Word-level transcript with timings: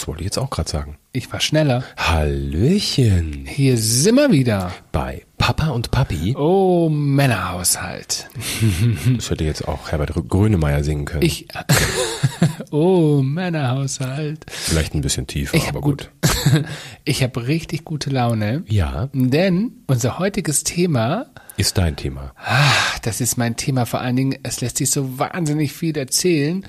Das 0.00 0.08
wollte 0.08 0.22
ich 0.22 0.28
jetzt 0.28 0.38
auch 0.38 0.48
gerade 0.48 0.70
sagen. 0.70 0.96
Ich 1.12 1.30
war 1.30 1.40
schneller. 1.40 1.84
Hallöchen. 1.98 3.44
Hier 3.46 3.76
sind 3.76 4.14
wir 4.14 4.32
wieder. 4.32 4.72
Bei 4.92 5.26
Papa 5.36 5.68
und 5.68 5.90
Papi. 5.90 6.34
Oh, 6.38 6.88
Männerhaushalt. 6.88 8.30
Das 9.16 9.28
hätte 9.28 9.44
jetzt 9.44 9.68
auch 9.68 9.90
Herbert 9.90 10.14
Grönemeyer 10.14 10.82
singen 10.84 11.04
können. 11.04 11.20
Ich. 11.22 11.48
oh, 12.70 13.20
Männerhaushalt. 13.20 14.46
Vielleicht 14.48 14.94
ein 14.94 15.02
bisschen 15.02 15.26
tiefer, 15.26 15.54
Ich 15.54 15.68
aber 15.68 15.82
gut. 15.82 16.10
Ich 17.04 17.22
habe 17.22 17.46
richtig 17.46 17.84
gute 17.84 18.08
Laune. 18.08 18.64
Ja, 18.68 19.10
Denn 19.12 19.82
unser 19.86 20.18
heutiges 20.18 20.64
Thema, 20.64 21.26
ist 21.58 21.76
dein 21.76 21.96
Thema. 21.96 22.32
ah, 22.42 22.72
das 23.02 23.20
ist 23.20 23.36
mein 23.36 23.56
Thema 23.56 23.84
vor 23.84 24.00
allen 24.00 24.16
Dingen, 24.16 24.38
es 24.44 24.62
lässt 24.62 24.78
sich 24.78 24.90
so 24.90 25.18
wahnsinnig 25.18 25.74
viel 25.74 25.94
erzählen. 25.98 26.64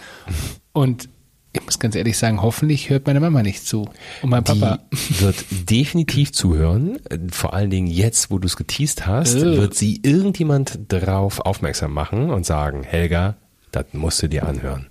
Und 0.73 1.07
ich 1.53 1.65
muss 1.65 1.79
ganz 1.79 1.95
ehrlich 1.95 2.17
sagen, 2.17 2.41
hoffentlich 2.41 2.89
hört 2.89 3.07
meine 3.07 3.19
Mama 3.19 3.43
nicht 3.43 3.65
zu. 3.67 3.89
Und 4.21 4.29
mein 4.29 4.43
Papa. 4.43 4.79
Die 4.91 5.21
wird 5.21 5.43
definitiv 5.69 6.31
zuhören. 6.31 6.99
Vor 7.29 7.53
allen 7.53 7.69
Dingen 7.69 7.87
jetzt, 7.87 8.31
wo 8.31 8.39
du 8.39 8.45
es 8.47 8.55
geteased 8.55 9.05
hast, 9.05 9.35
Äh. 9.35 9.57
wird 9.57 9.73
sie 9.75 9.99
irgendjemand 10.03 10.79
darauf 10.89 11.39
aufmerksam 11.41 11.93
machen 11.93 12.29
und 12.29 12.45
sagen, 12.45 12.83
Helga, 12.83 13.35
das 13.71 13.85
musst 13.93 14.21
du 14.23 14.27
dir 14.29 14.47
anhören. 14.47 14.87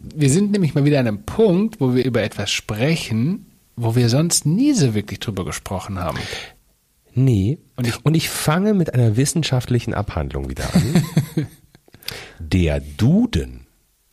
Wir 0.00 0.30
sind 0.30 0.52
nämlich 0.52 0.74
mal 0.74 0.84
wieder 0.84 1.00
an 1.00 1.08
einem 1.08 1.22
Punkt, 1.24 1.80
wo 1.80 1.94
wir 1.94 2.04
über 2.04 2.22
etwas 2.22 2.50
sprechen, 2.52 3.46
wo 3.74 3.96
wir 3.96 4.08
sonst 4.08 4.46
nie 4.46 4.72
so 4.74 4.94
wirklich 4.94 5.18
drüber 5.18 5.44
gesprochen 5.44 5.98
haben. 5.98 6.18
Nee. 7.14 7.58
Und 7.74 7.86
ich, 7.88 8.04
und 8.04 8.14
ich 8.14 8.28
fange 8.28 8.74
mit 8.74 8.94
einer 8.94 9.16
wissenschaftlichen 9.16 9.94
Abhandlung 9.94 10.48
wieder 10.48 10.72
an. 10.72 11.02
Der 12.38 12.80
Duden. 12.80 13.66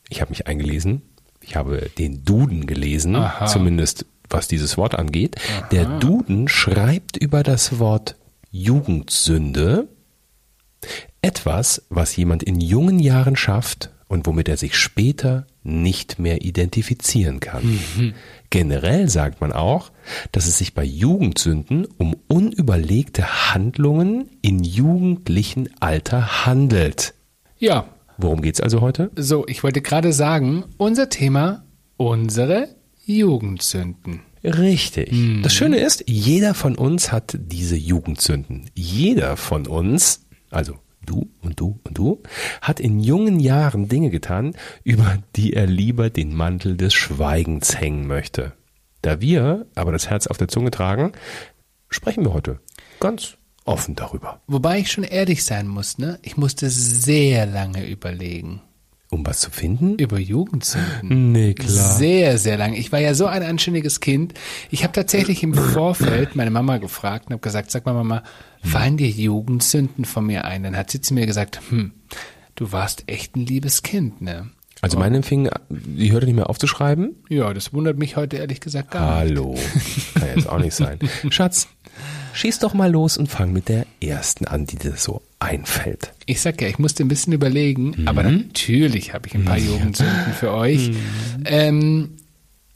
Ich 0.08 0.20
habe 0.20 0.30
mich 0.30 0.46
eingelesen. 0.48 1.02
Ich 1.46 1.56
habe 1.56 1.90
den 1.96 2.24
Duden 2.24 2.66
gelesen, 2.66 3.16
Aha. 3.16 3.46
zumindest 3.46 4.06
was 4.28 4.48
dieses 4.48 4.76
Wort 4.76 4.96
angeht. 4.96 5.36
Der 5.70 5.84
Duden 6.00 6.48
schreibt 6.48 7.16
über 7.16 7.42
das 7.42 7.78
Wort 7.78 8.16
Jugendsünde 8.50 9.88
etwas, 11.22 11.86
was 11.88 12.16
jemand 12.16 12.42
in 12.42 12.60
jungen 12.60 12.98
Jahren 12.98 13.36
schafft 13.36 13.90
und 14.08 14.26
womit 14.26 14.48
er 14.48 14.56
sich 14.56 14.76
später 14.76 15.46
nicht 15.62 16.18
mehr 16.18 16.42
identifizieren 16.42 17.40
kann. 17.40 17.80
Generell 18.50 19.08
sagt 19.08 19.40
man 19.40 19.52
auch, 19.52 19.90
dass 20.32 20.46
es 20.46 20.58
sich 20.58 20.74
bei 20.74 20.84
Jugendsünden 20.84 21.86
um 21.98 22.16
unüberlegte 22.28 23.52
Handlungen 23.52 24.30
in 24.42 24.62
jugendlichen 24.62 25.68
Alter 25.80 26.46
handelt. 26.46 27.14
Ja, 27.58 27.88
Worum 28.18 28.42
geht's 28.42 28.60
also 28.60 28.80
heute? 28.80 29.10
so, 29.16 29.46
ich 29.46 29.62
wollte 29.62 29.82
gerade 29.82 30.12
sagen, 30.12 30.64
unser 30.76 31.08
Thema, 31.08 31.64
unsere 31.96 32.68
Jugendsünden. 33.04 34.22
Richtig. 34.42 35.12
Das 35.42 35.54
Schöne 35.54 35.78
ist, 35.78 36.04
jeder 36.06 36.54
von 36.54 36.76
uns 36.76 37.10
hat 37.10 37.36
diese 37.38 37.76
Jugendsünden. 37.76 38.70
Jeder 38.74 39.36
von 39.36 39.66
uns, 39.66 40.26
also 40.50 40.74
du 41.04 41.28
und 41.42 41.58
du 41.58 41.80
und 41.84 41.98
du, 41.98 42.22
hat 42.60 42.80
in 42.80 43.00
jungen 43.00 43.40
Jahren 43.40 43.88
Dinge 43.88 44.10
getan, 44.10 44.54
über 44.84 45.18
die 45.34 45.52
er 45.52 45.66
lieber 45.66 46.10
den 46.10 46.34
Mantel 46.34 46.76
des 46.76 46.94
Schweigens 46.94 47.80
hängen 47.80 48.06
möchte. 48.06 48.52
Da 49.02 49.20
wir 49.20 49.66
aber 49.74 49.92
das 49.92 50.10
Herz 50.10 50.26
auf 50.26 50.38
der 50.38 50.48
Zunge 50.48 50.70
tragen, 50.70 51.12
sprechen 51.88 52.24
wir 52.24 52.32
heute 52.32 52.60
ganz 53.00 53.36
offen 53.66 53.94
darüber. 53.94 54.40
Wobei 54.46 54.78
ich 54.78 54.90
schon 54.90 55.04
ehrlich 55.04 55.44
sein 55.44 55.68
muss, 55.68 55.98
ne? 55.98 56.18
Ich 56.22 56.36
musste 56.36 56.70
sehr 56.70 57.46
lange 57.46 57.86
überlegen. 57.88 58.62
Um 59.08 59.24
was 59.24 59.40
zu 59.40 59.50
finden? 59.52 59.96
Über 59.98 60.18
Jugendsünden. 60.18 61.30
Nee, 61.30 61.54
klar. 61.54 61.96
Sehr, 61.96 62.38
sehr 62.38 62.56
lange. 62.56 62.76
Ich 62.76 62.90
war 62.90 62.98
ja 62.98 63.14
so 63.14 63.26
ein 63.26 63.44
anständiges 63.44 64.00
Kind. 64.00 64.34
Ich 64.70 64.82
habe 64.82 64.92
tatsächlich 64.92 65.44
im 65.44 65.54
Vorfeld 65.54 66.34
meine 66.34 66.50
Mama 66.50 66.78
gefragt 66.78 67.26
und 67.26 67.32
habe 67.32 67.40
gesagt, 67.40 67.70
sag 67.70 67.86
mal 67.86 67.92
Mama, 67.94 68.24
fallen 68.64 68.96
dir 68.96 69.08
Jugendsünden 69.08 70.04
von 70.04 70.26
mir 70.26 70.44
ein? 70.44 70.64
Dann 70.64 70.76
hat 70.76 70.90
sie 70.90 71.00
zu 71.00 71.14
mir 71.14 71.24
gesagt, 71.24 71.60
hm, 71.68 71.92
du 72.56 72.72
warst 72.72 73.04
echt 73.06 73.36
ein 73.36 73.46
liebes 73.46 73.82
Kind, 73.82 74.22
ne? 74.22 74.50
Also 74.82 74.98
mein 74.98 75.14
Empfinden, 75.14 75.50
die 75.70 76.12
hörte 76.12 76.26
nicht 76.26 76.34
mehr 76.34 76.50
aufzuschreiben? 76.50 77.16
Ja, 77.28 77.54
das 77.54 77.72
wundert 77.72 77.98
mich 77.98 78.16
heute 78.16 78.36
ehrlich 78.36 78.60
gesagt 78.60 78.90
gar 78.90 79.24
nicht. 79.24 79.36
Hallo. 79.36 79.54
Kann 80.14 80.28
jetzt 80.34 80.48
auch 80.48 80.58
nicht 80.58 80.74
sein. 80.74 80.98
Schatz, 81.30 81.68
schieß 82.36 82.58
doch 82.60 82.74
mal 82.74 82.90
los 82.90 83.16
und 83.16 83.28
fang 83.28 83.52
mit 83.52 83.68
der 83.68 83.86
ersten 84.00 84.46
an, 84.46 84.66
die 84.66 84.76
dir 84.76 84.96
so 84.96 85.22
einfällt. 85.38 86.12
Ich 86.26 86.40
sag 86.40 86.60
ja, 86.60 86.68
ich 86.68 86.78
musste 86.78 87.02
ein 87.02 87.08
bisschen 87.08 87.32
überlegen, 87.32 88.06
aber 88.06 88.22
natürlich 88.22 89.14
habe 89.14 89.28
ich 89.28 89.34
ein 89.34 89.44
paar 89.44 89.58
Jugendsünden 89.58 90.32
für 90.38 90.52
euch. 90.52 90.90
Ähm, 91.44 92.16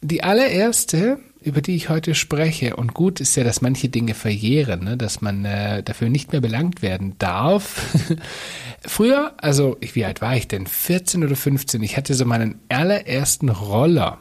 die 0.02 0.22
allererste, 0.22 1.18
über 1.42 1.60
die 1.60 1.76
ich 1.76 1.88
heute 1.88 2.14
spreche, 2.14 2.76
und 2.76 2.94
gut 2.94 3.20
ist 3.20 3.36
ja, 3.36 3.44
dass 3.44 3.60
manche 3.60 3.88
Dinge 3.88 4.14
verjähren, 4.14 4.84
ne, 4.84 4.96
dass 4.96 5.20
man 5.20 5.44
äh, 5.44 5.82
dafür 5.82 6.08
nicht 6.08 6.32
mehr 6.32 6.40
belangt 6.40 6.82
werden 6.82 7.16
darf. 7.18 7.96
Früher, 8.86 9.34
also 9.38 9.76
ich, 9.80 9.94
wie 9.94 10.04
alt 10.04 10.22
war 10.22 10.36
ich 10.36 10.48
denn? 10.48 10.66
14 10.66 11.22
oder 11.24 11.36
15. 11.36 11.82
Ich 11.82 11.96
hatte 11.96 12.14
so 12.14 12.24
meinen 12.24 12.58
allerersten 12.68 13.50
Roller 13.50 14.18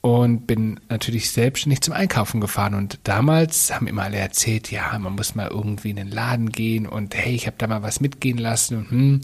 und 0.00 0.46
bin 0.46 0.80
natürlich 0.88 1.30
selbstständig 1.30 1.80
zum 1.80 1.94
Einkaufen 1.94 2.40
gefahren. 2.40 2.74
Und 2.74 3.00
damals 3.04 3.74
haben 3.74 3.86
immer 3.86 4.04
alle 4.04 4.18
erzählt, 4.18 4.70
ja, 4.70 4.96
man 4.98 5.14
muss 5.14 5.34
mal 5.34 5.48
irgendwie 5.48 5.90
in 5.90 5.96
den 5.96 6.10
Laden 6.10 6.50
gehen 6.50 6.86
und 6.86 7.14
hey, 7.14 7.34
ich 7.34 7.46
habe 7.46 7.56
da 7.58 7.66
mal 7.66 7.82
was 7.82 8.00
mitgehen 8.00 8.38
lassen 8.38 8.76
und 8.78 8.90
hm. 8.90 9.20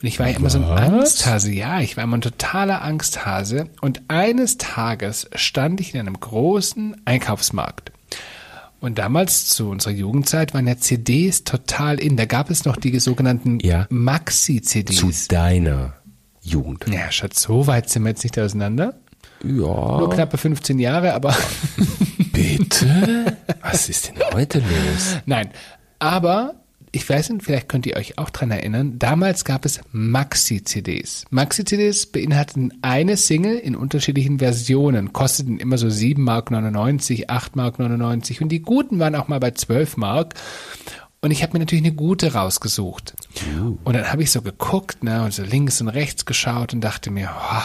Und 0.00 0.08
ich 0.08 0.18
war 0.18 0.28
ja 0.28 0.36
immer 0.36 0.50
so 0.50 0.58
ein? 0.58 0.64
Angsthase. 0.94 1.52
Ja, 1.52 1.80
ich 1.80 1.96
war 1.96 2.02
immer 2.02 2.16
ein 2.16 2.22
totaler 2.22 2.82
Angsthase. 2.82 3.68
Und 3.80 4.02
eines 4.08 4.58
Tages 4.58 5.30
stand 5.36 5.80
ich 5.80 5.94
in 5.94 6.00
einem 6.00 6.18
großen 6.18 6.96
Einkaufsmarkt. 7.04 7.92
Und 8.80 8.98
damals 8.98 9.46
zu 9.46 9.68
unserer 9.70 9.92
Jugendzeit 9.92 10.54
waren 10.54 10.66
ja 10.66 10.76
CDs 10.76 11.44
total 11.44 12.00
in. 12.00 12.16
Da 12.16 12.24
gab 12.24 12.50
es 12.50 12.64
noch 12.64 12.76
die 12.76 12.98
sogenannten 12.98 13.60
Ja. 13.60 13.86
Zu 13.86 13.94
Maxi-CDs. 13.94 15.28
deiner 15.28 15.94
Jugend. 16.40 16.84
Ja, 16.88 17.12
Schatz, 17.12 17.42
so 17.42 17.68
weit 17.68 17.88
sind 17.88 18.02
wir 18.02 18.08
jetzt 18.08 18.24
nicht 18.24 18.36
auseinander. 18.40 18.98
Nur 19.44 20.08
Ja, 20.08 20.14
knappe 20.14 20.38
15 20.38 20.78
Jahre, 20.78 21.14
aber 21.14 21.34
bitte? 22.32 23.36
Was 23.62 23.88
ist 23.88 24.08
denn 24.08 24.22
heute 24.32 24.58
los? 24.58 25.18
nein. 25.26 25.50
Aber 25.98 26.54
ich 26.94 27.08
weiß 27.08 27.30
nicht, 27.30 27.44
vielleicht 27.44 27.70
könnt 27.70 27.86
ihr 27.86 27.96
euch 27.96 28.18
auch 28.18 28.28
dran 28.28 28.50
erinnern, 28.50 28.98
damals 28.98 29.46
gab 29.46 29.64
es 29.64 29.80
Maxi-CDs. 29.92 31.24
Maxi-CDs 31.30 32.04
beinhalteten 32.06 32.74
eine 32.82 33.16
Single 33.16 33.56
in 33.56 33.74
unterschiedlichen 33.74 34.40
Versionen, 34.40 35.14
kosteten 35.14 35.58
immer 35.58 35.78
so 35.78 35.88
7 35.88 36.22
Mark 36.22 36.50
99, 36.50 37.30
8 37.30 37.56
Mark 37.56 37.78
99 37.78 38.42
und 38.42 38.50
die 38.50 38.60
guten 38.60 38.98
waren 38.98 39.14
auch 39.14 39.28
mal 39.28 39.40
bei 39.40 39.52
12 39.52 39.96
Mark. 39.96 40.34
Und 41.22 41.30
ich 41.30 41.42
habe 41.42 41.52
mir 41.52 41.60
natürlich 41.60 41.84
eine 41.84 41.94
gute 41.94 42.34
rausgesucht. 42.34 43.14
Und 43.84 43.94
dann 43.94 44.12
habe 44.12 44.24
ich 44.24 44.30
so 44.32 44.42
geguckt 44.42 45.04
ne, 45.04 45.22
und 45.22 45.32
so 45.32 45.44
links 45.44 45.80
und 45.80 45.88
rechts 45.88 46.26
geschaut 46.26 46.74
und 46.74 46.80
dachte 46.82 47.10
mir, 47.12 47.30
oh, 47.32 47.62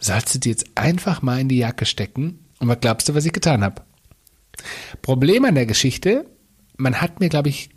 sollst 0.00 0.34
du 0.34 0.38
die 0.38 0.48
jetzt 0.48 0.66
einfach 0.74 1.22
mal 1.22 1.38
in 1.38 1.48
die 1.48 1.58
Jacke 1.58 1.86
stecken? 1.86 2.40
Und 2.58 2.68
was 2.68 2.80
glaubst 2.80 3.08
du, 3.08 3.14
was 3.14 3.26
ich 3.26 3.32
getan 3.32 3.62
habe? 3.62 3.82
Problem 5.02 5.44
an 5.44 5.54
der 5.54 5.66
Geschichte, 5.66 6.26
man 6.76 7.00
hat 7.00 7.20
mir, 7.20 7.28
glaube 7.28 7.48
ich, 7.48 7.70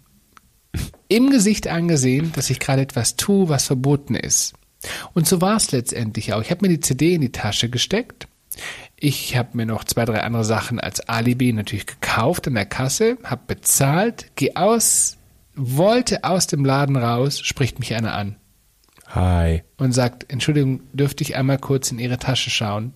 im 1.07 1.29
Gesicht 1.29 1.67
angesehen, 1.67 2.31
dass 2.35 2.49
ich 2.49 2.59
gerade 2.59 2.81
etwas 2.81 3.15
tue, 3.15 3.49
was 3.49 3.67
verboten 3.67 4.15
ist. 4.15 4.53
Und 5.13 5.27
so 5.27 5.39
war 5.39 5.57
es 5.57 5.71
letztendlich 5.71 6.33
auch. 6.33 6.41
Ich 6.41 6.51
habe 6.51 6.65
mir 6.65 6.73
die 6.73 6.79
CD 6.79 7.13
in 7.13 7.21
die 7.21 7.31
Tasche 7.31 7.69
gesteckt. 7.69 8.27
Ich 8.97 9.35
habe 9.37 9.55
mir 9.55 9.65
noch 9.65 9.83
zwei, 9.83 10.05
drei 10.05 10.21
andere 10.21 10.45
Sachen 10.45 10.79
als 10.79 11.01
Alibi 11.01 11.53
natürlich 11.53 11.85
gekauft 11.85 12.47
an 12.47 12.55
der 12.55 12.65
Kasse, 12.65 13.17
habe 13.23 13.43
bezahlt, 13.47 14.35
gehe 14.35 14.55
aus, 14.55 15.17
wollte 15.55 16.23
aus 16.23 16.47
dem 16.47 16.65
Laden 16.65 16.95
raus, 16.95 17.39
spricht 17.39 17.79
mich 17.79 17.95
einer 17.95 18.13
an 18.13 18.37
Hi. 19.13 19.61
und 19.77 19.91
sagt, 19.91 20.31
Entschuldigung, 20.31 20.81
dürfte 20.91 21.23
ich 21.23 21.35
einmal 21.35 21.59
kurz 21.59 21.91
in 21.91 21.99
Ihre 21.99 22.17
Tasche 22.17 22.49
schauen? 22.49 22.93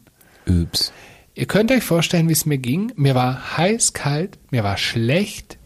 Üps. 0.48 0.92
Ihr 1.36 1.46
könnt 1.46 1.72
euch 1.72 1.84
vorstellen, 1.84 2.28
wie 2.30 2.34
es 2.34 2.48
mir 2.48 2.58
ging. 2.58 2.92
Mir 2.96 3.14
war 3.14 3.58
heiß 3.58 3.94
kalt, 3.94 4.40
mir 4.50 4.64
war 4.64 4.78
schlecht 4.78 5.60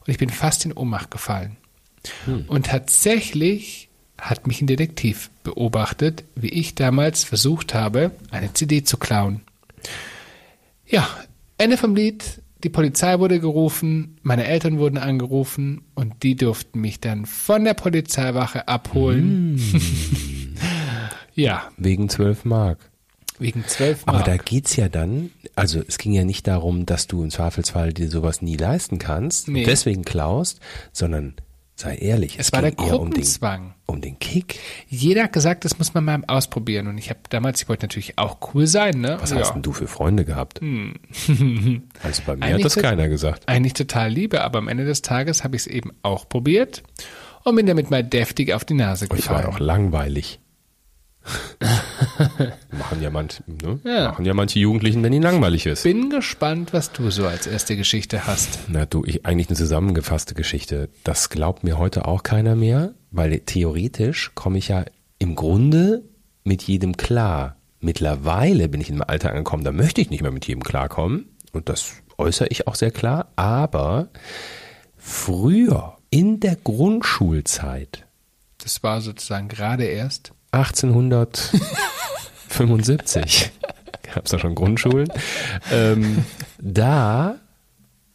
und 0.00 0.08
ich 0.08 0.18
bin 0.18 0.28
fast 0.28 0.66
in 0.66 0.72
Ohnmacht 0.72 1.10
gefallen. 1.10 1.56
Und 2.48 2.66
tatsächlich 2.66 3.88
hat 4.20 4.46
mich 4.46 4.60
ein 4.60 4.66
Detektiv 4.66 5.30
beobachtet, 5.42 6.24
wie 6.34 6.48
ich 6.48 6.74
damals 6.74 7.24
versucht 7.24 7.72
habe, 7.72 8.10
eine 8.30 8.52
CD 8.52 8.84
zu 8.84 8.98
klauen. 8.98 9.40
Ja, 10.86 11.08
Ende 11.56 11.78
vom 11.78 11.94
Lied. 11.96 12.42
Die 12.64 12.70
Polizei 12.70 13.18
wurde 13.18 13.40
gerufen, 13.40 14.16
meine 14.22 14.46
Eltern 14.46 14.78
wurden 14.78 14.96
angerufen 14.98 15.82
und 15.94 16.22
die 16.22 16.34
durften 16.34 16.80
mich 16.80 16.98
dann 16.98 17.26
von 17.26 17.62
der 17.64 17.74
Polizeiwache 17.74 18.66
abholen. 18.68 19.60
ja, 21.34 21.68
Wegen 21.76 22.08
12 22.08 22.44
Mark. 22.44 22.78
wegen 23.38 23.64
zwölf 23.66 24.02
Aber 24.06 24.18
Mark. 24.18 24.26
da 24.26 24.36
geht's 24.38 24.76
ja 24.76 24.88
dann, 24.88 25.30
also 25.56 25.82
es 25.86 25.98
ging 25.98 26.12
ja 26.12 26.24
nicht 26.24 26.46
darum, 26.46 26.86
dass 26.86 27.06
du 27.06 27.22
im 27.22 27.30
Zweifelsfall 27.30 27.92
dir 27.92 28.08
sowas 28.08 28.40
nie 28.42 28.56
leisten 28.56 28.98
kannst 28.98 29.48
Nee. 29.48 29.60
und 29.60 29.66
deswegen 29.66 30.04
klaust, 30.04 30.60
sondern 30.92 31.34
Sei 31.76 31.96
ehrlich. 31.96 32.38
Es 32.38 32.52
war 32.52 32.62
der 32.62 32.70
eher 32.70 32.78
um 32.78 32.84
den, 32.86 32.90
Gruppenzwang. 33.14 33.74
um 33.86 34.00
den 34.00 34.18
Kick. 34.20 34.60
Jeder 34.88 35.24
hat 35.24 35.32
gesagt, 35.32 35.64
das 35.64 35.76
muss 35.78 35.92
man 35.92 36.04
mal 36.04 36.22
ausprobieren. 36.28 36.86
Und 36.86 36.98
ich 36.98 37.10
habe 37.10 37.18
damals, 37.30 37.62
ich 37.62 37.68
wollte 37.68 37.84
natürlich 37.86 38.16
auch 38.16 38.38
cool 38.54 38.66
sein, 38.68 39.00
ne? 39.00 39.16
Was 39.20 39.30
ja. 39.30 39.38
hast 39.40 39.54
denn 39.54 39.62
du 39.62 39.72
für 39.72 39.88
Freunde 39.88 40.24
gehabt? 40.24 40.60
Also 42.02 42.22
bei 42.26 42.36
mir 42.36 42.44
Eigentlich 42.44 42.64
hat 42.64 42.76
das 42.76 42.82
keiner 42.82 43.08
gesagt. 43.08 43.48
Eigentlich 43.48 43.72
total 43.74 44.10
liebe, 44.10 44.42
aber 44.42 44.58
am 44.58 44.68
Ende 44.68 44.84
des 44.84 45.02
Tages 45.02 45.42
habe 45.42 45.56
ich 45.56 45.62
es 45.62 45.66
eben 45.66 45.90
auch 46.02 46.28
probiert 46.28 46.82
und 47.44 47.56
bin 47.56 47.66
damit 47.66 47.90
mal 47.90 48.04
deftig 48.04 48.52
auf 48.52 48.64
die 48.64 48.74
Nase 48.74 49.06
Ich 49.06 49.10
war 49.10 49.16
gefallen. 49.16 49.46
auch 49.46 49.58
langweilig. 49.58 50.40
machen, 52.70 53.00
ja 53.00 53.10
manch, 53.10 53.42
ne? 53.46 53.80
Ja. 53.84 54.10
machen 54.10 54.24
ja 54.24 54.34
manche 54.34 54.58
Jugendlichen, 54.58 55.02
wenn 55.02 55.12
ihnen 55.12 55.22
langweilig 55.22 55.66
ist. 55.66 55.82
Bin 55.82 56.10
gespannt, 56.10 56.72
was 56.72 56.92
du 56.92 57.10
so 57.10 57.26
als 57.26 57.46
erste 57.46 57.76
Geschichte 57.76 58.26
hast. 58.26 58.58
Na 58.68 58.86
du, 58.86 59.04
ich, 59.04 59.24
eigentlich 59.24 59.48
eine 59.48 59.56
zusammengefasste 59.56 60.34
Geschichte. 60.34 60.90
Das 61.02 61.30
glaubt 61.30 61.64
mir 61.64 61.78
heute 61.78 62.06
auch 62.06 62.22
keiner 62.22 62.54
mehr, 62.56 62.94
weil 63.10 63.40
theoretisch 63.40 64.32
komme 64.34 64.58
ich 64.58 64.68
ja 64.68 64.84
im 65.18 65.34
Grunde 65.34 66.02
mit 66.44 66.62
jedem 66.62 66.96
klar. 66.96 67.56
Mittlerweile 67.80 68.68
bin 68.68 68.80
ich 68.80 68.88
in 68.88 68.96
einem 68.96 69.08
Alter 69.08 69.30
angekommen, 69.30 69.64
da 69.64 69.72
möchte 69.72 70.00
ich 70.00 70.10
nicht 70.10 70.22
mehr 70.22 70.32
mit 70.32 70.46
jedem 70.46 70.62
klarkommen. 70.62 71.26
Und 71.52 71.68
das 71.68 71.92
äußere 72.18 72.48
ich 72.48 72.66
auch 72.66 72.74
sehr 72.74 72.90
klar. 72.90 73.32
Aber 73.36 74.08
früher, 74.96 75.96
in 76.10 76.40
der 76.40 76.56
Grundschulzeit, 76.56 78.06
Das 78.58 78.82
war 78.82 79.00
sozusagen 79.00 79.48
gerade 79.48 79.84
erst. 79.84 80.32
1875 80.54 83.52
gab 84.14 84.24
es 84.24 84.30
da 84.30 84.38
schon 84.38 84.54
Grundschulen. 84.54 85.08
Ähm, 85.72 86.24
da 86.60 87.36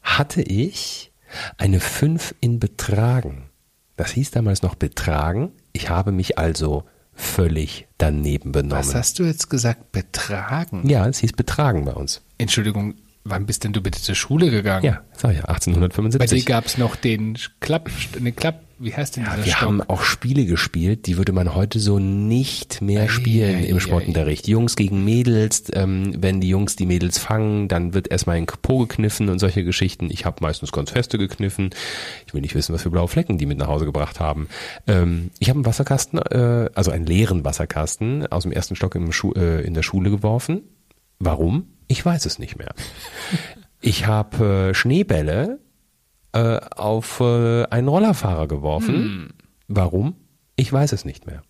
hatte 0.01 0.41
ich 0.41 1.11
eine 1.57 1.79
5 1.79 2.35
in 2.39 2.59
Betragen. 2.59 3.49
Das 3.97 4.11
hieß 4.11 4.31
damals 4.31 4.61
noch 4.61 4.75
Betragen. 4.75 5.51
Ich 5.73 5.89
habe 5.89 6.13
mich 6.13 6.37
also 6.37 6.85
völlig 7.13 7.87
daneben 7.97 8.53
benommen. 8.53 8.87
Was 8.87 8.95
hast 8.95 9.19
du 9.19 9.23
jetzt 9.23 9.49
gesagt? 9.49 9.91
Betragen? 9.91 10.87
Ja, 10.87 11.05
es 11.07 11.19
hieß 11.19 11.33
Betragen 11.33 11.83
bei 11.83 11.93
uns. 11.93 12.21
Entschuldigung, 12.37 12.95
wann 13.23 13.45
bist 13.45 13.63
denn 13.63 13.73
du 13.73 13.81
bitte 13.81 14.01
zur 14.01 14.15
Schule 14.15 14.49
gegangen? 14.49 14.85
Ja, 14.85 15.01
sag 15.13 15.35
ja, 15.35 15.41
Bei 15.41 15.47
dir 15.47 15.49
1875. 15.49 16.45
gab 16.45 16.65
es 16.65 16.77
noch 16.77 16.95
den 16.95 17.37
Klapp, 17.59 17.89
den 18.17 18.35
Klapp, 18.35 18.63
wie 18.79 18.93
heißt 18.95 19.17
denn 19.17 19.25
dieser 19.25 19.37
Wir 19.45 19.51
Stock? 19.51 19.61
haben 19.61 19.81
auch 19.81 20.03
Spiele 20.03 20.45
gespielt, 20.45 21.05
die 21.05 21.17
würde 21.17 21.33
man 21.33 21.53
heute 21.53 21.79
so 21.79 21.99
nicht 21.99 22.81
mehr 22.81 23.09
spielen 23.09 23.57
ei, 23.57 23.65
im 23.65 23.77
ei. 23.77 23.79
Sportunterricht. 23.79 24.47
Jungs 24.47 24.75
gegen 24.75 25.03
Mädels, 25.03 25.65
ähm, 25.73 26.13
wenn 26.17 26.39
die 26.39 26.47
Jungs 26.49 26.77
die 26.77 26.85
Mädels 26.85 27.17
fangen, 27.19 27.67
dann 27.67 27.93
wird 27.93 28.09
erstmal 28.09 28.37
ein 28.37 28.45
Po 28.45 28.79
gekniffen 28.79 29.29
und 29.29 29.39
solche 29.39 29.63
Geschichten. 29.63 30.09
Ich 30.11 30.25
habe 30.25 30.37
meistens 30.41 30.71
ganz 30.71 30.91
feste 30.91 31.17
gekniffen. 31.17 31.71
Ich 32.25 32.33
will 32.33 32.41
nicht 32.41 32.55
wissen, 32.55 32.73
was 32.73 32.83
für 32.83 32.89
blaue 32.89 33.07
Flecken 33.09 33.37
die 33.37 33.45
mit 33.45 33.57
nach 33.57 33.67
Hause 33.67 33.85
gebracht 33.85 34.19
haben. 34.19 34.47
Ähm, 34.87 35.31
ich 35.39 35.49
habe 35.49 35.57
einen 35.57 35.65
Wasserkasten, 35.65 36.19
äh, 36.19 36.69
also 36.73 36.91
einen 36.91 37.05
leeren 37.05 37.43
Wasserkasten 37.43 38.27
aus 38.27 38.43
dem 38.43 38.53
ersten 38.53 38.75
Stock 38.75 38.95
im 38.95 39.11
Schu 39.11 39.33
äh, 39.33 39.61
in 39.61 39.73
der 39.73 39.83
Schule 39.83 40.09
geworfen. 40.09 40.61
Warum? 41.19 41.67
Ich 41.89 42.05
weiß 42.05 42.25
es 42.25 42.39
nicht 42.39 42.57
mehr. 42.57 42.73
Ich 43.81 44.07
habe 44.07 44.69
äh, 44.69 44.73
Schneebälle 44.73 45.59
äh, 46.33 46.59
auf 46.75 47.19
äh, 47.19 47.65
einen 47.65 47.87
Rollerfahrer 47.87 48.47
geworfen. 48.47 49.33
Warum? 49.67 50.15
Ich 50.55 50.71
weiß 50.71 50.93
es 50.93 51.03
nicht 51.03 51.25
mehr. 51.25 51.41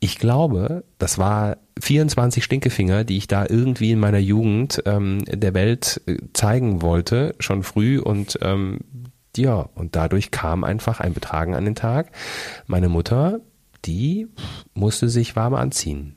Ich 0.00 0.18
glaube, 0.18 0.84
das 0.98 1.18
war 1.18 1.56
24 1.80 2.44
Stinkefinger, 2.44 3.04
die 3.04 3.16
ich 3.16 3.26
da 3.26 3.46
irgendwie 3.48 3.92
in 3.92 4.00
meiner 4.00 4.18
Jugend 4.18 4.82
ähm, 4.84 5.24
der 5.26 5.54
Welt 5.54 6.02
äh, 6.06 6.18
zeigen 6.34 6.82
wollte, 6.82 7.34
schon 7.40 7.62
früh 7.62 7.98
und 7.98 8.38
ähm, 8.42 8.80
ja, 9.36 9.54
und 9.74 9.96
dadurch 9.96 10.30
kam 10.30 10.62
einfach 10.62 11.00
ein 11.00 11.14
Betragen 11.14 11.54
an 11.54 11.64
den 11.64 11.74
Tag. 11.74 12.10
Meine 12.66 12.88
Mutter, 12.88 13.40
die 13.84 14.26
musste 14.74 15.08
sich 15.08 15.36
warm 15.36 15.54
anziehen. 15.54 16.16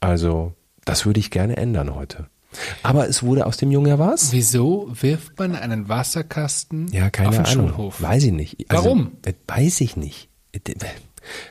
Also, 0.00 0.54
das 0.84 1.06
würde 1.06 1.20
ich 1.20 1.30
gerne 1.30 1.56
ändern 1.56 1.94
heute. 1.94 2.28
Aber 2.82 3.08
es 3.08 3.22
wurde 3.22 3.46
aus 3.46 3.56
dem 3.56 3.70
Jungen 3.70 3.86
ja 3.88 3.98
was? 3.98 4.32
Wieso 4.32 4.88
wirft 4.92 5.38
man 5.38 5.54
einen 5.56 5.88
Wasserkasten 5.88 6.88
Ja, 6.92 7.10
keine 7.10 7.28
auf 7.30 7.36
den 7.36 7.46
Ahnung. 7.46 7.68
Schulhof? 7.70 8.02
Weiß 8.02 8.24
ich 8.24 8.32
nicht. 8.32 8.70
Also, 8.70 8.84
Warum? 8.84 9.12
Weiß 9.46 9.80
ich 9.80 9.96
nicht. 9.96 10.28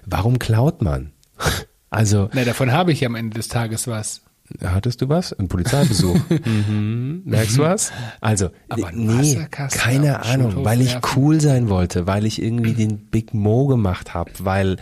Warum 0.06 0.39
klaut 0.39 0.81
man? 0.81 1.12
Also, 1.94 2.30
Na, 2.31 2.45
davon 2.45 2.71
habe 2.71 2.94
ich 2.94 3.01
ja 3.01 3.09
am 3.09 3.15
Ende 3.15 3.36
des 3.36 3.50
Tages 3.50 3.86
was. 3.86 4.21
hattest 4.63 5.01
du 5.01 5.09
was? 5.09 5.33
Ein 5.33 5.50
Polizeibesuch. 5.50 6.18
mhm. 6.45 7.21
Merkst 7.25 7.57
du 7.57 7.63
was? 7.63 7.92
Also, 8.21 8.50
Aber 8.69 8.94
nee, 8.94 9.45
keine 9.71 10.24
Ahnung, 10.24 10.63
weil 10.63 10.80
ich 10.80 10.97
cool 11.18 11.42
sein 11.42 11.68
wollte, 11.68 12.07
weil 12.07 12.25
ich 12.25 12.42
irgendwie 12.42 12.71
den 12.71 13.09
Big 13.09 13.33
Mo 13.33 13.68
gemacht 13.68 14.13
habe, 14.13 14.31
weil 14.39 14.77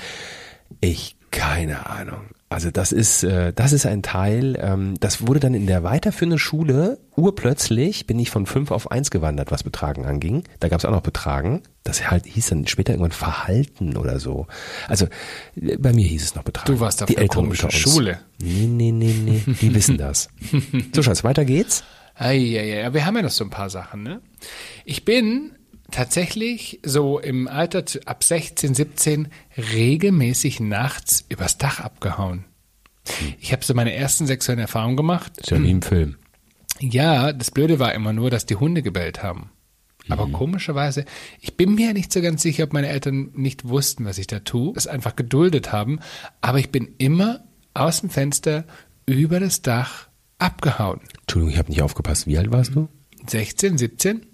ich 0.82 1.16
keine 1.32 1.88
Ahnung. 1.88 2.22
Also 2.52 2.72
das 2.72 2.92
ist 2.92 3.24
äh, 3.24 3.54
das 3.54 3.74
ist 3.74 3.86
ein 3.86 4.02
Teil. 4.02 4.58
Ähm, 4.60 4.96
das 5.00 5.28
wurde 5.28 5.40
dann 5.40 5.54
in 5.54 5.68
der 5.68 5.84
weiterführenden 5.84 6.40
Schule 6.40 6.98
urplötzlich 7.16 8.08
bin 8.08 8.18
ich 8.18 8.32
von 8.32 8.48
fünf 8.48 8.72
auf 8.72 8.90
eins 8.90 9.12
gewandert, 9.12 9.52
was 9.52 9.62
Betragen 9.62 10.06
anging. 10.06 10.44
Da 10.60 10.68
gab 10.68 10.80
es 10.80 10.86
auch 10.86 10.92
noch 10.92 11.02
Betragen. 11.02 11.62
Das 11.84 12.10
halt 12.10 12.26
hieß 12.26 12.48
dann 12.50 12.66
später 12.66 12.94
irgendwann 12.94 13.12
Verhalten 13.12 13.96
oder 13.98 14.20
so. 14.20 14.48
Also 14.88 15.06
äh, 15.62 15.78
bei 15.78 15.94
mir 15.94 16.06
hieß 16.08 16.24
es 16.24 16.36
noch 16.36 16.44
Betragen. 16.44 16.74
Du 16.74 16.80
warst 16.80 17.04
auf 17.04 17.08
Die 17.08 17.16
der 17.16 17.28
komischen 17.28 17.66
uns. 17.66 17.76
Schule. 17.76 18.20
Nee, 18.42 18.66
nee, 18.68 18.92
nee, 18.92 19.14
nee. 19.14 19.44
Die 19.62 19.74
wissen 19.76 19.98
das. 19.98 20.30
So, 20.96 21.04
Schatz, 21.04 21.24
weiter 21.24 21.46
geht's. 21.46 21.84
Eieiei, 22.16 22.92
wir 22.94 23.06
haben 23.06 23.16
ja 23.16 23.22
noch 23.22 23.30
so 23.30 23.44
ein 23.44 23.50
paar 23.50 23.70
Sachen, 23.70 24.04
ne? 24.04 24.22
Ich 24.86 25.06
bin 25.06 25.52
tatsächlich 25.92 26.80
so 26.84 27.20
im 27.20 27.48
Alter 27.48 27.84
ab 28.06 28.24
16, 28.24 28.74
17 28.74 29.28
regelmäßig 29.58 30.60
nachts 30.60 31.26
übers 31.30 31.58
Dach 31.58 31.80
abgehauen. 31.80 32.46
Ich 33.40 33.52
habe 33.52 33.64
so 33.64 33.74
meine 33.74 33.94
ersten 33.94 34.28
sexuellen 34.28 34.60
Erfahrungen 34.60 34.98
gemacht. 34.98 35.38
Ist 35.38 35.52
ja 35.52 35.62
wie 35.62 35.72
im 35.72 35.82
Film. 35.82 36.18
Ja, 36.80 37.34
das 37.34 37.52
Blöde 37.52 37.80
war 37.80 37.94
immer 37.94 38.14
nur, 38.14 38.30
dass 38.30 38.46
die 38.46 38.56
Hunde 38.56 38.82
gebellt 38.82 39.24
haben. 39.24 39.52
Aber 40.08 40.28
komischerweise, 40.28 41.06
ich 41.40 41.56
bin 41.56 41.76
mir 41.76 41.94
nicht 41.94 42.12
so 42.12 42.22
ganz 42.22 42.42
sicher, 42.42 42.64
ob 42.64 42.74
meine 42.74 42.88
Eltern 42.88 43.30
nicht 43.36 43.68
wussten, 43.68 44.06
was 44.06 44.18
ich 44.18 44.26
da 44.26 44.40
tue, 44.40 44.74
es 44.76 44.88
einfach 44.88 45.16
geduldet 45.16 45.72
haben, 45.72 46.00
aber 46.42 46.58
ich 46.58 46.72
bin 46.72 46.96
immer 46.98 47.44
aus 47.76 48.02
dem 48.02 48.10
Fenster 48.10 48.66
über 49.06 49.40
das 49.40 49.62
Dach 49.62 50.08
abgehauen. 50.40 51.02
Entschuldigung, 51.22 51.54
ich 51.54 51.60
habe 51.60 51.70
nicht 51.70 51.82
aufgepasst. 51.84 52.26
Wie 52.26 52.38
alt 52.40 52.52
warst 52.52 52.74
du? 52.74 52.88
16, 53.28 53.78
17? 53.78 54.26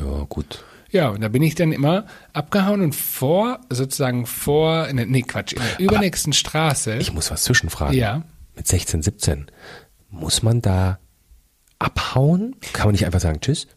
Ja, 0.00 0.24
gut. 0.28 0.64
Ja, 0.90 1.10
und 1.10 1.20
da 1.20 1.28
bin 1.28 1.42
ich 1.42 1.54
dann 1.54 1.72
immer 1.72 2.06
abgehauen 2.32 2.80
und 2.80 2.94
vor, 2.94 3.60
sozusagen 3.70 4.26
vor, 4.26 4.88
in 4.88 4.96
der, 4.96 5.06
nee, 5.06 5.22
Quatsch, 5.22 5.52
in 5.52 5.60
der 5.60 5.78
übernächsten 5.78 6.32
Straße. 6.32 6.96
Ich 6.96 7.12
muss 7.12 7.30
was 7.30 7.44
zwischenfragen. 7.44 7.96
Ja. 7.96 8.24
Mit 8.56 8.66
16, 8.66 9.02
17. 9.02 9.46
Muss 10.10 10.42
man 10.42 10.60
da 10.60 10.98
abhauen? 11.78 12.56
Kann 12.72 12.86
man 12.86 12.92
nicht 12.92 13.06
einfach 13.06 13.20
sagen 13.20 13.40
Tschüss 13.40 13.68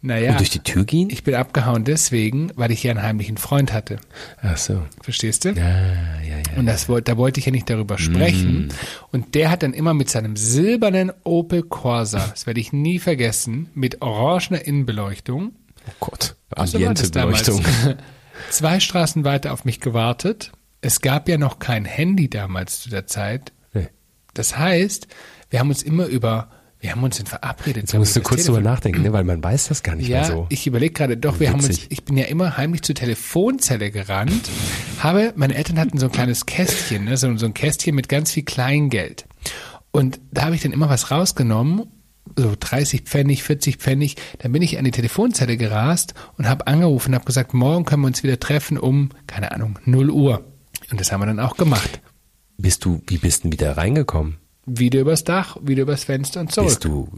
naja, 0.00 0.30
und 0.32 0.40
durch 0.40 0.50
die 0.50 0.60
Tür 0.60 0.84
gehen? 0.84 1.10
ich 1.10 1.24
bin 1.24 1.34
abgehauen 1.34 1.84
deswegen, 1.84 2.50
weil 2.54 2.70
ich 2.70 2.82
ja 2.84 2.92
einen 2.92 3.02
heimlichen 3.02 3.36
Freund 3.36 3.72
hatte. 3.72 3.98
Ach 4.42 4.56
so. 4.56 4.82
Verstehst 5.02 5.44
du? 5.44 5.50
Ja, 5.50 5.68
ja, 6.22 6.38
ja. 6.38 6.56
Und 6.56 6.66
das, 6.66 6.88
wollte- 6.88 7.10
da 7.12 7.16
wollte 7.16 7.40
ich 7.40 7.46
ja 7.46 7.52
nicht 7.52 7.68
darüber 7.68 7.98
sprechen. 7.98 8.68
Und 9.12 9.34
der 9.34 9.50
hat 9.50 9.62
dann 9.62 9.72
immer 9.72 9.94
mit 9.94 10.08
seinem 10.08 10.36
silbernen 10.36 11.12
Opel 11.24 11.62
Corsa, 11.62 12.28
das 12.30 12.46
werde 12.46 12.60
ich 12.60 12.72
nie 12.72 12.98
vergessen, 12.98 13.70
mit 13.74 14.00
orangener 14.02 14.64
Innenbeleuchtung, 14.64 15.52
Oh 15.88 15.92
Gott. 16.00 16.36
so 16.66 16.76
Ambientebeleuchtung. 16.76 17.64
zwei 18.50 18.78
Straßen 18.80 19.24
weiter 19.24 19.52
auf 19.52 19.64
mich 19.64 19.80
gewartet. 19.80 20.52
Es 20.80 21.00
gab 21.00 21.28
ja 21.28 21.38
noch 21.38 21.58
kein 21.58 21.84
Handy 21.84 22.30
damals 22.30 22.80
zu 22.80 22.88
der 22.90 23.06
Zeit. 23.06 23.52
Nee. 23.72 23.88
Das 24.34 24.56
heißt, 24.58 25.08
wir 25.50 25.58
haben 25.60 25.70
uns 25.70 25.82
immer 25.82 26.06
über, 26.06 26.50
wir 26.80 26.92
haben 26.92 27.02
uns 27.02 27.16
dann 27.16 27.26
verabredet. 27.26 27.82
Jetzt 27.84 27.94
musst 27.94 28.14
du 28.16 28.20
kurz 28.20 28.44
drüber 28.44 28.60
nachdenken, 28.60 29.02
ne? 29.02 29.12
weil 29.12 29.24
man 29.24 29.42
weiß 29.42 29.68
das 29.68 29.82
gar 29.82 29.96
nicht 29.96 30.08
Ja, 30.08 30.20
mehr 30.20 30.26
so. 30.28 30.46
ich 30.48 30.66
überlege 30.66 30.92
gerade, 30.94 31.16
doch, 31.16 31.40
wir 31.40 31.50
haben 31.50 31.62
uns, 31.64 31.86
ich 31.88 32.04
bin 32.04 32.16
ja 32.16 32.24
immer 32.26 32.56
heimlich 32.56 32.82
zur 32.82 32.94
Telefonzelle 32.94 33.90
gerannt, 33.90 34.48
habe, 35.00 35.32
meine 35.36 35.54
Eltern 35.56 35.78
hatten 35.78 35.98
so 35.98 36.06
ein 36.06 36.12
kleines 36.12 36.46
Kästchen, 36.46 37.04
ne, 37.06 37.16
so, 37.16 37.36
so 37.36 37.46
ein 37.46 37.54
Kästchen 37.54 37.94
mit 37.94 38.08
ganz 38.08 38.32
viel 38.32 38.44
Kleingeld. 38.44 39.26
Und 39.90 40.20
da 40.30 40.44
habe 40.44 40.54
ich 40.54 40.62
dann 40.62 40.72
immer 40.72 40.88
was 40.88 41.10
rausgenommen, 41.10 41.86
so 42.36 42.54
30 42.58 43.02
Pfennig, 43.02 43.42
40 43.42 43.78
Pfennig, 43.78 44.16
dann 44.38 44.52
bin 44.52 44.62
ich 44.62 44.78
an 44.78 44.84
die 44.84 44.90
Telefonzelle 44.92 45.56
gerast 45.56 46.14
und 46.36 46.48
habe 46.48 46.66
angerufen 46.68 47.10
und 47.10 47.14
habe 47.16 47.24
gesagt, 47.24 47.54
morgen 47.54 47.84
können 47.86 48.02
wir 48.02 48.06
uns 48.08 48.22
wieder 48.22 48.38
treffen 48.38 48.78
um, 48.78 49.08
keine 49.26 49.50
Ahnung, 49.50 49.78
0 49.84 50.10
Uhr. 50.10 50.44
Und 50.90 51.00
das 51.00 51.10
haben 51.10 51.20
wir 51.22 51.26
dann 51.26 51.40
auch 51.40 51.56
gemacht. 51.56 52.00
Bist 52.56 52.84
du, 52.84 53.02
wie 53.08 53.18
bist 53.18 53.40
du 53.40 53.48
denn 53.48 53.52
wieder 53.52 53.76
reingekommen? 53.76 54.36
Wieder 54.68 55.00
übers 55.00 55.24
Dach, 55.24 55.56
wieder 55.62 55.82
übers 55.82 56.04
Fenster 56.04 56.40
und 56.40 56.52
zurück. 56.52 56.68
Bist 56.68 56.84
du 56.84 57.08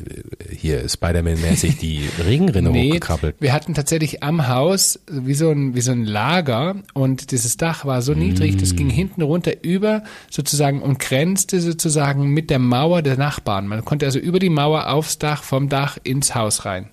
äh, 0.00 0.54
hier 0.54 0.88
Spider-Man-mäßig 0.88 1.78
die 1.78 2.08
Regenrinne 2.24 2.70
hochgekrabbelt? 2.70 3.36
Wir 3.40 3.52
hatten 3.52 3.74
tatsächlich 3.74 4.22
am 4.22 4.48
Haus 4.48 4.98
wie 5.10 5.34
so 5.34 5.50
ein, 5.50 5.74
wie 5.74 5.80
so 5.80 5.92
ein 5.92 6.04
Lager 6.04 6.76
und 6.94 7.30
dieses 7.30 7.56
Dach 7.56 7.84
war 7.84 8.02
so 8.02 8.14
niedrig, 8.14 8.56
das 8.56 8.72
Mm. 8.72 8.76
ging 8.76 8.90
hinten 8.90 9.22
runter 9.22 9.62
über 9.62 10.02
sozusagen 10.30 10.82
und 10.82 10.98
grenzte 10.98 11.60
sozusagen 11.60 12.28
mit 12.28 12.50
der 12.50 12.58
Mauer 12.58 13.02
der 13.02 13.16
Nachbarn. 13.16 13.68
Man 13.68 13.84
konnte 13.84 14.06
also 14.06 14.18
über 14.18 14.38
die 14.38 14.50
Mauer 14.50 14.90
aufs 14.90 15.18
Dach, 15.18 15.42
vom 15.42 15.68
Dach 15.68 15.98
ins 16.02 16.34
Haus 16.34 16.64
rein. 16.64 16.90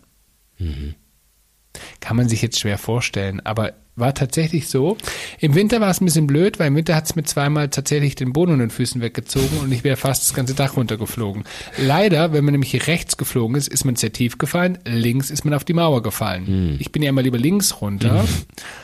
Kann 1.99 2.17
man 2.17 2.27
sich 2.29 2.41
jetzt 2.41 2.59
schwer 2.59 2.77
vorstellen, 2.77 3.39
aber 3.45 3.73
war 3.97 4.13
tatsächlich 4.13 4.67
so. 4.69 4.97
Im 5.39 5.53
Winter 5.53 5.81
war 5.81 5.89
es 5.89 5.99
ein 6.01 6.05
bisschen 6.05 6.25
blöd, 6.25 6.59
weil 6.59 6.67
im 6.67 6.75
Winter 6.75 6.95
hat 6.95 7.05
es 7.05 7.15
mir 7.15 7.23
zweimal 7.23 7.69
tatsächlich 7.69 8.15
den 8.15 8.31
Boden 8.33 8.53
unter 8.53 8.65
den 8.65 8.71
Füßen 8.71 9.01
weggezogen 9.01 9.59
und 9.61 9.71
ich 9.71 9.83
wäre 9.83 9.97
fast 9.97 10.23
das 10.23 10.33
ganze 10.33 10.53
Dach 10.55 10.77
runtergeflogen. 10.77 11.43
Leider, 11.77 12.31
wenn 12.33 12.43
man 12.45 12.53
nämlich 12.53 12.87
rechts 12.87 13.17
geflogen 13.17 13.55
ist, 13.57 13.67
ist 13.67 13.83
man 13.85 13.97
sehr 13.97 14.13
tief 14.13 14.37
gefallen, 14.37 14.79
links 14.85 15.29
ist 15.29 15.43
man 15.43 15.53
auf 15.53 15.65
die 15.65 15.73
Mauer 15.73 16.01
gefallen. 16.03 16.47
Hm. 16.47 16.75
Ich 16.79 16.91
bin 16.91 17.03
ja 17.03 17.09
immer 17.09 17.21
lieber 17.21 17.37
links 17.37 17.81
runter, 17.81 18.25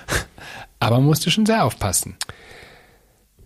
aber 0.80 1.00
musste 1.00 1.32
schon 1.32 1.46
sehr 1.46 1.64
aufpassen. 1.66 2.16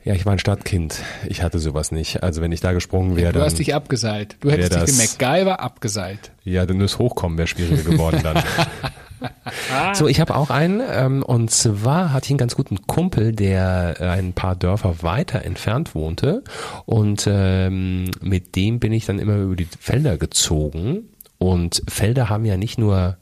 Ja, 0.03 0.15
ich 0.15 0.25
war 0.25 0.33
ein 0.33 0.39
Stadtkind. 0.39 0.95
Ich 1.29 1.43
hatte 1.43 1.60
sowas 1.60 1.91
nicht. 1.91 2.24
Also 2.24 2.41
wenn 2.41 2.51
ich 2.51 2.60
da 2.60 2.71
gesprungen 2.74 3.15
wäre, 3.15 3.33
Du 3.33 3.38
dann, 3.39 3.45
hast 3.45 3.60
dich 3.60 3.75
abgeseilt. 3.75 4.36
Du 4.39 4.50
hättest 4.50 4.74
dich 4.74 4.81
wie 4.81 4.86
das- 4.88 5.19
MacGyver 5.19 5.60
abgeseilt. 5.60 6.31
ja, 6.43 6.65
dann 6.65 6.79
das 6.79 6.98
Hochkommen 6.98 7.38
wäre 7.38 7.48
schwieriger 7.48 7.83
geworden 7.83 8.19
dann. 8.24 8.43
so, 9.93 10.08
ich 10.08 10.20
habe 10.20 10.36
auch 10.36 10.50
einen. 10.50 10.81
Ähm, 10.88 11.24
und 11.24 11.51
zwar 11.51 12.13
hatte 12.13 12.25
ich 12.25 12.31
einen 12.31 12.38
ganz 12.38 12.55
guten 12.55 12.86
Kumpel, 12.88 13.31
der 13.31 13.96
äh, 14.00 14.08
ein 14.08 14.34
paar 14.34 14.55
Dörfer 14.55 15.03
weiter 15.03 15.43
entfernt 15.43 15.96
wohnte. 15.96 16.43
Und 16.86 17.27
ähm, 17.27 18.12
mit 18.22 18.55
dem 18.55 18.79
bin 18.79 18.91
ich 18.91 19.05
dann 19.05 19.20
immer 19.20 19.38
über 19.38 19.55
die 19.55 19.67
Felder 19.79 20.17
gezogen. 20.17 21.10
Und 21.38 21.81
Felder 21.88 22.29
haben 22.29 22.46
ja 22.46 22.58
nicht 22.58 22.77
nur 22.77 23.17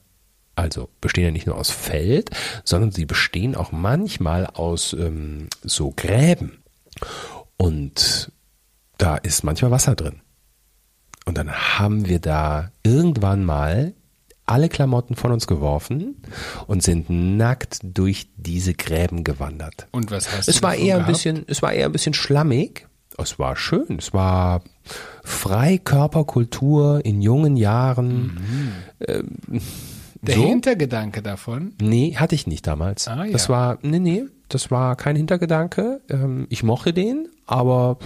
also 0.60 0.90
bestehen 1.00 1.24
ja 1.24 1.32
nicht 1.32 1.48
nur 1.48 1.58
aus 1.58 1.72
Feld, 1.72 2.32
sondern 2.66 2.92
sie 2.92 3.06
bestehen 3.06 3.56
auch 3.56 3.72
manchmal 3.72 4.46
aus 4.46 4.92
ähm, 4.92 5.48
so 5.64 5.94
Gräben. 5.96 6.62
Und 7.56 8.32
da 8.98 9.16
ist 9.16 9.44
manchmal 9.44 9.72
Wasser 9.72 9.96
drin. 9.96 10.22
Und 11.26 11.38
dann 11.38 11.52
haben 11.52 12.08
wir 12.08 12.20
da 12.20 12.72
irgendwann 12.84 13.46
mal 13.46 13.94
alle 14.50 14.70
Klamotten 14.70 15.16
von 15.16 15.32
uns 15.32 15.48
geworfen 15.48 16.22
und 16.68 16.84
sind 16.84 17.10
nackt 17.10 17.80
durch 17.84 18.30
diese 18.38 18.74
Gräben 18.74 19.24
gewandert. 19.24 19.88
Und 19.92 20.12
was 20.12 20.36
hast 20.36 20.48
Es 20.50 20.58
du 20.58 20.64
war 20.64 20.76
eher 20.76 20.96
ein 20.96 21.02
gehabt? 21.02 21.08
bisschen, 21.14 21.44
es 21.48 21.62
war 21.62 21.72
eher 21.74 21.86
ein 21.86 21.92
bisschen 21.92 22.14
schlammig. 22.14 22.88
Es 23.18 23.38
war 23.38 23.56
schön. 23.56 23.98
Es 24.00 24.14
war 24.14 24.62
Freikörperkultur 25.24 27.02
in 27.06 27.22
jungen 27.22 27.58
Jahren. 27.58 28.38
Der 30.22 30.36
so? 30.36 30.42
Hintergedanke 30.46 31.22
davon, 31.22 31.74
Nee, 31.82 32.16
hatte 32.18 32.36
ich 32.36 32.46
nicht 32.48 32.68
damals. 32.68 33.08
Ah, 33.08 33.26
ja. 33.26 33.32
Das 33.32 33.48
war, 33.50 33.78
nee, 33.82 34.00
nee, 34.00 34.24
das 34.50 34.70
war 34.72 34.96
kein 34.96 35.16
Hintergedanke. 35.16 36.02
Ähm, 36.10 36.46
ich 36.50 36.64
mochte 36.64 36.92
den, 36.94 37.30
aber 37.46 37.98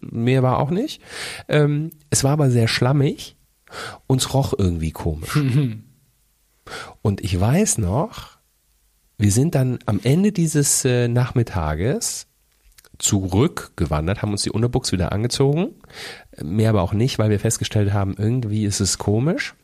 mehr 0.00 0.42
war 0.42 0.58
auch 0.58 0.70
nicht. 0.70 1.00
Ähm, 1.48 1.90
es 2.10 2.24
war 2.24 2.32
aber 2.32 2.50
sehr 2.50 2.66
schlammig 2.68 3.36
und 4.06 4.20
es 4.20 4.34
roch 4.34 4.54
irgendwie 4.56 4.92
komisch. 4.92 5.38
und 7.02 7.20
ich 7.22 7.38
weiß 7.38 7.78
noch, 7.78 8.38
wir 9.18 9.32
sind 9.32 9.54
dann 9.54 9.78
am 9.86 10.00
Ende 10.02 10.32
dieses 10.32 10.84
äh, 10.84 11.08
Nachmittages 11.08 12.26
zurückgewandert, 12.98 14.22
haben 14.22 14.32
uns 14.32 14.42
die 14.42 14.50
Unterbuchs 14.50 14.92
wieder 14.92 15.12
angezogen, 15.12 15.74
mehr 16.42 16.70
aber 16.70 16.82
auch 16.82 16.92
nicht, 16.92 17.18
weil 17.18 17.30
wir 17.30 17.40
festgestellt 17.40 17.92
haben, 17.92 18.14
irgendwie 18.18 18.64
ist 18.64 18.80
es 18.80 18.98
komisch, 18.98 19.54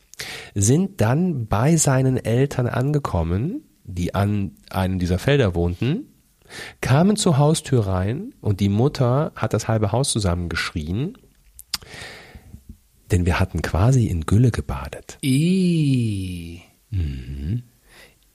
sind 0.54 1.00
dann 1.00 1.46
bei 1.46 1.76
seinen 1.76 2.16
Eltern 2.16 2.68
angekommen, 2.68 3.64
die 3.84 4.14
an 4.14 4.52
einem 4.70 4.98
dieser 4.98 5.18
Felder 5.18 5.54
wohnten, 5.54 6.06
kamen 6.80 7.16
zur 7.16 7.38
Haustür 7.38 7.86
rein 7.86 8.34
und 8.40 8.60
die 8.60 8.68
Mutter 8.68 9.32
hat 9.34 9.52
das 9.52 9.66
halbe 9.68 9.92
Haus 9.92 10.10
zusammengeschrien, 10.10 11.18
denn 13.14 13.26
wir 13.26 13.38
hatten 13.38 13.62
quasi 13.62 14.06
in 14.06 14.26
Gülle 14.26 14.50
gebadet. 14.50 15.18
I. 15.24 16.62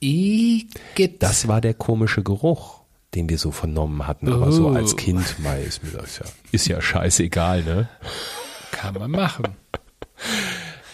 I 0.02 0.66
geht 0.94 1.22
Das 1.22 1.48
war 1.48 1.60
der 1.60 1.74
komische 1.74 2.22
Geruch, 2.22 2.80
den 3.14 3.28
wir 3.28 3.36
so 3.36 3.50
vernommen 3.50 4.06
hatten, 4.06 4.32
aber 4.32 4.50
so 4.52 4.68
Oh. 4.68 4.72
als 4.72 4.96
Kind, 4.96 5.36
mei, 5.40 5.62
ist 5.62 5.82
mir 5.84 5.90
das 5.90 6.18
ja, 6.18 6.24
ist 6.52 6.66
ja 6.66 6.80
scheißegal, 6.80 7.62
ne? 7.62 7.88
kann 8.70 8.94
man 8.94 9.10
machen. 9.10 9.48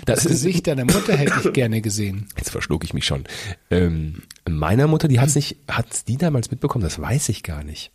Das 0.05 0.23
Das 0.23 0.27
Gesicht 0.27 0.67
deiner 0.67 0.85
Mutter 0.85 1.17
hätte 1.17 1.35
ich 1.45 1.53
gerne 1.53 1.81
gesehen. 1.81 2.27
jetzt 2.37 2.51
verschluck 2.51 2.83
ich 2.85 2.93
mich 2.95 3.05
schon. 3.07 3.25
Ähm, 3.71 4.23
meiner 4.49 4.89
Mutter, 4.89 5.07
die 5.09 5.21
hat's 5.21 5.37
nicht, 5.37 5.59
hat's 5.69 6.05
die 6.05 6.17
damals 6.17 6.51
mitbekommen? 6.51 6.83
Das 6.83 7.01
weiß 7.01 7.29
ich 7.29 7.43
gar 7.45 7.63
nicht. 7.63 7.93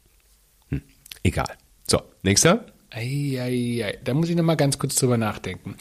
Hm, 0.70 0.82
egal. 1.24 1.50
So, 1.86 2.02
nächster. 2.24 2.66
Ei, 2.94 3.40
ei, 3.40 3.86
ei. 3.86 3.98
Da 4.04 4.14
muss 4.14 4.28
ich 4.28 4.36
noch 4.36 4.44
mal 4.44 4.56
ganz 4.56 4.78
kurz 4.78 4.96
drüber 4.96 5.18
nachdenken. 5.18 5.76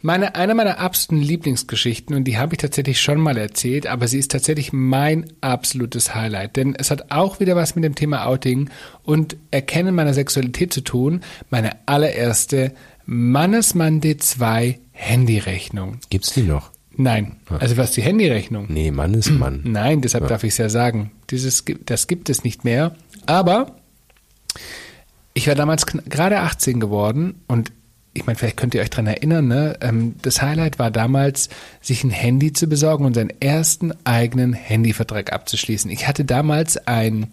Meine, 0.00 0.34
eine 0.34 0.54
meiner 0.54 0.78
absoluten 0.78 1.22
Lieblingsgeschichten, 1.22 2.16
und 2.16 2.24
die 2.24 2.38
habe 2.38 2.54
ich 2.54 2.58
tatsächlich 2.58 3.02
schon 3.02 3.20
mal 3.20 3.36
erzählt, 3.36 3.86
aber 3.86 4.08
sie 4.08 4.18
ist 4.18 4.30
tatsächlich 4.30 4.72
mein 4.72 5.26
absolutes 5.42 6.14
Highlight. 6.14 6.56
Denn 6.56 6.74
es 6.74 6.90
hat 6.90 7.10
auch 7.10 7.38
wieder 7.38 7.54
was 7.54 7.74
mit 7.74 7.84
dem 7.84 7.94
Thema 7.94 8.24
Outing 8.26 8.70
und 9.02 9.36
Erkennen 9.50 9.94
meiner 9.94 10.14
Sexualität 10.14 10.72
zu 10.72 10.80
tun. 10.80 11.20
Meine 11.50 11.72
allererste 11.84 12.72
Mannesmann 13.04 14.00
D2 14.00 14.78
Handyrechnung. 14.92 15.98
Gibt's 16.08 16.32
die 16.32 16.44
noch? 16.44 16.70
Nein, 16.96 17.36
also 17.58 17.76
was 17.76 17.90
die 17.90 18.02
Handyrechnung? 18.02 18.66
Nee, 18.68 18.90
Mann 18.90 19.12
ist 19.12 19.30
Mann. 19.30 19.60
Nein, 19.64 20.00
deshalb 20.00 20.28
darf 20.28 20.44
ich 20.44 20.52
es 20.52 20.58
ja 20.58 20.68
sagen. 20.70 21.10
Dieses, 21.28 21.64
das 21.84 22.06
gibt 22.06 22.30
es 22.30 22.44
nicht 22.44 22.64
mehr. 22.64 22.94
Aber 23.26 23.76
ich 25.34 25.48
war 25.48 25.54
damals 25.54 25.86
gerade 25.86 26.40
18 26.40 26.80
geworden 26.80 27.42
und 27.48 27.72
ich 28.16 28.26
meine, 28.26 28.38
vielleicht 28.38 28.56
könnt 28.56 28.74
ihr 28.74 28.80
euch 28.80 28.90
dran 28.90 29.08
erinnern, 29.08 29.48
ne? 29.48 29.76
ähm, 29.80 30.14
das 30.22 30.40
Highlight 30.40 30.78
war 30.78 30.92
damals, 30.92 31.48
sich 31.80 32.04
ein 32.04 32.10
Handy 32.10 32.52
zu 32.52 32.68
besorgen 32.68 33.04
und 33.04 33.14
seinen 33.14 33.32
ersten 33.40 33.92
eigenen 34.04 34.52
Handyvertrag 34.52 35.32
abzuschließen. 35.32 35.90
Ich 35.90 36.06
hatte 36.06 36.24
damals 36.24 36.86
ein, 36.86 37.32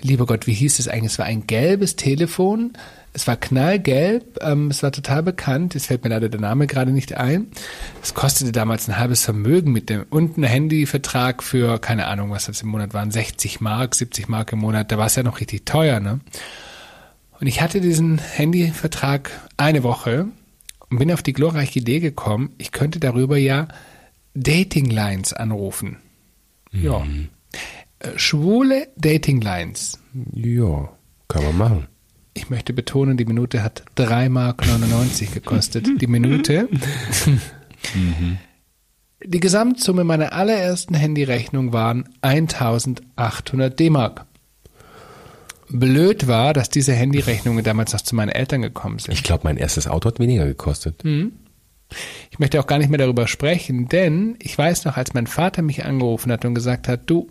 lieber 0.00 0.26
Gott, 0.26 0.46
wie 0.46 0.52
hieß 0.52 0.78
es 0.78 0.86
eigentlich? 0.86 1.12
Es 1.12 1.18
war 1.18 1.26
ein 1.26 1.48
gelbes 1.48 1.96
Telefon. 1.96 2.74
Es 3.12 3.26
war 3.26 3.36
knallgelb, 3.36 4.38
ähm, 4.40 4.70
es 4.70 4.84
war 4.84 4.92
total 4.92 5.24
bekannt, 5.24 5.74
es 5.74 5.86
fällt 5.86 6.04
mir 6.04 6.10
leider 6.10 6.28
der 6.28 6.40
Name 6.40 6.68
gerade 6.68 6.92
nicht 6.92 7.16
ein. 7.16 7.48
Es 8.00 8.14
kostete 8.14 8.52
damals 8.52 8.88
ein 8.88 8.98
halbes 8.98 9.24
Vermögen 9.24 9.72
mit 9.72 9.90
dem 9.90 10.04
und 10.10 10.38
ein 10.38 10.44
Handyvertrag 10.44 11.42
für, 11.42 11.80
keine 11.80 12.06
Ahnung, 12.06 12.30
was 12.30 12.46
das 12.46 12.62
im 12.62 12.68
Monat 12.68 12.94
waren, 12.94 13.10
60 13.10 13.60
Mark, 13.60 13.96
70 13.96 14.28
Mark 14.28 14.52
im 14.52 14.60
Monat, 14.60 14.92
da 14.92 14.98
war 14.98 15.06
es 15.06 15.16
ja 15.16 15.24
noch 15.24 15.40
richtig 15.40 15.66
teuer, 15.66 15.98
ne? 15.98 16.20
Und 17.40 17.46
ich 17.46 17.62
hatte 17.62 17.80
diesen 17.80 18.18
Handyvertrag 18.18 19.30
eine 19.56 19.82
Woche 19.82 20.26
und 20.90 20.98
bin 20.98 21.10
auf 21.10 21.22
die 21.22 21.32
glorreiche 21.32 21.78
Idee 21.78 22.00
gekommen, 22.00 22.52
ich 22.58 22.70
könnte 22.70 23.00
darüber 23.00 23.38
ja 23.38 23.68
Dating-Lines 24.34 25.32
anrufen. 25.32 25.96
Ja. 26.72 27.04
Äh, 28.00 28.08
Schwule 28.16 28.88
Dating-Lines. 28.96 29.98
Ja, 30.32 30.90
kann 31.28 31.44
man 31.44 31.56
machen. 31.56 31.86
Ich 32.34 32.50
möchte 32.50 32.72
betonen, 32.72 33.16
die 33.16 33.24
Minute 33.24 33.62
hat 33.62 33.84
3 33.96 34.28
Mark 34.28 34.66
99 34.66 35.32
gekostet. 35.32 35.88
Die 36.00 36.06
Minute. 36.06 36.68
Die 39.22 39.40
Gesamtsumme 39.40 40.04
meiner 40.04 40.32
allerersten 40.32 40.94
Handyrechnung 40.94 41.74
waren 41.74 42.08
1800 42.22 43.78
D-Mark. 43.78 44.24
Blöd 45.70 46.26
war, 46.26 46.52
dass 46.52 46.68
diese 46.68 46.92
Handyrechnungen 46.92 47.64
damals 47.64 47.92
noch 47.92 48.00
zu 48.00 48.14
meinen 48.14 48.30
Eltern 48.30 48.62
gekommen 48.62 48.98
sind. 48.98 49.14
Ich 49.14 49.22
glaube, 49.22 49.42
mein 49.44 49.56
erstes 49.56 49.86
Auto 49.86 50.08
hat 50.08 50.18
weniger 50.18 50.46
gekostet. 50.46 51.02
Ich 52.30 52.38
möchte 52.38 52.60
auch 52.60 52.66
gar 52.66 52.78
nicht 52.78 52.88
mehr 52.88 52.98
darüber 52.98 53.26
sprechen, 53.26 53.88
denn 53.88 54.36
ich 54.40 54.56
weiß 54.56 54.84
noch, 54.84 54.96
als 54.96 55.14
mein 55.14 55.26
Vater 55.26 55.62
mich 55.62 55.84
angerufen 55.84 56.30
hat 56.30 56.44
und 56.44 56.54
gesagt 56.54 56.88
hat, 56.88 57.02
du, 57.06 57.28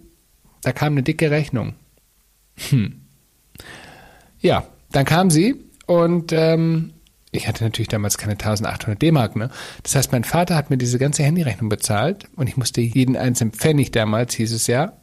da 0.62 0.72
kam 0.72 0.94
eine 0.94 1.04
dicke 1.04 1.32
Rechnung. 1.32 1.76
Hm. 2.70 3.02
Ja, 4.40 4.68
dann 4.92 5.06
kam 5.06 5.30
sie 5.30 5.56
und 5.86 6.32
ähm, 6.34 6.94
ich 7.32 7.48
hatte 7.48 7.64
natürlich 7.64 7.88
damals 7.90 8.18
keine 8.18 8.34
1800 8.34 9.02
D-Mark, 9.02 9.36
ne? 9.36 9.50
Das 9.84 9.96
heißt, 9.96 10.12
mein 10.12 10.24
Vater 10.24 10.56
hat 10.56 10.70
mir 10.70 10.78
diese 10.78 10.98
ganze 10.98 11.24
Handyrechnung 11.24 11.70
bezahlt 11.70 12.28
und 12.36 12.48
ich 12.48 12.58
musste 12.58 12.82
jeden 12.82 13.16
einzelnen 13.16 13.52
Pfennig 13.52 13.92
damals, 13.92 14.34
hieß 14.34 14.52
es 14.52 14.68
ja, 14.68 14.94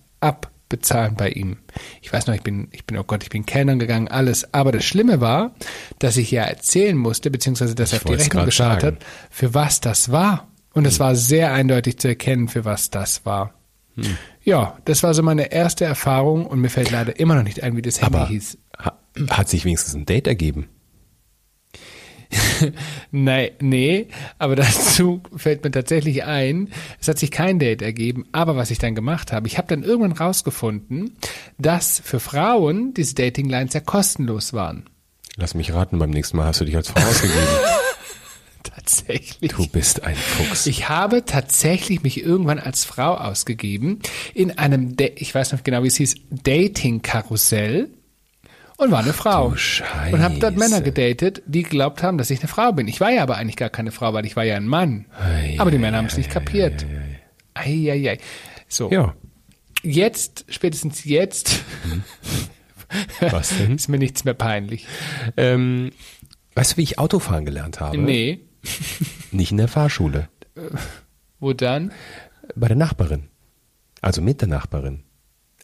abbezahlen 0.66 1.14
bei 1.14 1.30
ihm. 1.30 1.58
Ich 2.02 2.12
weiß 2.12 2.26
noch, 2.26 2.35
ich 2.35 2.42
bin, 2.42 2.68
ich 2.73 2.85
bin, 2.85 2.99
oh 2.99 3.04
Gott, 3.04 3.23
ich 3.23 3.30
bin 3.30 3.46
Kellnern 3.46 3.78
gegangen, 3.78 4.08
alles. 4.08 4.52
Aber 4.52 4.73
das 4.73 4.85
Schlimme 4.85 5.20
war, 5.20 5.54
dass 5.99 6.16
ich 6.16 6.30
ja 6.30 6.42
erzählen 6.42 6.96
musste, 6.96 7.30
beziehungsweise 7.30 7.75
dass 7.75 7.92
er 7.92 7.99
auf 7.99 8.04
die 8.04 8.14
Rechnung 8.14 8.44
geschaut 8.44 8.82
hat, 8.82 8.96
für 9.30 9.54
was 9.54 9.80
das 9.80 10.11
war. 10.11 10.49
Und 10.73 10.87
es 10.87 11.00
war 11.00 11.14
sehr 11.14 11.52
eindeutig 11.52 11.99
zu 11.99 12.08
erkennen, 12.08 12.49
für 12.49 12.64
was 12.64 12.90
das 12.90 13.25
war. 13.25 13.54
Ja, 14.42 14.76
das 14.85 15.02
war 15.02 15.14
so 15.14 15.23
meine 15.23 15.50
erste 15.52 15.87
Erfahrung 15.87 16.46
und 16.46 16.61
mir 16.61 16.68
fällt 16.68 16.90
leider 16.90 17.18
immer 17.18 17.35
noch 17.35 17.44
nicht 17.44 17.62
ein, 17.62 17.76
wie 17.76 17.82
das 17.82 18.02
Handy 18.02 18.16
Aber 18.16 18.28
hieß. 18.28 18.58
ha, 18.78 18.99
hat 19.30 19.49
sich 19.49 19.64
wenigstens 19.64 19.94
ein 19.94 20.04
Date 20.04 20.26
ergeben? 20.26 20.68
Nein, 23.11 23.50
nee, 23.61 24.06
aber 24.38 24.56
dazu 24.56 25.23
fällt 25.37 25.62
mir 25.64 25.71
tatsächlich 25.71 26.25
ein, 26.25 26.71
es 27.00 27.09
hat 27.09 27.18
sich 27.18 27.30
kein 27.30 27.59
Date 27.59 27.83
ergeben, 27.83 28.25
aber 28.33 28.56
was 28.56 28.71
ich 28.71 28.78
dann 28.78 28.95
gemacht 28.95 29.33
habe, 29.33 29.47
ich 29.47 29.59
habe 29.59 29.68
dann 29.68 29.83
irgendwann 29.83 30.12
rausgefunden, 30.12 31.16
dass 31.59 32.00
für 32.04 32.18
Frauen 32.21 32.95
diese 32.95 33.14
Dating-Lines 33.14 33.75
ja 33.75 33.80
kostenlos 33.80 34.52
waren. 34.52 34.85
Lass 35.37 35.54
mich 35.54 35.73
raten, 35.75 35.99
beim 35.99 36.11
nächsten 36.11 36.37
Mal 36.38 36.47
hast 36.47 36.61
du 36.61 36.64
dich 36.64 36.76
als 36.76 36.88
Frau 36.88 37.06
ausgegeben. 37.06 37.38
Tatsächlich. 38.62 39.52
Du 39.52 39.66
bist 39.68 40.02
ein 40.02 40.16
Fuchs. 40.16 40.66
Ich 40.66 40.88
habe 40.88 41.25
tatsächlich 41.25 42.02
mich 42.02 42.23
irgendwann 42.23 42.59
als 42.59 42.85
Frau 42.85 43.14
ausgegeben 43.14 44.00
in 44.35 44.59
einem, 44.59 44.97
Da- 44.97 45.09
ich 45.16 45.35
weiß 45.35 45.52
noch 45.52 45.62
genau, 45.62 45.83
wie 45.83 45.88
es 45.88 45.97
hieß, 45.97 46.16
Dating-Karussell 46.42 47.90
und 48.76 48.90
war 48.90 49.00
eine 49.00 49.12
Frau. 49.12 49.50
du 49.50 49.56
Scheiße. 49.56 50.14
Und 50.14 50.23
habe 50.23 50.38
dort 50.38 50.56
Männer 50.56 50.80
gedatet, 50.80 51.42
die 51.47 51.62
geglaubt 51.62 52.02
haben, 52.02 52.18
dass 52.18 52.30
ich 52.30 52.40
eine 52.40 52.49
Frau 52.49 52.73
bin. 52.73 52.88
Ich 52.88 53.00
war 53.00 53.11
ja 53.11 53.23
aber 53.23 53.37
eigentlich 53.37 53.56
gar 53.56 53.71
keine 53.71 53.90
Frau, 53.92 54.12
weil 54.12 54.26
ich 54.26 54.37
war 54.37 54.45
ja 54.45 54.56
ein 54.56 54.66
Mann. 54.66 55.06
Ei, 55.18 55.56
aber 55.59 55.71
die 55.71 55.76
ei, 55.78 55.80
Männer 55.80 55.99
haben 55.99 56.06
es 56.06 56.16
nicht 56.16 56.30
kapiert. 56.30 56.87
Eieiei. 57.54 58.18
So, 58.68 58.90
Ja, 58.90 59.14
jetzt, 59.83 60.45
spätestens 60.49 61.04
jetzt, 61.04 61.62
was 63.21 63.56
denn? 63.56 63.75
ist 63.76 63.88
mir 63.88 63.99
nichts 63.99 64.25
mehr 64.25 64.35
peinlich. 64.35 64.87
ähm, 65.37 65.90
weißt 66.54 66.73
du, 66.73 66.76
wie 66.78 66.83
ich 66.83 66.99
Autofahren 66.99 67.45
gelernt 67.45 67.80
habe? 67.80 67.97
Nee, 67.99 68.40
Nicht 69.30 69.52
in 69.52 69.56
der 69.59 69.68
Fahrschule. 69.68 70.28
wo 71.38 71.52
dann? 71.52 71.92
Bei 72.54 72.68
der 72.68 72.76
Nachbarin. 72.76 73.28
Also 74.00 74.23
mit 74.23 74.40
der 74.40 74.49
Nachbarin. 74.49 75.02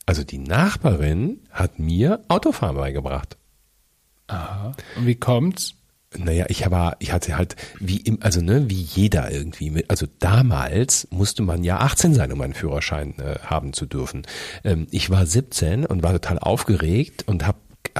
Also 0.06 0.24
die 0.24 0.38
Nachbarin 0.38 1.40
hat 1.50 1.78
mir 1.78 2.20
Autofahren 2.28 2.76
beigebracht. 2.76 3.36
Aha. 4.26 4.72
Und 4.96 5.06
wie 5.06 5.14
kommt's? 5.14 5.74
Naja, 6.16 6.44
ich 6.48 6.70
war, 6.70 6.96
ich 6.98 7.12
hatte 7.12 7.36
halt, 7.36 7.56
wie 7.78 7.96
im, 7.96 8.18
also 8.20 8.42
ne, 8.42 8.68
wie 8.68 8.82
jeder 8.82 9.30
irgendwie, 9.30 9.70
mit, 9.70 9.88
also 9.88 10.06
damals 10.18 11.08
musste 11.10 11.42
man 11.42 11.64
ja 11.64 11.78
18 11.78 12.12
sein, 12.12 12.32
um 12.32 12.40
einen 12.42 12.52
Führerschein 12.52 13.18
äh, 13.18 13.38
haben 13.44 13.72
zu 13.72 13.86
dürfen. 13.86 14.26
Ähm, 14.62 14.86
ich 14.90 15.08
war 15.08 15.24
17 15.24 15.86
und 15.86 16.02
war 16.02 16.12
total 16.12 16.38
aufgeregt 16.38 17.24
und 17.26 17.46
habe 17.46 17.58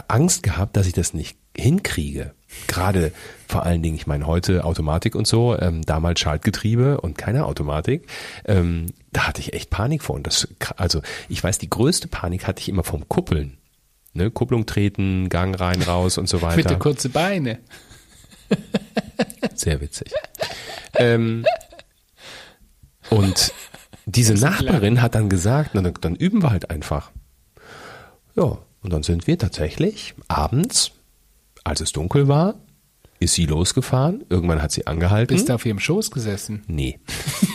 Angst 0.09 0.42
gehabt, 0.42 0.76
dass 0.76 0.87
ich 0.87 0.92
das 0.92 1.14
nicht 1.14 1.38
hinkriege. 1.56 2.35
Gerade 2.66 3.12
vor 3.49 3.64
allen 3.64 3.82
Dingen, 3.82 3.97
ich 3.97 4.06
meine 4.06 4.26
heute 4.26 4.64
Automatik 4.64 5.14
und 5.14 5.26
so, 5.26 5.59
ähm, 5.59 5.82
damals 5.82 6.21
Schaltgetriebe 6.21 7.00
und 7.00 7.18
keine 7.18 7.44
Automatik. 7.44 8.06
Ähm, 8.44 8.87
da 9.12 9.26
hatte 9.26 9.40
ich 9.40 9.52
echt 9.52 9.71
Panik 9.71 10.02
vor. 10.02 10.16
Und 10.16 10.26
das, 10.26 10.49
also 10.76 11.02
ich 11.28 11.42
weiß, 11.42 11.59
die 11.59 11.68
größte 11.68 12.09
Panik 12.09 12.47
hatte 12.47 12.61
ich 12.61 12.68
immer 12.68 12.85
vom 12.85 13.09
Kuppeln. 13.09 13.59
Ne, 14.14 14.30
Kupplung 14.30 14.66
treten, 14.66 15.28
Gang 15.28 15.59
rein, 15.59 15.82
raus 15.82 16.18
und 16.18 16.28
so 16.28 16.42
weiter. 16.42 16.56
Bitte 16.56 16.78
kurze 16.78 17.09
Beine. 17.09 17.59
Sehr 19.54 19.80
witzig. 19.80 20.12
ähm, 20.97 21.44
und 23.11 23.52
diese 24.06 24.35
Nachbarin 24.35 25.00
hat 25.00 25.14
dann 25.14 25.28
gesagt, 25.28 25.71
na, 25.75 25.82
dann, 25.82 25.94
dann 26.00 26.16
üben 26.16 26.42
wir 26.42 26.50
halt 26.50 26.71
einfach. 26.71 27.11
Ja, 28.35 28.59
und 28.82 28.92
dann 28.92 29.02
sind 29.02 29.26
wir 29.26 29.38
tatsächlich 29.38 30.14
abends, 30.28 30.92
als 31.64 31.81
es 31.81 31.92
dunkel 31.92 32.28
war, 32.28 32.57
ist 33.19 33.35
sie 33.35 33.47
losgefahren. 33.47 34.25
Irgendwann 34.28 34.62
hat 34.62 34.73
sie 34.73 34.87
angehalten. 34.87 35.35
Bist 35.35 35.49
du 35.49 35.54
auf 35.54 35.64
ihrem 35.64 35.78
Schoß 35.78 36.11
gesessen? 36.11 36.62
Nee. 36.66 36.99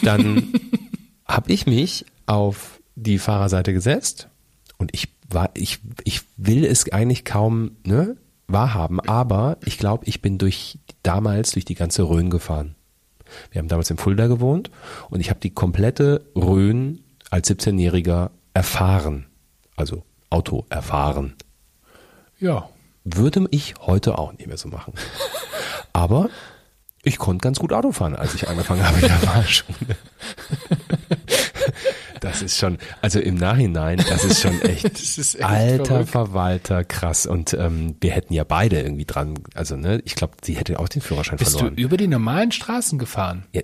Dann 0.03 0.53
habe 1.25 1.51
ich 1.51 1.67
mich 1.67 2.05
auf 2.25 2.81
die 2.95 3.19
Fahrerseite 3.19 3.73
gesetzt 3.73 4.29
und 4.77 4.93
ich 4.93 5.09
war, 5.29 5.51
ich, 5.53 5.79
ich 6.03 6.21
will 6.37 6.65
es 6.65 6.89
eigentlich 6.91 7.25
kaum 7.25 7.71
ne, 7.85 8.15
wahrhaben, 8.47 8.99
aber 9.01 9.57
ich 9.65 9.77
glaube, 9.77 10.05
ich 10.05 10.21
bin 10.21 10.37
durch 10.37 10.79
damals 11.03 11.51
durch 11.51 11.65
die 11.65 11.75
ganze 11.75 12.03
Rhön 12.03 12.29
gefahren. 12.29 12.75
Wir 13.51 13.59
haben 13.59 13.67
damals 13.67 13.91
in 13.91 13.97
Fulda 13.97 14.27
gewohnt 14.27 14.71
und 15.09 15.19
ich 15.19 15.29
habe 15.29 15.41
die 15.41 15.49
komplette 15.49 16.25
Rhön 16.35 17.03
als 17.29 17.49
17-Jähriger 17.49 18.29
erfahren. 18.53 19.25
Also 19.75 20.03
Auto 20.29 20.65
erfahren. 20.69 21.35
Ja. 22.39 22.69
Würde 23.15 23.47
ich 23.51 23.75
heute 23.79 24.17
auch 24.17 24.33
nicht 24.33 24.47
mehr 24.47 24.57
so 24.57 24.67
machen. 24.69 24.93
Aber 25.93 26.29
ich 27.03 27.17
konnte 27.17 27.41
ganz 27.41 27.59
gut 27.59 27.71
Auto 27.73 27.91
fahren, 27.91 28.15
als 28.15 28.33
ich 28.35 28.49
angefangen 28.49 28.85
habe 28.85 28.99
in 28.99 29.07
der 29.07 29.17
Fahrschule. 29.17 29.75
Das 32.19 32.41
ist 32.41 32.57
schon, 32.57 32.77
also 33.01 33.19
im 33.19 33.35
Nachhinein, 33.35 34.03
das 34.09 34.23
ist 34.23 34.41
schon 34.41 34.59
echt, 34.61 34.85
ist 34.99 35.35
echt 35.35 35.43
alter 35.43 35.85
verrückt. 35.85 36.09
Verwalter, 36.09 36.83
krass. 36.83 37.25
Und 37.25 37.53
ähm, 37.53 37.95
wir 38.01 38.11
hätten 38.11 38.33
ja 38.33 38.43
beide 38.43 38.81
irgendwie 38.81 39.05
dran, 39.05 39.35
also 39.53 39.75
ne, 39.75 40.01
ich 40.05 40.15
glaube, 40.15 40.33
sie 40.41 40.55
hätte 40.55 40.79
auch 40.79 40.89
den 40.89 41.01
Führerschein 41.01 41.37
Bist 41.37 41.51
verloren. 41.51 41.75
du 41.75 41.81
über 41.81 41.97
die 41.97 42.07
normalen 42.07 42.51
Straßen 42.51 42.97
gefahren? 42.97 43.45
Ja, 43.53 43.61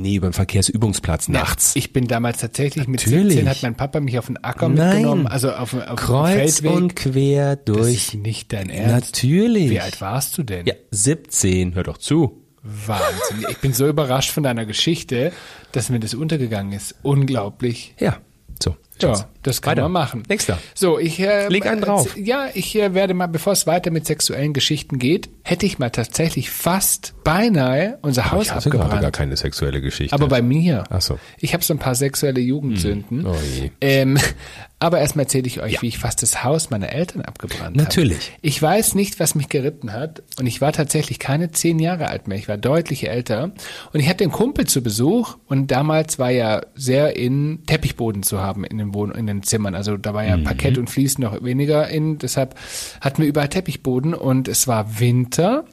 nee, 0.00 0.18
den 0.18 0.32
Verkehrsübungsplatz 0.32 1.28
nachts. 1.28 1.74
Ich 1.76 1.92
bin 1.92 2.06
damals 2.06 2.38
tatsächlich 2.38 2.86
mit 2.88 3.00
Natürlich. 3.04 3.34
17 3.34 3.48
hat 3.48 3.62
mein 3.62 3.74
Papa 3.76 4.00
mich 4.00 4.18
auf 4.18 4.26
den 4.26 4.42
Acker 4.42 4.68
Nein. 4.68 4.88
mitgenommen, 4.88 5.26
also 5.26 5.52
auf, 5.52 5.74
auf 5.74 5.98
Kreuz 5.98 6.60
Feldweg. 6.60 6.70
und 6.72 6.96
quer 6.96 7.56
das 7.56 7.64
durch. 7.76 7.94
ist 7.94 8.14
nicht 8.14 8.52
dein 8.52 8.70
Ernst. 8.70 9.14
Natürlich. 9.14 9.70
Wie 9.70 9.80
alt 9.80 10.00
warst 10.00 10.36
du 10.38 10.42
denn? 10.42 10.66
Ja, 10.66 10.74
17, 10.90 11.74
hör 11.74 11.82
doch 11.82 11.98
zu. 11.98 12.42
Wahnsinn. 12.62 13.46
Ich 13.50 13.58
bin 13.58 13.72
so 13.72 13.86
überrascht 13.86 14.30
von 14.30 14.42
deiner 14.42 14.66
Geschichte, 14.66 15.32
dass 15.72 15.88
mir 15.88 16.00
das 16.00 16.14
untergegangen 16.14 16.72
ist. 16.72 16.96
Unglaublich. 17.02 17.94
Ja, 18.00 18.18
so. 18.62 18.76
Ja, 19.02 19.28
das 19.42 19.62
kann 19.62 19.72
Weiter. 19.72 19.82
man 19.82 19.92
machen. 19.92 20.22
Nächster. 20.28 20.58
So, 20.74 20.98
ich 20.98 21.20
äh, 21.20 21.48
Leg 21.48 21.66
einen 21.66 21.80
drauf. 21.82 22.16
Ja, 22.16 22.48
ich 22.54 22.74
äh, 22.76 22.94
werde 22.94 23.14
mal, 23.14 23.26
bevor 23.26 23.52
es 23.52 23.66
weiter 23.66 23.90
mit 23.90 24.06
sexuellen 24.06 24.52
Geschichten 24.52 24.98
geht, 24.98 25.28
hätte 25.42 25.66
ich 25.66 25.78
mal 25.78 25.90
tatsächlich 25.90 26.50
fast 26.50 27.14
beinahe 27.22 27.98
unser 28.02 28.30
Haus 28.32 28.46
Ich 28.46 28.52
hatte 28.52 28.70
gerade 28.70 28.84
abgebrannt. 28.84 29.02
gar 29.02 29.10
keine 29.12 29.36
sexuelle 29.36 29.80
Geschichte. 29.80 30.14
Aber 30.14 30.28
bei 30.28 30.42
mir. 30.42 30.84
Ach 30.90 31.00
so. 31.00 31.18
Ich 31.38 31.52
habe 31.52 31.62
so 31.62 31.74
ein 31.74 31.78
paar 31.78 31.94
sexuelle 31.94 32.40
Jugendsünden. 32.40 33.26
Oh 33.26 33.36
je. 33.54 33.70
Ähm, 33.80 34.18
aber 34.78 35.00
erstmal 35.00 35.24
erzähle 35.24 35.46
ich 35.46 35.60
euch, 35.60 35.82
wie 35.82 35.88
ich 35.88 35.98
fast 35.98 36.22
das 36.22 36.42
Haus 36.42 36.70
meiner 36.70 36.90
Eltern 36.90 37.22
abgebrannt 37.22 37.60
habe. 37.62 37.76
Natürlich. 37.76 38.32
Ich 38.42 38.60
weiß 38.60 38.94
nicht, 38.94 39.20
was 39.20 39.34
mich 39.34 39.48
geritten 39.48 39.92
hat. 39.92 40.22
Und 40.38 40.46
ich 40.46 40.60
war 40.60 40.72
tatsächlich 40.72 41.18
keine 41.18 41.50
zehn 41.50 41.78
Jahre 41.78 42.08
alt 42.08 42.28
mehr. 42.28 42.38
Ich 42.38 42.48
war 42.48 42.56
deutlich 42.56 43.08
älter. 43.08 43.52
Und 43.92 44.00
ich 44.00 44.08
hatte 44.08 44.24
einen 44.24 44.32
Kumpel 44.32 44.66
zu 44.66 44.82
Besuch. 44.82 45.36
Und 45.46 45.70
damals 45.70 46.18
war 46.18 46.30
ja 46.30 46.62
sehr 46.74 47.16
in 47.16 47.64
Teppichboden 47.66 48.22
zu 48.22 48.40
haben 48.40 48.64
in 48.64 48.78
den 48.88 48.94
Wohn 48.94 49.10
in 49.12 49.26
den 49.26 49.42
Zimmern. 49.42 49.74
Also 49.74 49.96
da 49.96 50.14
war 50.14 50.22
Mhm. 50.22 50.28
ja 50.28 50.36
Parkett 50.38 50.78
und 50.78 50.88
Fliesen 50.90 51.22
noch 51.24 51.42
weniger 51.42 51.88
in. 51.88 52.18
Deshalb 52.18 52.54
hatten 53.00 53.22
wir 53.22 53.28
überall 53.28 53.48
Teppichboden. 53.48 54.14
Und 54.14 54.48
es 54.48 54.66
war 54.68 54.98
Winter. 55.00 55.64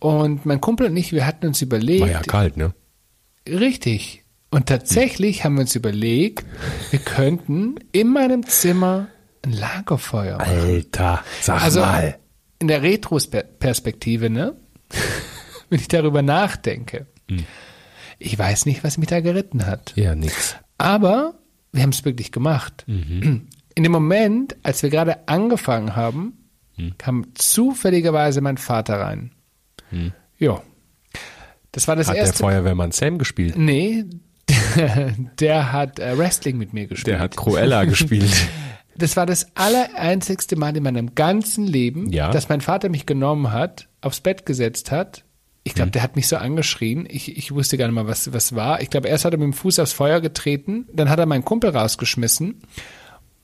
Und 0.00 0.46
mein 0.46 0.60
Kumpel 0.60 0.86
und 0.88 0.96
ich, 0.96 1.12
wir 1.12 1.26
hatten 1.26 1.46
uns 1.48 1.60
überlegt, 1.62 2.02
War 2.02 2.10
ja 2.10 2.20
kalt, 2.20 2.56
ne? 2.56 2.72
Richtig. 3.48 4.24
Und 4.50 4.66
tatsächlich 4.66 5.44
haben 5.44 5.54
wir 5.56 5.62
uns 5.62 5.74
überlegt, 5.74 6.44
wir 6.90 7.00
könnten 7.00 7.74
in 7.92 8.08
meinem 8.12 8.46
Zimmer 8.46 9.08
ein 9.44 9.52
Lagerfeuer 9.52 10.38
machen. 10.38 10.50
Alter, 10.58 11.22
sag 11.40 11.62
Also 11.62 11.80
mal. 11.80 12.18
in 12.58 12.68
der 12.68 12.82
Retrospektive, 12.82 14.30
ne? 14.30 14.56
Wenn 15.70 15.80
ich 15.80 15.88
darüber 15.88 16.22
nachdenke. 16.22 17.06
Hm. 17.28 17.44
Ich 18.18 18.38
weiß 18.38 18.66
nicht, 18.66 18.82
was 18.84 18.98
mich 18.98 19.08
da 19.08 19.20
geritten 19.20 19.66
hat. 19.66 19.92
Ja, 19.96 20.14
nix. 20.14 20.56
Aber 20.78 21.34
wir 21.72 21.82
haben 21.82 21.90
es 21.90 22.04
wirklich 22.04 22.32
gemacht. 22.32 22.84
Mhm. 22.86 23.48
In 23.74 23.82
dem 23.82 23.92
Moment, 23.92 24.56
als 24.62 24.82
wir 24.82 24.90
gerade 24.90 25.28
angefangen 25.28 25.94
haben, 25.96 26.34
Hm. 26.76 26.94
kam 26.96 27.26
zufälligerweise 27.34 28.40
mein 28.40 28.56
Vater 28.56 29.00
rein. 29.00 29.32
Ja. 30.38 30.62
Das 31.72 31.88
war 31.88 31.96
das 31.96 32.06
Hat 32.08 32.14
der 32.14 32.22
erste. 32.22 32.38
Feuerwehrmann 32.38 32.92
Sam 32.92 33.18
gespielt? 33.18 33.56
Nee, 33.56 34.04
der 35.40 35.72
hat 35.72 35.98
äh, 35.98 36.16
Wrestling 36.16 36.56
mit 36.56 36.72
mir 36.72 36.86
gespielt. 36.86 37.06
Der 37.08 37.18
hat 37.20 37.36
Cruella 37.36 37.84
gespielt. 37.84 38.30
das 38.96 39.16
war 39.16 39.26
das 39.26 39.56
allereinzigste 39.56 40.56
Mal 40.56 40.76
in 40.76 40.82
meinem 40.82 41.14
ganzen 41.14 41.66
Leben, 41.66 42.10
Ja. 42.12 42.30
dass 42.30 42.48
mein 42.48 42.60
Vater 42.60 42.88
mich 42.88 43.06
genommen 43.06 43.50
hat, 43.52 43.88
aufs 44.00 44.20
Bett 44.20 44.46
gesetzt 44.46 44.90
hat. 44.90 45.24
Ich 45.68 45.74
glaube, 45.74 45.90
der 45.90 46.02
hat 46.02 46.16
mich 46.16 46.28
so 46.28 46.36
angeschrien. 46.36 47.06
Ich, 47.08 47.36
ich 47.36 47.52
wusste 47.52 47.76
gar 47.78 47.86
nicht 47.86 47.94
mal, 47.94 48.06
was, 48.06 48.32
was 48.32 48.54
war. 48.54 48.80
Ich 48.80 48.90
glaube, 48.90 49.08
erst 49.08 49.24
hat 49.24 49.32
er 49.32 49.38
mit 49.38 49.44
dem 49.46 49.52
Fuß 49.52 49.78
aufs 49.78 49.92
Feuer 49.92 50.20
getreten, 50.20 50.86
dann 50.92 51.08
hat 51.08 51.18
er 51.18 51.26
meinen 51.26 51.44
Kumpel 51.44 51.70
rausgeschmissen 51.70 52.62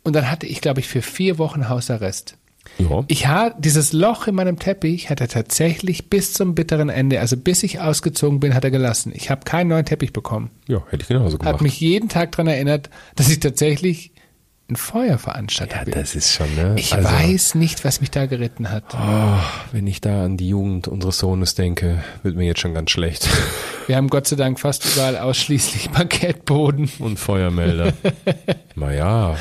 und 0.02 0.16
dann 0.16 0.30
hatte 0.30 0.46
ich, 0.46 0.60
glaube 0.60 0.80
ich, 0.80 0.88
für 0.88 1.02
vier 1.02 1.38
Wochen 1.38 1.68
Hausarrest. 1.68 2.36
Ja. 2.78 3.04
Ich 3.08 3.26
habe 3.26 3.54
dieses 3.58 3.92
Loch 3.92 4.26
in 4.26 4.34
meinem 4.34 4.58
Teppich 4.58 5.10
hat 5.10 5.20
er 5.20 5.28
tatsächlich 5.28 6.08
bis 6.08 6.32
zum 6.32 6.54
bitteren 6.54 6.88
Ende, 6.88 7.20
also 7.20 7.36
bis 7.36 7.62
ich 7.62 7.78
ausgezogen 7.80 8.40
bin, 8.40 8.54
hat 8.54 8.64
er 8.64 8.70
gelassen. 8.70 9.12
Ich 9.14 9.30
habe 9.30 9.44
keinen 9.44 9.68
neuen 9.68 9.84
Teppich 9.84 10.12
bekommen. 10.12 10.50
ja, 10.66 10.82
hätte 10.88 11.02
ich 11.02 11.08
genauso 11.08 11.34
Hat 11.34 11.40
gemacht. 11.40 11.60
mich 11.60 11.78
jeden 11.78 12.08
Tag 12.08 12.32
daran 12.32 12.48
erinnert, 12.48 12.90
dass 13.16 13.30
ich 13.30 13.38
tatsächlich 13.38 14.13
ein 14.68 14.76
Feuerveranstalter 14.76 15.76
ja, 15.76 15.84
bin. 15.84 15.94
das 15.94 16.14
ist 16.14 16.32
schon, 16.32 16.54
ne? 16.54 16.74
ich 16.78 16.94
Also, 16.94 17.08
weiß 17.08 17.54
nicht, 17.54 17.84
was 17.84 18.00
mich 18.00 18.10
da 18.10 18.24
geritten 18.26 18.70
hat. 18.70 18.84
Oh, 18.94 19.38
wenn 19.72 19.86
ich 19.86 20.00
da 20.00 20.24
an 20.24 20.38
die 20.38 20.48
Jugend 20.48 20.88
unseres 20.88 21.18
Sohnes 21.18 21.54
denke, 21.54 22.02
wird 22.22 22.36
mir 22.36 22.46
jetzt 22.46 22.60
schon 22.60 22.72
ganz 22.72 22.90
schlecht. 22.90 23.28
Wir 23.86 23.96
haben 23.96 24.08
Gott 24.08 24.26
sei 24.26 24.36
Dank 24.36 24.58
fast 24.58 24.86
überall 24.86 25.18
ausschließlich 25.18 25.92
Parkettboden. 25.92 26.90
Und 26.98 27.18
Feuermelder. 27.18 27.92
naja, 28.74 29.36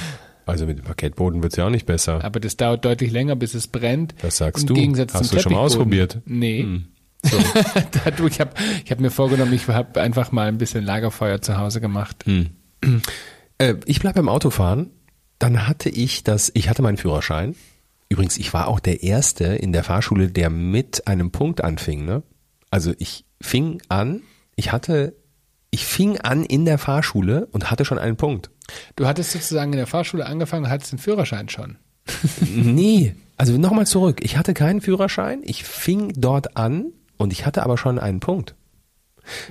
also 0.45 0.65
mit 0.65 0.79
dem 0.79 0.83
Parkettboden 0.83 1.41
wird's 1.41 1.55
ja 1.55 1.65
auch 1.67 1.69
nicht 1.69 1.86
besser. 1.86 2.21
Aber 2.23 2.41
das 2.41 2.57
dauert 2.57 2.83
deutlich 2.83 3.12
länger, 3.12 3.38
bis 3.38 3.53
es 3.53 3.67
brennt. 3.67 4.15
Das 4.21 4.38
sagst 4.38 4.63
Im 4.63 4.67
du. 4.67 4.73
Gegensatz 4.73 5.13
Hast 5.13 5.33
du 5.33 5.39
schon 5.39 5.53
mal 5.53 5.59
ausprobiert? 5.59 6.15
Hm. 6.25 6.39
Nee. 6.39 6.67
Da 8.03 8.12
du, 8.12 8.27
ich 8.27 8.41
habe 8.41 8.51
ich 8.83 8.91
hab 8.91 8.99
mir 8.99 9.09
vorgenommen, 9.09 9.53
ich 9.53 9.65
habe 9.69 10.01
einfach 10.01 10.33
mal 10.33 10.49
ein 10.49 10.57
bisschen 10.57 10.83
Lagerfeuer 10.83 11.41
zu 11.41 11.57
Hause 11.57 11.79
gemacht. 11.79 12.25
Hm. 12.25 12.49
Äh, 13.59 13.75
ich 13.86 13.99
bleib 13.99 14.15
beim 14.15 14.29
Autofahren. 14.29 14.89
Dann 15.39 15.67
hatte 15.67 15.89
ich 15.89 16.24
das, 16.24 16.52
ich 16.54 16.69
hatte 16.69 16.82
meinen 16.82 16.98
Führerschein. 16.98 17.56
Übrigens, 18.10 18.38
ich 18.38 18.54
war 18.54 18.67
auch 18.67 18.80
der 18.80 19.04
Erste 19.04 19.46
in 19.46 19.74
der 19.74 19.84
Fahrschule, 19.84 20.30
der 20.30 20.50
mit 20.50 21.08
einem 21.08 21.32
Punkt 21.32 21.63
anfing. 21.63 22.06
Ne? 22.06 22.24
Also 22.69 22.93
ich 23.00 23.26
fing 23.41 23.82
an 23.89 24.22
Ich 24.56 24.72
hatte, 24.72 25.15
ich 25.72 25.86
fing 25.86 26.19
an 26.19 26.43
in 26.43 26.65
der 26.65 26.78
Fahrschule 26.78 27.48
und 27.52 27.72
hatte 27.72 27.86
schon 27.86 27.98
einen 27.98 28.15
Punkt. 28.15 28.52
Du 28.96 29.08
hattest 29.08 29.32
sozusagen 29.32 29.74
in 29.74 29.78
der 29.78 29.88
Fahrschule 29.88 30.26
angefangen 30.26 30.65
und 30.65 30.72
hattest 30.72 30.91
den 30.91 31.00
Führerschein 31.00 31.50
schon. 31.50 31.78
Nee, 32.46 33.15
also 33.38 33.58
nochmal 33.58 33.88
zurück. 33.88 34.22
Ich 34.24 34.38
hatte 34.38 34.54
keinen 34.54 34.82
Führerschein, 34.82 35.41
ich 35.43 35.63
fing 35.63 36.13
dort 36.15 36.56
an 36.56 36.91
und 37.17 37.34
ich 37.34 37.46
hatte 37.46 37.63
aber 37.63 37.78
schon 37.78 38.00
einen 38.00 38.19
Punkt. 38.19 38.56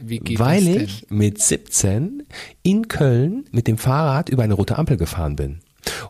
Wie 0.02 0.18
geht 0.18 0.38
weil 0.38 0.68
ich 0.68 1.06
mit 1.08 1.40
17 1.40 2.24
in 2.62 2.88
Köln 2.88 3.46
mit 3.52 3.66
dem 3.66 3.78
Fahrrad 3.78 4.28
über 4.28 4.42
eine 4.42 4.54
rote 4.54 4.78
Ampel 4.78 4.96
gefahren 4.96 5.36
bin. 5.36 5.60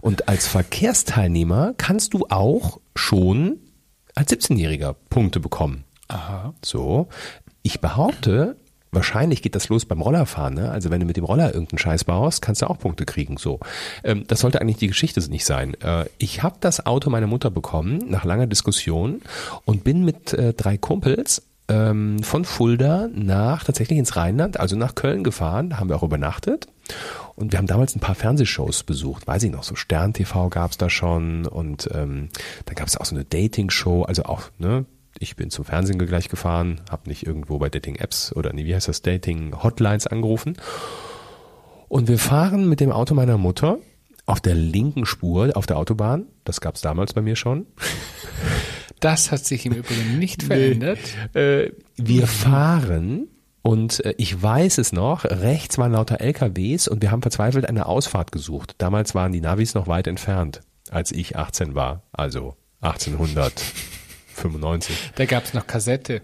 Und 0.00 0.28
als 0.28 0.46
Verkehrsteilnehmer 0.46 1.74
kannst 1.76 2.14
du 2.14 2.26
auch 2.28 2.80
schon 2.94 3.58
als 4.14 4.30
17-Jähriger 4.30 4.94
Punkte 5.08 5.40
bekommen. 5.40 5.84
Aha. 6.08 6.54
So, 6.64 7.08
ich 7.62 7.80
behaupte, 7.80 8.56
wahrscheinlich 8.90 9.40
geht 9.42 9.54
das 9.54 9.68
los 9.68 9.86
beim 9.86 10.02
Rollerfahren. 10.02 10.54
Ne? 10.54 10.70
Also 10.70 10.90
wenn 10.90 11.00
du 11.00 11.06
mit 11.06 11.16
dem 11.16 11.24
Roller 11.24 11.52
irgendeinen 11.52 11.78
Scheiß 11.78 12.04
baust, 12.04 12.42
kannst 12.42 12.62
du 12.62 12.66
auch 12.66 12.78
Punkte 12.78 13.06
kriegen. 13.06 13.38
So, 13.38 13.60
ähm, 14.04 14.24
das 14.28 14.40
sollte 14.40 14.60
eigentlich 14.60 14.76
die 14.76 14.88
Geschichte 14.88 15.20
nicht 15.30 15.46
sein. 15.46 15.74
Äh, 15.80 16.06
ich 16.18 16.42
habe 16.42 16.56
das 16.60 16.84
Auto 16.84 17.08
meiner 17.08 17.26
Mutter 17.26 17.50
bekommen 17.50 17.98
nach 18.08 18.24
langer 18.24 18.46
Diskussion 18.46 19.22
und 19.64 19.84
bin 19.84 20.04
mit 20.04 20.34
äh, 20.34 20.52
drei 20.52 20.76
Kumpels 20.76 21.42
ähm, 21.72 22.22
von 22.22 22.44
Fulda 22.44 23.08
nach 23.12 23.64
tatsächlich 23.64 23.98
ins 23.98 24.16
Rheinland, 24.16 24.60
also 24.60 24.76
nach 24.76 24.94
Köln 24.94 25.24
gefahren. 25.24 25.70
Da 25.70 25.78
haben 25.78 25.88
wir 25.88 25.96
auch 25.96 26.02
übernachtet. 26.02 26.66
Und 27.34 27.52
wir 27.52 27.58
haben 27.58 27.66
damals 27.66 27.96
ein 27.96 28.00
paar 28.00 28.14
Fernsehshows 28.14 28.82
besucht, 28.82 29.26
weiß 29.26 29.42
ich 29.44 29.50
noch, 29.50 29.62
so 29.62 29.74
Stern 29.74 30.12
TV 30.12 30.48
gab's 30.50 30.76
da 30.76 30.90
schon 30.90 31.46
und 31.46 31.88
ähm, 31.94 32.28
dann 32.66 32.74
gab's 32.74 32.96
auch 32.96 33.06
so 33.06 33.14
eine 33.14 33.24
Dating-Show, 33.24 34.02
also 34.02 34.24
auch, 34.24 34.50
ne, 34.58 34.84
ich 35.18 35.36
bin 35.36 35.50
zum 35.50 35.64
Fernsehen 35.64 35.98
gleich 35.98 36.28
gefahren, 36.28 36.80
habe 36.90 37.08
nicht 37.08 37.26
irgendwo 37.26 37.58
bei 37.58 37.70
Dating-Apps 37.70 38.34
oder 38.34 38.52
nee, 38.52 38.66
wie 38.66 38.74
heißt 38.74 38.88
das, 38.88 39.02
Dating-Hotlines 39.02 40.06
angerufen. 40.06 40.56
Und 41.88 42.08
wir 42.08 42.18
fahren 42.18 42.68
mit 42.68 42.80
dem 42.80 42.92
Auto 42.92 43.14
meiner 43.14 43.38
Mutter 43.38 43.78
auf 44.26 44.40
der 44.40 44.54
linken 44.54 45.06
Spur 45.06 45.50
auf 45.54 45.66
der 45.66 45.78
Autobahn, 45.78 46.26
das 46.44 46.60
gab's 46.60 46.80
damals 46.80 47.12
bei 47.14 47.22
mir 47.22 47.36
schon. 47.36 47.66
Das 49.02 49.32
hat 49.32 49.44
sich 49.44 49.66
im 49.66 49.72
Übrigen 49.72 50.18
nicht 50.18 50.44
verändert. 50.44 50.98
Äh, 51.34 51.72
wir 51.96 52.28
fahren 52.28 53.26
und 53.60 54.04
äh, 54.04 54.14
ich 54.16 54.40
weiß 54.40 54.78
es 54.78 54.92
noch, 54.92 55.24
rechts 55.24 55.76
waren 55.76 55.92
lauter 55.92 56.20
LKWs 56.20 56.86
und 56.86 57.02
wir 57.02 57.10
haben 57.10 57.20
verzweifelt 57.20 57.68
eine 57.68 57.86
Ausfahrt 57.86 58.30
gesucht. 58.30 58.76
Damals 58.78 59.16
waren 59.16 59.32
die 59.32 59.40
Navis 59.40 59.74
noch 59.74 59.88
weit 59.88 60.06
entfernt, 60.06 60.60
als 60.88 61.10
ich 61.10 61.36
18 61.36 61.74
war, 61.74 62.04
also 62.12 62.56
1895. 62.80 64.96
Da 65.16 65.26
gab's 65.26 65.52
noch 65.52 65.66
Kassette. 65.66 66.22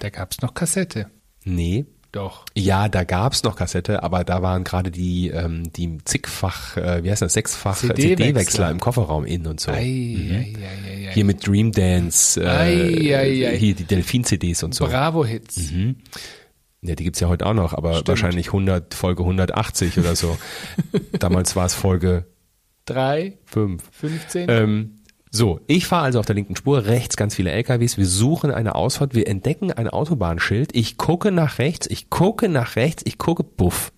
Da 0.00 0.10
gab's 0.10 0.40
noch 0.40 0.52
Kassette. 0.52 1.06
Nee. 1.44 1.86
Doch. 2.12 2.44
Ja, 2.56 2.88
da 2.88 3.04
gab's 3.04 3.44
noch 3.44 3.54
Kassette, 3.54 4.02
aber 4.02 4.24
da 4.24 4.42
waren 4.42 4.64
gerade 4.64 4.90
die, 4.90 5.28
ähm, 5.28 5.72
die 5.72 5.98
zigfach, 6.04 6.76
äh, 6.76 7.04
wie 7.04 7.10
heißt 7.10 7.22
das, 7.22 7.34
sechsfach 7.34 7.76
CD-Wechsler. 7.78 8.16
CD-Wechsler 8.16 8.70
im 8.70 8.80
Kofferraum 8.80 9.24
innen 9.24 9.46
und 9.46 9.60
so. 9.60 9.70
Ei, 9.70 9.76
ei, 9.76 10.54
ei, 10.56 11.04
ei, 11.04 11.08
ei. 11.08 11.12
Hier 11.12 11.24
mit 11.24 11.46
Dream 11.46 11.70
Dance, 11.70 12.42
äh, 12.42 12.48
ei. 12.48 13.56
hier 13.58 13.74
die 13.74 13.84
Delfin-CDs 13.84 14.64
und 14.64 14.74
so. 14.74 14.86
Bravo-Hits. 14.86 15.72
Ja, 16.82 16.94
die 16.94 17.04
gibt's 17.04 17.20
ja 17.20 17.28
heute 17.28 17.46
auch 17.46 17.54
noch, 17.54 17.74
aber 17.74 17.92
Stimmt. 17.92 18.08
wahrscheinlich 18.08 18.46
100, 18.48 18.94
Folge 18.94 19.22
180 19.22 19.98
oder 19.98 20.16
so. 20.16 20.36
Damals 21.18 21.54
war 21.54 21.66
es 21.66 21.74
Folge 21.74 22.26
Drei, 22.86 23.38
5. 23.44 23.82
15. 23.92 24.48
Ähm, 24.48 24.99
so, 25.30 25.60
ich 25.68 25.86
fahre 25.86 26.04
also 26.04 26.18
auf 26.18 26.26
der 26.26 26.34
linken 26.34 26.56
Spur, 26.56 26.86
rechts 26.86 27.16
ganz 27.16 27.36
viele 27.36 27.52
LKWs, 27.52 27.96
wir 27.96 28.06
suchen 28.06 28.50
eine 28.50 28.74
Ausfahrt, 28.74 29.14
wir 29.14 29.28
entdecken 29.28 29.72
ein 29.72 29.88
Autobahnschild, 29.88 30.74
ich 30.74 30.96
gucke 30.96 31.30
nach 31.30 31.58
rechts, 31.58 31.86
ich 31.86 32.10
gucke 32.10 32.48
nach 32.48 32.74
rechts, 32.74 33.04
ich 33.06 33.16
gucke, 33.16 33.44
buff. 33.44 33.92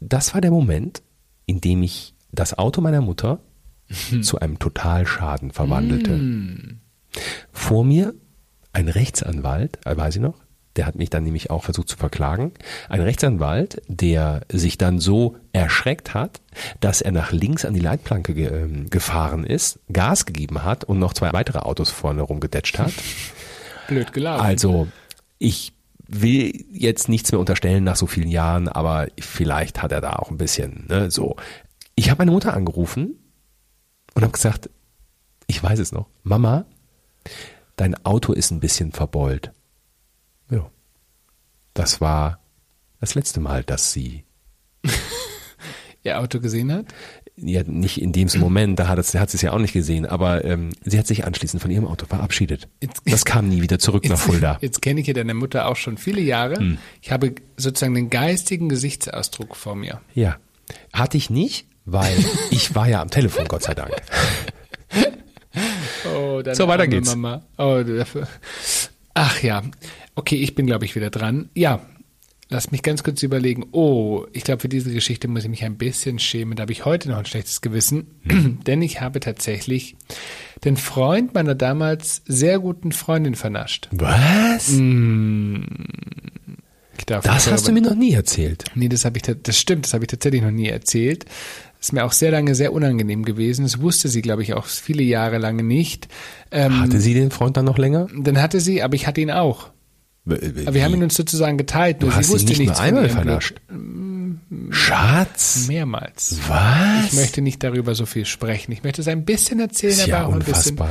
Das 0.00 0.32
war 0.34 0.40
der 0.40 0.50
Moment, 0.50 1.02
in 1.44 1.60
dem 1.60 1.82
ich 1.82 2.14
das 2.32 2.56
Auto 2.56 2.80
meiner 2.80 3.02
Mutter 3.02 3.40
zu 4.22 4.38
einem 4.38 4.58
Totalschaden 4.58 5.50
verwandelte. 5.50 6.78
Vor 7.52 7.84
mir 7.84 8.14
ein 8.72 8.88
Rechtsanwalt, 8.88 9.78
äh, 9.84 9.94
weiß 9.94 10.16
ich 10.16 10.22
noch, 10.22 10.40
der 10.76 10.86
hat 10.86 10.94
mich 10.94 11.10
dann 11.10 11.24
nämlich 11.24 11.50
auch 11.50 11.64
versucht 11.64 11.88
zu 11.88 11.96
verklagen. 11.96 12.52
Ein 12.88 13.00
Rechtsanwalt, 13.00 13.82
der 13.88 14.42
sich 14.50 14.78
dann 14.78 14.98
so 14.98 15.36
erschreckt 15.52 16.14
hat, 16.14 16.40
dass 16.80 17.00
er 17.00 17.12
nach 17.12 17.32
links 17.32 17.64
an 17.64 17.74
die 17.74 17.80
Leitplanke 17.80 18.34
ge 18.34 18.46
ähm, 18.46 18.88
gefahren 18.90 19.44
ist, 19.44 19.80
Gas 19.92 20.26
gegeben 20.26 20.64
hat 20.64 20.84
und 20.84 20.98
noch 20.98 21.12
zwei 21.12 21.32
weitere 21.32 21.58
Autos 21.58 21.90
vorne 21.90 22.22
rumgedetscht 22.22 22.78
hat. 22.78 22.92
Blöd 23.88 24.12
gelaufen. 24.12 24.44
Also, 24.44 24.88
ich 25.38 25.72
will 26.08 26.64
jetzt 26.70 27.08
nichts 27.08 27.32
mehr 27.32 27.40
unterstellen 27.40 27.84
nach 27.84 27.96
so 27.96 28.06
vielen 28.06 28.28
Jahren, 28.28 28.68
aber 28.68 29.08
vielleicht 29.18 29.82
hat 29.82 29.92
er 29.92 30.00
da 30.00 30.14
auch 30.14 30.30
ein 30.30 30.38
bisschen, 30.38 30.86
ne, 30.88 31.10
so. 31.10 31.36
Ich 31.94 32.10
habe 32.10 32.18
meine 32.18 32.30
Mutter 32.30 32.54
angerufen 32.54 33.18
und 34.14 34.22
habe 34.22 34.32
gesagt, 34.32 34.70
ich 35.46 35.62
weiß 35.62 35.78
es 35.78 35.92
noch, 35.92 36.06
Mama, 36.22 36.64
dein 37.76 37.94
Auto 38.04 38.32
ist 38.32 38.50
ein 38.50 38.60
bisschen 38.60 38.92
verbeult. 38.92 39.52
Das 41.74 42.00
war 42.00 42.40
das 43.00 43.14
letzte 43.14 43.40
Mal, 43.40 43.64
dass 43.64 43.92
sie, 43.92 44.24
Ihr 46.04 46.18
Auto 46.20 46.40
gesehen 46.40 46.72
hat? 46.72 46.86
ja, 47.36 47.62
nicht 47.64 48.00
in 48.00 48.12
dem 48.12 48.28
Moment, 48.38 48.78
da 48.78 48.88
hat, 48.88 48.98
es, 48.98 49.14
hat 49.14 49.30
sie 49.30 49.36
es 49.36 49.42
ja 49.42 49.52
auch 49.52 49.58
nicht 49.58 49.72
gesehen, 49.72 50.04
aber 50.06 50.44
ähm, 50.44 50.70
sie 50.84 50.98
hat 50.98 51.06
sich 51.06 51.24
anschließend 51.24 51.62
von 51.62 51.70
ihrem 51.70 51.86
Auto 51.86 52.06
verabschiedet. 52.06 52.68
Jetzt- 52.82 53.02
Das 53.06 53.24
kam 53.24 53.48
nie 53.48 53.62
wieder 53.62 53.78
zurück 53.78 54.08
nach 54.08 54.18
Fulda. 54.18 54.58
Jetzt 54.60 54.82
kenne 54.82 55.00
ich 55.00 55.06
ja 55.06 55.14
deine 55.14 55.34
Mutter 55.34 55.66
auch 55.66 55.76
schon 55.76 55.96
viele 55.96 56.20
Jahre. 56.20 56.56
Hm. 56.56 56.78
Ich 57.00 57.10
habe 57.12 57.34
sozusagen 57.56 57.94
den 57.94 58.10
geistigen 58.10 58.68
Gesichtsausdruck 58.68 59.56
vor 59.56 59.76
mir. 59.76 60.00
Ja. 60.14 60.36
Hatte 60.92 61.16
ich 61.16 61.30
nicht, 61.30 61.66
weil 61.84 62.16
ich 62.50 62.74
war 62.74 62.88
ja 62.88 63.00
am 63.00 63.10
Telefon, 63.10 63.46
Gott 63.48 63.62
sei 63.62 63.74
Dank. 63.74 63.92
Oh, 66.06 66.42
So, 66.54 66.66
weiter 66.66 66.86
geht's. 66.86 67.10
Mama. 67.10 67.42
Oh, 67.58 67.82
dafür. 67.82 68.26
Ach 69.14 69.42
ja. 69.42 69.62
Okay, 70.14 70.36
ich 70.36 70.54
bin, 70.54 70.66
glaube 70.66 70.84
ich, 70.84 70.94
wieder 70.96 71.10
dran. 71.10 71.48
Ja. 71.54 71.80
Lass 72.48 72.70
mich 72.70 72.82
ganz 72.82 73.02
kurz 73.02 73.22
überlegen. 73.22 73.64
Oh, 73.72 74.26
ich 74.34 74.44
glaube, 74.44 74.60
für 74.60 74.68
diese 74.68 74.92
Geschichte 74.92 75.26
muss 75.26 75.44
ich 75.44 75.48
mich 75.48 75.64
ein 75.64 75.78
bisschen 75.78 76.18
schämen. 76.18 76.54
Da 76.54 76.62
habe 76.62 76.72
ich 76.72 76.84
heute 76.84 77.08
noch 77.08 77.16
ein 77.16 77.24
schlechtes 77.24 77.62
Gewissen, 77.62 78.08
Hm. 78.24 78.58
denn 78.66 78.82
ich 78.82 79.00
habe 79.00 79.20
tatsächlich 79.20 79.96
den 80.62 80.76
Freund 80.76 81.32
meiner 81.32 81.54
damals 81.54 82.20
sehr 82.26 82.58
guten 82.58 82.92
Freundin 82.92 83.36
vernascht. 83.36 83.88
Was? 83.92 84.68
Darf 87.06 87.24
Das 87.24 87.50
hast 87.50 87.66
du 87.66 87.72
mir 87.72 87.80
noch 87.80 87.94
nie 87.94 88.12
erzählt. 88.12 88.64
Nee, 88.74 88.88
das 88.88 89.06
habe 89.06 89.16
ich, 89.16 89.22
das 89.22 89.58
stimmt, 89.58 89.86
das 89.86 89.94
habe 89.94 90.04
ich 90.04 90.08
tatsächlich 90.08 90.42
noch 90.42 90.50
nie 90.50 90.68
erzählt. 90.68 91.24
Ist 91.82 91.92
mir 91.92 92.04
auch 92.04 92.12
sehr 92.12 92.30
lange 92.30 92.54
sehr 92.54 92.72
unangenehm 92.72 93.24
gewesen. 93.24 93.64
Das 93.64 93.80
wusste 93.80 94.08
sie, 94.08 94.22
glaube 94.22 94.42
ich, 94.42 94.54
auch 94.54 94.66
viele 94.66 95.02
Jahre 95.02 95.38
lange 95.38 95.64
nicht. 95.64 96.06
Ähm, 96.52 96.80
Hatte 96.80 97.00
sie 97.00 97.12
den 97.12 97.32
Freund 97.32 97.56
dann 97.56 97.64
noch 97.64 97.76
länger? 97.76 98.06
dann 98.16 98.40
hatte 98.40 98.60
sie, 98.60 98.82
aber 98.82 98.94
ich 98.94 99.08
hatte 99.08 99.20
ihn 99.20 99.32
auch. 99.32 99.70
Aber 100.24 100.38
wir 100.74 100.84
haben 100.84 100.94
ihn 100.94 101.02
uns 101.02 101.16
sozusagen 101.16 101.58
geteilt. 101.58 102.00
Du 102.00 102.06
nur 102.06 102.14
hast 102.14 102.26
sie 102.26 102.30
ihn 102.30 102.34
wusste 102.34 102.48
nicht 102.50 102.58
nichts 102.60 102.78
nur 102.78 102.86
einmal 102.86 103.08
vernascht. 103.08 103.56
Glück. 103.66 104.74
Schatz. 104.74 105.66
Mehrmals. 105.66 106.38
Was? 106.46 107.06
Ich 107.06 107.12
möchte 107.14 107.42
nicht 107.42 107.62
darüber 107.64 107.96
so 107.96 108.06
viel 108.06 108.26
sprechen. 108.26 108.70
Ich 108.70 108.84
möchte 108.84 109.00
es 109.00 109.08
ein 109.08 109.24
bisschen 109.24 109.58
erzählen, 109.58 109.92
ist 109.92 110.02
aber 110.02 110.08
ja 110.10 110.26
auch 110.26 110.32
ein 110.32 110.38
bisschen. 110.38 110.78
unfassbar. 110.78 110.90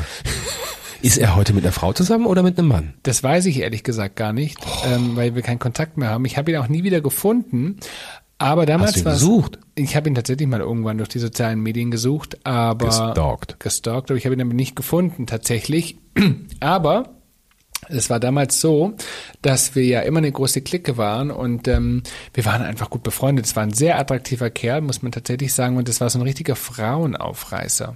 Ist 1.02 1.18
er 1.18 1.36
heute 1.36 1.54
mit 1.54 1.64
einer 1.64 1.72
Frau 1.72 1.94
zusammen 1.94 2.28
oder 2.28 2.44
mit 2.44 2.60
einem 2.60 2.68
Mann? 2.68 2.94
Das 3.02 3.24
weiß 3.24 3.48
ich 3.48 3.60
ehrlich 3.62 3.84
gesagt 3.84 4.16
gar 4.18 4.34
nicht, 4.34 4.60
ähm, 4.86 5.16
weil 5.16 5.34
wir 5.34 5.42
keinen 5.42 5.58
Kontakt 5.58 5.98
mehr 5.98 6.10
haben. 6.10 6.26
Ich 6.26 6.38
habe 6.38 6.52
ihn 6.52 6.58
auch 6.58 6.68
nie 6.68 6.84
wieder 6.84 7.02
gefunden. 7.02 7.78
Aber 8.42 8.66
damals 8.66 8.92
Hast 8.92 8.96
du 8.96 9.02
ihn 9.02 9.06
war 9.06 9.14
gesucht? 9.14 9.60
Ich 9.76 9.96
habe 9.96 10.10
ihn 10.10 10.16
tatsächlich 10.16 10.48
mal 10.48 10.62
irgendwann 10.62 10.98
durch 10.98 11.10
die 11.10 11.20
sozialen 11.20 11.62
Medien 11.62 11.92
gesucht, 11.92 12.44
aber 12.44 12.88
Gestalkt. 12.88 13.60
gestalkt, 13.60 14.10
aber 14.10 14.18
ich 14.18 14.26
habe 14.26 14.34
ihn 14.34 14.42
aber 14.42 14.54
nicht 14.54 14.76
gefunden 14.76 15.28
tatsächlich. 15.28 15.98
Aber 16.60 17.16
es 17.88 18.10
war 18.10 18.20
damals 18.20 18.62
so, 18.62 18.94
dass 19.42 19.76
wir 19.76 19.84
ja 19.84 20.02
immer 20.02 20.20
eine 20.20 20.32
große 20.32 20.62
Clique 20.62 20.98
waren 20.98 21.32
und 21.32 21.68
ähm, 21.68 22.04
wir 22.34 22.46
waren 22.46 22.62
einfach 22.62 22.90
gut 22.90 23.02
befreundet. 23.04 23.46
Es 23.46 23.56
war 23.56 23.64
ein 23.64 23.74
sehr 23.74 23.98
attraktiver 23.98 24.50
Kerl, 24.50 24.82
muss 24.82 25.02
man 25.02 25.12
tatsächlich 25.12 25.54
sagen, 25.54 25.78
und 25.78 25.88
das 25.88 26.02
war 26.02 26.10
so 26.10 26.20
ein 26.20 26.24
richtiger 26.24 26.56
Frauenaufreißer. 26.56 27.96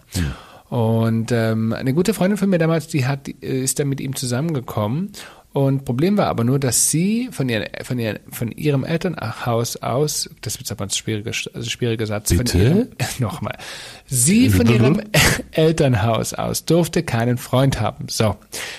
Und 0.70 1.32
ähm, 1.32 1.74
eine 1.74 1.94
gute 1.94 2.14
Freundin 2.14 2.38
von 2.38 2.50
mir 2.50 2.58
damals, 2.58 2.88
die 2.88 3.06
hat, 3.06 3.28
äh, 3.28 3.34
ist 3.42 3.80
dann 3.80 3.90
mit 3.90 4.00
ihm 4.00 4.16
zusammengekommen. 4.16 5.12
Und 5.56 5.86
Problem 5.86 6.18
war 6.18 6.28
aber 6.28 6.44
nur, 6.44 6.60
dass 6.60 6.92
sie 6.92 7.30
von, 7.32 7.48
ihren, 7.48 7.64
von, 7.82 7.98
ihren, 7.98 8.20
von 8.30 8.52
ihrem 8.52 8.84
Elternhaus 8.84 9.78
aus, 9.78 10.30
das 10.42 10.60
wird 10.60 10.70
aber 10.70 10.84
ein 10.84 10.90
schwieriger, 10.90 11.32
also 11.54 11.70
schwieriger 11.70 12.06
Satz, 12.06 12.28
Bitte? 12.28 12.52
von 12.52 12.62
ihrem, 12.62 12.88
nochmal, 13.20 13.58
sie 14.06 14.50
von 14.50 14.68
ihrem 14.68 15.02
Elternhaus 15.52 16.34
aus 16.34 16.66
durfte 16.66 17.04
keinen 17.04 17.38
Freund 17.38 17.80
haben. 17.80 18.08
So, 18.10 18.36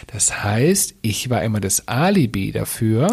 das 0.08 0.44
heißt, 0.44 0.96
ich 1.00 1.30
war 1.30 1.42
immer 1.42 1.60
das 1.60 1.88
Alibi 1.88 2.52
dafür, 2.52 3.10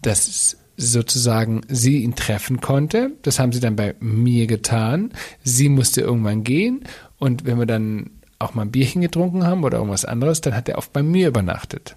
dass 0.00 0.56
sozusagen 0.78 1.60
sie 1.68 1.98
ihn 1.98 2.14
treffen 2.14 2.62
konnte. 2.62 3.10
Das 3.20 3.38
haben 3.38 3.52
sie 3.52 3.60
dann 3.60 3.76
bei 3.76 3.94
mir 4.00 4.46
getan. 4.46 5.12
Sie 5.44 5.68
musste 5.68 6.00
irgendwann 6.00 6.44
gehen 6.44 6.84
und 7.18 7.44
wenn 7.44 7.58
wir 7.58 7.66
dann 7.66 8.08
auch 8.38 8.54
mal 8.54 8.62
ein 8.62 8.70
Bierchen 8.70 9.02
getrunken 9.02 9.44
haben 9.44 9.64
oder 9.64 9.76
irgendwas 9.76 10.06
anderes, 10.06 10.40
dann 10.40 10.56
hat 10.56 10.66
er 10.70 10.78
oft 10.78 10.94
bei 10.94 11.02
mir 11.02 11.28
übernachtet. 11.28 11.94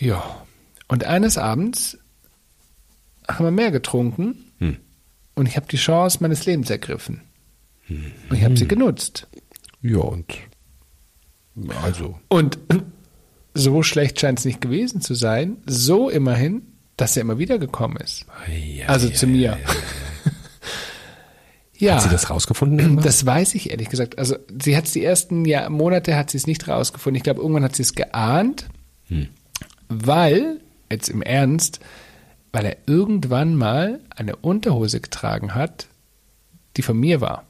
Ja. 0.00 0.44
Und 0.88 1.04
eines 1.04 1.38
Abends 1.38 1.96
haben 3.28 3.44
wir 3.44 3.50
mehr 3.52 3.70
getrunken 3.70 4.44
Hm. 4.58 4.76
und 5.36 5.46
ich 5.46 5.56
habe 5.56 5.66
die 5.68 5.76
Chance 5.76 6.18
meines 6.20 6.44
Lebens 6.46 6.68
ergriffen. 6.70 7.20
Und 7.88 8.04
ich 8.36 8.40
habe 8.42 8.50
Hm. 8.50 8.56
sie 8.56 8.66
genutzt. 8.68 9.28
Ja, 9.82 9.98
und 10.00 10.34
also. 11.82 12.18
Und 12.28 12.58
so 13.54 13.82
schlecht 13.82 14.18
scheint 14.20 14.38
es 14.40 14.44
nicht 14.44 14.60
gewesen 14.60 15.00
zu 15.00 15.14
sein. 15.14 15.56
So 15.66 16.08
immerhin, 16.10 16.62
dass 16.96 17.16
er 17.16 17.22
immer 17.22 17.38
wieder 17.38 17.58
gekommen 17.58 17.96
ist. 17.98 18.26
Ja, 18.76 18.86
Also 18.88 19.08
ja, 19.08 19.14
zu 19.14 19.26
mir. 19.26 19.58
Ja, 21.78 21.94
Hat 21.94 22.02
sie 22.02 22.08
das 22.10 22.28
rausgefunden? 22.28 22.78
irgendwann? 22.78 23.04
das 23.04 23.24
weiß 23.24 23.54
ich 23.54 23.70
ehrlich 23.70 23.88
gesagt. 23.88 24.18
Also 24.18 24.36
sie 24.62 24.76
hat 24.76 24.84
es 24.84 24.92
die 24.92 25.02
ersten 25.02 25.46
Jahr, 25.46 25.70
Monate 25.70 26.14
hat 26.14 26.30
sie 26.30 26.36
es 26.36 26.46
nicht 26.46 26.68
rausgefunden. 26.68 27.16
Ich 27.16 27.22
glaube, 27.22 27.40
irgendwann 27.40 27.64
hat 27.64 27.74
sie 27.74 27.82
es 27.82 27.94
geahnt, 27.94 28.68
Hm. 29.08 29.28
Weil, 29.90 30.60
jetzt 30.90 31.08
im 31.08 31.20
Ernst, 31.20 31.80
weil 32.52 32.64
er 32.64 32.76
irgendwann 32.86 33.54
mal 33.54 34.00
eine 34.16 34.36
Unterhose 34.36 35.00
getragen 35.00 35.54
hat, 35.54 35.86
die 36.76 36.82
von 36.82 36.98
mir 36.98 37.20
war. 37.20 37.44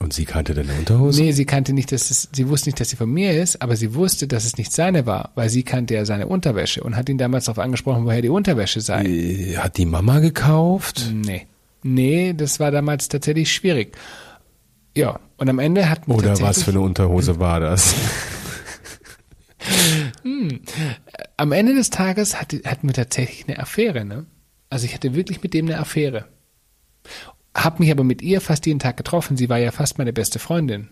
Und 0.00 0.12
sie 0.12 0.24
kannte 0.24 0.54
deine 0.54 0.72
Unterhose? 0.74 1.22
Nee, 1.22 1.32
sie 1.32 1.44
kannte 1.44 1.72
nicht, 1.72 1.92
dass 1.92 2.10
es, 2.10 2.28
sie 2.32 2.48
wusste 2.48 2.68
nicht, 2.68 2.80
dass 2.80 2.90
sie 2.90 2.96
von 2.96 3.10
mir 3.10 3.40
ist, 3.40 3.62
aber 3.62 3.76
sie 3.76 3.94
wusste, 3.94 4.26
dass 4.26 4.44
es 4.44 4.58
nicht 4.58 4.72
seine 4.72 5.06
war, 5.06 5.30
weil 5.36 5.48
sie 5.48 5.62
kannte 5.62 5.94
ja 5.94 6.04
seine 6.04 6.26
Unterwäsche 6.26 6.82
und 6.82 6.96
hat 6.96 7.08
ihn 7.08 7.16
damals 7.16 7.44
darauf 7.44 7.60
angesprochen, 7.60 8.04
woher 8.04 8.20
die 8.20 8.28
Unterwäsche 8.28 8.80
sei. 8.80 9.04
Äh, 9.04 9.56
Hat 9.56 9.76
die 9.76 9.86
Mama 9.86 10.18
gekauft? 10.18 11.10
Nee. 11.12 11.46
Nee, 11.84 12.32
das 12.32 12.58
war 12.58 12.70
damals 12.72 13.08
tatsächlich 13.08 13.52
schwierig. 13.52 13.96
Ja, 14.96 15.20
und 15.36 15.48
am 15.48 15.58
Ende 15.58 15.88
hat 15.88 16.08
mir 16.08 16.14
Oder 16.14 16.40
was 16.40 16.64
für 16.64 16.70
eine 16.70 16.80
Unterhose 16.80 17.38
war 17.38 17.60
das? 17.60 17.94
Am 21.36 21.52
Ende 21.52 21.74
des 21.74 21.90
Tages 21.90 22.40
hatte, 22.40 22.62
hatten 22.64 22.88
wir 22.88 22.94
tatsächlich 22.94 23.46
eine 23.48 23.58
Affäre, 23.58 24.04
ne? 24.04 24.26
Also 24.70 24.86
ich 24.86 24.94
hatte 24.94 25.14
wirklich 25.14 25.42
mit 25.42 25.54
dem 25.54 25.66
eine 25.66 25.78
Affäre. 25.78 26.26
Hab 27.54 27.78
mich 27.80 27.90
aber 27.90 28.02
mit 28.04 28.22
ihr 28.22 28.40
fast 28.40 28.66
jeden 28.66 28.78
Tag 28.80 28.96
getroffen. 28.96 29.36
Sie 29.36 29.48
war 29.48 29.58
ja 29.58 29.70
fast 29.70 29.98
meine 29.98 30.12
beste 30.12 30.38
Freundin. 30.38 30.88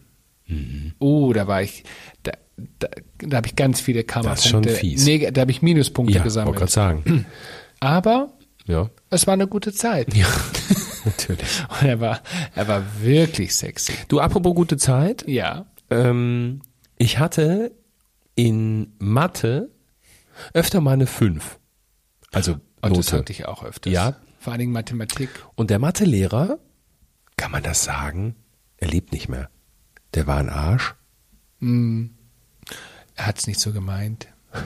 Mhm. 0.47 0.93
Oh, 0.99 1.33
da 1.33 1.47
war 1.49 1.63
ich, 1.63 1.85
da, 2.23 2.33
da, 2.79 2.89
da 3.19 3.37
habe 3.39 3.47
ich 3.47 3.57
ganz 3.57 3.81
viele 3.81 4.05
Das 4.05 4.41
ist 4.45 4.49
schon 4.51 4.63
Karma-Punkte. 4.63 4.75
fies. 4.75 5.05
Nee, 5.05 5.31
da 5.31 5.41
habe 5.41 5.51
ich 5.51 5.63
Minuspunkte 5.63 6.13
ja, 6.15 6.21
wollte 6.21 6.29
gesammelt. 6.29 6.57
gerade 6.57 6.71
sagen. 6.71 7.27
Aber 7.81 8.33
Ja, 8.67 8.91
es 9.11 9.27
war 9.27 9.35
eine 9.35 9.49
gute 9.49 9.73
Zeit. 9.73 10.15
ja, 10.15 10.27
natürlich. 11.05 11.47
Und 11.81 11.89
er 11.89 12.01
war, 12.01 12.21
er 12.55 12.69
war 12.69 12.85
wirklich 13.01 13.55
sexy. 13.57 13.95
Du, 14.09 14.21
apropos 14.21 14.55
gute 14.55 14.77
Zeit. 14.77 15.25
Ja. 15.27 15.67
Ähm, 15.91 16.61
ich 16.99 17.19
hatte 17.19 17.73
in 18.35 18.93
Mathe 18.99 19.71
öfter 20.55 20.81
mal 20.81 20.93
eine 20.93 21.07
5. 21.07 21.59
Also 22.33 22.53
Und 22.81 22.97
das 22.97 23.07
Note. 23.07 23.19
hatte 23.19 23.33
ich 23.33 23.47
auch 23.47 23.63
öfters. 23.65 23.93
Ja. 23.93 24.17
Vor 24.41 24.53
allen 24.53 24.61
Dingen 24.61 24.73
Mathematik. 24.73 25.29
Und 25.55 25.71
der 25.71 25.79
Mathelehrer, 25.79 26.59
kann 27.37 27.53
man 27.53 27.63
das 27.63 27.85
sagen? 27.85 28.35
Er 28.79 28.89
lebt 28.89 29.13
nicht 29.13 29.29
mehr. 29.29 29.51
Der 30.15 30.27
war 30.27 30.39
ein 30.39 30.49
Arsch. 30.49 30.95
Er 31.61 33.27
hat 33.27 33.39
es 33.39 33.47
nicht 33.47 33.61
so 33.61 33.73
gemeint. 33.73 34.27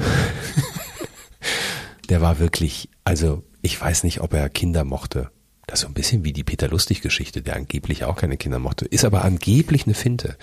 Der 2.08 2.20
war 2.20 2.38
wirklich, 2.38 2.88
also 3.04 3.42
ich 3.62 3.80
weiß 3.80 4.04
nicht, 4.04 4.20
ob 4.20 4.32
er 4.32 4.48
Kinder 4.48 4.84
mochte. 4.84 5.30
Das 5.66 5.80
ist 5.80 5.82
so 5.82 5.88
ein 5.88 5.94
bisschen 5.94 6.24
wie 6.24 6.32
die 6.32 6.44
Peter 6.44 6.68
Lustig-Geschichte, 6.68 7.42
der 7.42 7.56
angeblich 7.56 8.04
auch 8.04 8.16
keine 8.16 8.36
Kinder 8.36 8.60
mochte. 8.60 8.84
Ist 8.84 9.04
aber 9.04 9.24
angeblich 9.24 9.86
eine 9.86 9.94
Finte. 9.94 10.36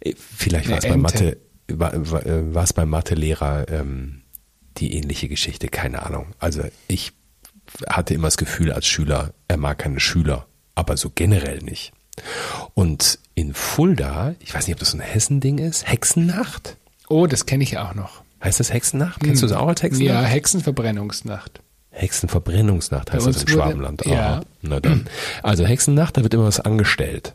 Äh, 0.00 0.14
Vielleicht 0.16 0.70
war 0.70 0.78
es 0.78 0.84
Ente. 0.84 0.98
Mathe, 0.98 1.36
war, 1.68 1.92
war, 2.10 2.26
äh, 2.26 2.54
war 2.54 2.64
es 2.64 2.72
beim 2.72 2.90
Mathelehrer 2.90 3.68
ähm, 3.68 4.22
die 4.76 4.94
ähnliche 4.94 5.28
Geschichte, 5.28 5.68
keine 5.68 6.04
Ahnung. 6.04 6.34
Also 6.38 6.62
ich 6.88 7.12
hatte 7.88 8.14
immer 8.14 8.26
das 8.28 8.36
Gefühl 8.36 8.72
als 8.72 8.86
Schüler, 8.86 9.32
er 9.48 9.56
mag 9.56 9.78
keine 9.78 10.00
Schüler, 10.00 10.46
aber 10.74 10.96
so 10.96 11.10
generell 11.14 11.58
nicht. 11.58 11.92
Und 12.74 13.18
in 13.34 13.54
Fulda, 13.54 14.34
ich 14.40 14.54
weiß 14.54 14.66
nicht, 14.66 14.74
ob 14.74 14.80
das 14.80 14.90
so 14.90 14.98
ein 14.98 15.00
Hessending 15.00 15.58
ist, 15.58 15.88
Hexennacht? 15.88 16.76
Oh, 17.08 17.26
das 17.26 17.46
kenne 17.46 17.64
ich 17.64 17.78
auch 17.78 17.94
noch. 17.94 18.22
Heißt 18.42 18.60
das 18.60 18.72
Hexennacht? 18.72 19.20
Kennst 19.20 19.42
du 19.42 19.46
das 19.46 19.56
auch 19.56 19.68
als 19.68 19.82
Hexennacht? 19.82 20.22
Ja, 20.22 20.22
Hexenverbrennungsnacht. 20.22 21.60
Hexenverbrennungsnacht 21.90 23.12
heißt 23.12 23.26
das 23.26 23.42
im 23.42 23.48
Schwabenland. 23.48 24.04
ja. 24.04 24.34
Aha. 24.34 24.40
Na 24.62 24.80
dann. 24.80 25.06
Also 25.42 25.64
Hexennacht, 25.64 26.16
da 26.16 26.22
wird 26.22 26.34
immer 26.34 26.44
was 26.44 26.60
angestellt. 26.60 27.34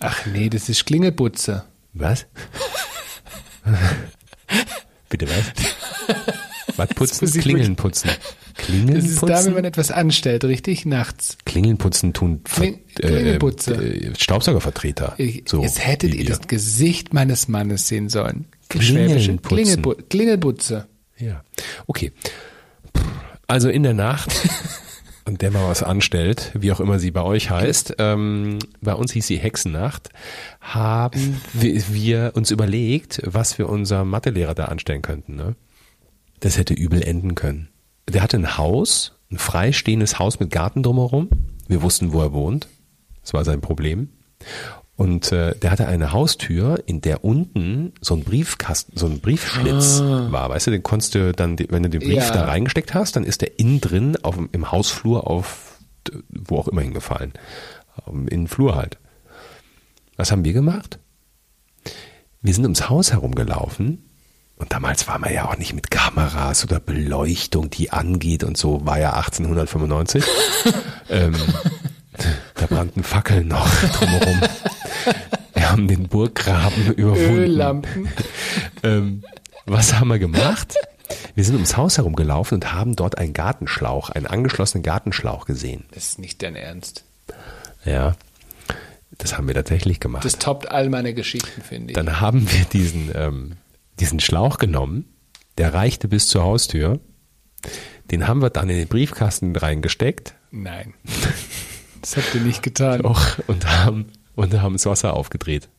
Ach 0.00 0.26
nee, 0.26 0.50
das 0.50 0.68
ist 0.68 0.84
Klingelputze. 0.84 1.64
Was? 1.92 2.26
Bitte 5.08 5.26
was? 5.28 6.76
Was 6.76 6.88
putzen? 6.90 7.30
Klingeln 7.40 7.76
putzen. 7.76 8.10
Klingeln 8.56 8.94
Das 8.96 9.04
ist 9.04 9.22
da, 9.22 9.44
wenn 9.44 9.54
man 9.54 9.64
etwas 9.64 9.90
anstellt, 9.90 10.44
richtig? 10.44 10.86
Nachts. 10.86 11.36
Klingeln 11.44 11.76
putzen 11.78 12.12
tun 12.12 12.42
Kling- 12.44 12.80
äh, 13.00 13.36
äh, 13.36 14.14
Staubsaugervertreter. 14.16 15.14
Ich, 15.18 15.44
so 15.46 15.62
jetzt 15.62 15.84
hättet 15.84 16.14
ihr 16.14 16.24
das 16.24 16.42
Gesicht 16.46 17.12
meines 17.14 17.48
Mannes 17.48 17.88
sehen 17.88 18.08
sollen. 18.08 18.46
Klingeln 18.68 19.38
putzen. 19.38 19.42
Klingelpu 19.42 19.94
Klingelputze. 20.08 20.86
Ja. 21.18 21.42
Okay. 21.86 22.12
Also 23.46 23.68
in 23.68 23.82
der 23.82 23.94
Nacht, 23.94 24.30
und 25.26 25.42
der 25.42 25.50
mal 25.50 25.68
was 25.68 25.82
anstellt, 25.82 26.52
wie 26.54 26.72
auch 26.72 26.80
immer 26.80 26.98
sie 26.98 27.10
bei 27.10 27.22
euch 27.22 27.50
heißt, 27.50 27.96
ähm, 27.98 28.58
bei 28.80 28.94
uns 28.94 29.12
hieß 29.12 29.26
sie 29.26 29.38
Hexennacht, 29.38 30.10
haben 30.60 31.40
wir, 31.52 32.32
uns 32.34 32.50
überlegt, 32.50 33.22
was 33.24 33.58
wir 33.58 33.68
unserem 33.68 34.10
Mathelehrer 34.10 34.54
da 34.54 34.66
anstellen 34.66 35.02
könnten. 35.02 35.36
Ne? 35.36 35.56
Das 36.40 36.58
hätte 36.58 36.74
übel 36.74 37.02
enden 37.02 37.34
können. 37.34 37.68
Der 38.08 38.22
hatte 38.22 38.36
ein 38.36 38.58
Haus, 38.58 39.18
ein 39.30 39.38
freistehendes 39.38 40.18
Haus 40.18 40.40
mit 40.40 40.50
Garten 40.50 40.82
drumherum. 40.82 41.30
Wir 41.68 41.80
wussten, 41.80 42.12
wo 42.12 42.20
er 42.20 42.32
wohnt. 42.32 42.68
Das 43.22 43.32
war 43.32 43.44
sein 43.44 43.62
Problem. 43.62 44.10
Und 44.96 45.32
äh, 45.32 45.56
der 45.56 45.72
hatte 45.72 45.88
eine 45.88 46.12
Haustür, 46.12 46.82
in 46.86 47.00
der 47.00 47.24
unten 47.24 47.92
so 48.00 48.14
ein 48.14 48.22
Briefkasten, 48.22 48.96
so 48.96 49.06
ein 49.06 49.18
Briefschlitz 49.20 50.00
war. 50.00 50.48
Weißt 50.50 50.68
du, 50.68 50.70
den 50.70 50.84
konntest 50.84 51.16
du 51.16 51.32
dann, 51.32 51.58
wenn 51.68 51.82
du 51.82 51.90
den 51.90 52.00
Brief 52.00 52.14
Ja. 52.28 52.30
da 52.32 52.44
reingesteckt 52.44 52.94
hast, 52.94 53.16
dann 53.16 53.24
ist 53.24 53.40
der 53.40 53.58
innen 53.58 53.80
drin 53.80 54.16
auf, 54.22 54.38
im 54.52 54.70
Hausflur 54.70 55.28
auf 55.28 55.72
wo 56.28 56.58
auch 56.58 56.68
immer 56.68 56.82
hingefallen. 56.82 57.32
Ähm, 58.06 58.28
In 58.28 58.42
den 58.42 58.48
Flur 58.48 58.76
halt. 58.76 58.98
Was 60.16 60.30
haben 60.30 60.44
wir 60.44 60.52
gemacht? 60.52 60.98
Wir 62.42 62.52
sind 62.54 62.64
ums 62.64 62.88
Haus 62.88 63.10
herumgelaufen 63.10 64.04
und 64.56 64.72
damals 64.72 65.08
war 65.08 65.18
man 65.18 65.32
ja 65.32 65.48
auch 65.48 65.56
nicht 65.56 65.72
mit 65.72 65.90
Kameras 65.90 66.62
oder 66.62 66.78
Beleuchtung, 66.78 67.70
die 67.70 67.90
angeht 67.90 68.44
und 68.44 68.56
so, 68.56 68.84
war 68.86 68.98
ja 69.00 69.14
1895. 69.14 70.24
ähm, 71.10 71.34
da 72.54 72.66
brannten 72.66 73.02
Fackeln 73.02 73.48
noch 73.48 73.68
drumherum. 73.92 74.40
Wir 75.54 75.70
haben 75.70 75.88
den 75.88 76.08
Burggraben 76.08 76.92
überwunden. 76.94 77.34
Öllampen. 77.34 78.08
Ähm, 78.82 79.24
was 79.66 79.94
haben 79.94 80.08
wir 80.08 80.18
gemacht? 80.18 80.74
Wir 81.34 81.44
sind 81.44 81.54
ums 81.54 81.76
Haus 81.76 81.98
herumgelaufen 81.98 82.56
und 82.56 82.72
haben 82.72 82.96
dort 82.96 83.18
einen 83.18 83.32
Gartenschlauch, 83.32 84.10
einen 84.10 84.26
angeschlossenen 84.26 84.82
Gartenschlauch 84.82 85.46
gesehen. 85.46 85.84
Das 85.92 86.04
ist 86.04 86.18
nicht 86.18 86.42
dein 86.42 86.56
Ernst. 86.56 87.04
Ja, 87.84 88.16
das 89.18 89.36
haben 89.36 89.46
wir 89.46 89.54
tatsächlich 89.54 90.00
gemacht. 90.00 90.24
Das 90.24 90.38
toppt 90.38 90.70
all 90.70 90.88
meine 90.88 91.14
Geschichten, 91.14 91.62
finde 91.62 91.90
ich. 91.90 91.94
Dann 91.94 92.20
haben 92.20 92.50
wir 92.50 92.64
diesen, 92.64 93.10
ähm, 93.14 93.52
diesen 94.00 94.20
Schlauch 94.20 94.58
genommen, 94.58 95.06
der 95.58 95.74
reichte 95.74 96.08
bis 96.08 96.28
zur 96.28 96.42
Haustür. 96.42 97.00
Den 98.10 98.26
haben 98.28 98.42
wir 98.42 98.50
dann 98.50 98.68
in 98.68 98.76
den 98.76 98.88
Briefkasten 98.88 99.56
reingesteckt 99.56 100.34
Nein. 100.54 100.94
Das 102.04 102.18
habt 102.18 102.34
ihr 102.34 102.42
nicht 102.42 102.62
getan. 102.62 103.02
auch, 103.06 103.38
und 103.46 103.66
haben, 103.66 104.12
und 104.34 104.52
haben 104.60 104.74
das 104.74 104.84
Wasser 104.84 105.14
aufgedreht. 105.14 105.70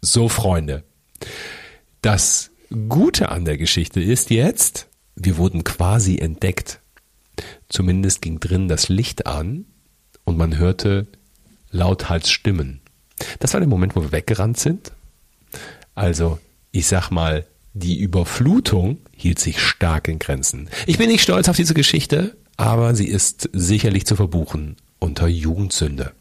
So, 0.00 0.28
Freunde. 0.28 0.84
Das 2.02 2.52
Gute 2.88 3.30
an 3.30 3.44
der 3.44 3.58
Geschichte 3.58 4.00
ist 4.00 4.30
jetzt, 4.30 4.86
wir 5.16 5.38
wurden 5.38 5.64
quasi 5.64 6.18
entdeckt. 6.18 6.78
Zumindest 7.68 8.22
ging 8.22 8.38
drin 8.38 8.68
das 8.68 8.88
Licht 8.88 9.26
an 9.26 9.64
und 10.22 10.38
man 10.38 10.56
hörte 10.56 11.08
lauthals 11.72 12.30
Stimmen. 12.30 12.80
Das 13.40 13.52
war 13.52 13.58
der 13.58 13.68
Moment, 13.68 13.96
wo 13.96 14.02
wir 14.02 14.12
weggerannt 14.12 14.60
sind. 14.60 14.92
Also, 15.96 16.38
ich 16.70 16.86
sag 16.86 17.10
mal, 17.10 17.44
die 17.74 17.98
Überflutung 17.98 18.98
hielt 19.16 19.40
sich 19.40 19.60
stark 19.60 20.06
in 20.06 20.20
Grenzen. 20.20 20.70
Ich 20.86 20.98
bin 20.98 21.08
nicht 21.08 21.22
stolz 21.22 21.48
auf 21.48 21.56
diese 21.56 21.74
Geschichte, 21.74 22.36
aber 22.56 22.94
sie 22.94 23.08
ist 23.08 23.50
sicherlich 23.52 24.06
zu 24.06 24.14
verbuchen 24.14 24.76
unter 25.02 25.26
Jugendsünde. 25.28 26.12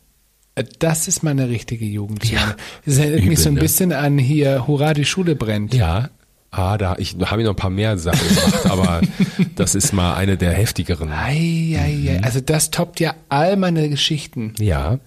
Äh, 0.55 0.63
Das 0.79 1.07
ist 1.07 1.23
meine 1.23 1.47
richtige 1.49 1.85
Jugendsünde. 1.85 2.35
Ja. 2.35 2.55
Das 2.85 2.97
erinnert 2.97 3.25
mich 3.25 3.39
so 3.39 3.49
ein 3.49 3.55
ne? 3.55 3.61
bisschen 3.61 3.93
an 3.93 4.17
hier, 4.17 4.67
Hurra, 4.67 4.93
die 4.93 5.05
Schule 5.05 5.35
brennt. 5.35 5.73
Ja. 5.73 6.09
Ah, 6.53 6.77
da 6.77 6.97
ich 6.97 7.15
habe 7.25 7.41
ich 7.41 7.45
noch 7.45 7.53
ein 7.53 7.55
paar 7.55 7.69
mehr 7.69 7.97
Sachen 7.97 8.27
gemacht, 8.27 8.65
aber 8.65 8.99
das 9.55 9.73
ist 9.73 9.93
mal 9.93 10.15
eine 10.15 10.35
der 10.35 10.51
heftigeren. 10.51 11.09
Ei, 11.09 11.77
ei, 11.79 11.95
Mhm. 11.97 12.07
ei. 12.09 12.19
Also 12.23 12.41
das 12.41 12.71
toppt 12.71 12.99
ja 12.99 13.15
all 13.29 13.55
meine 13.55 13.87
Geschichten. 13.87 14.53
Ja. 14.59 14.99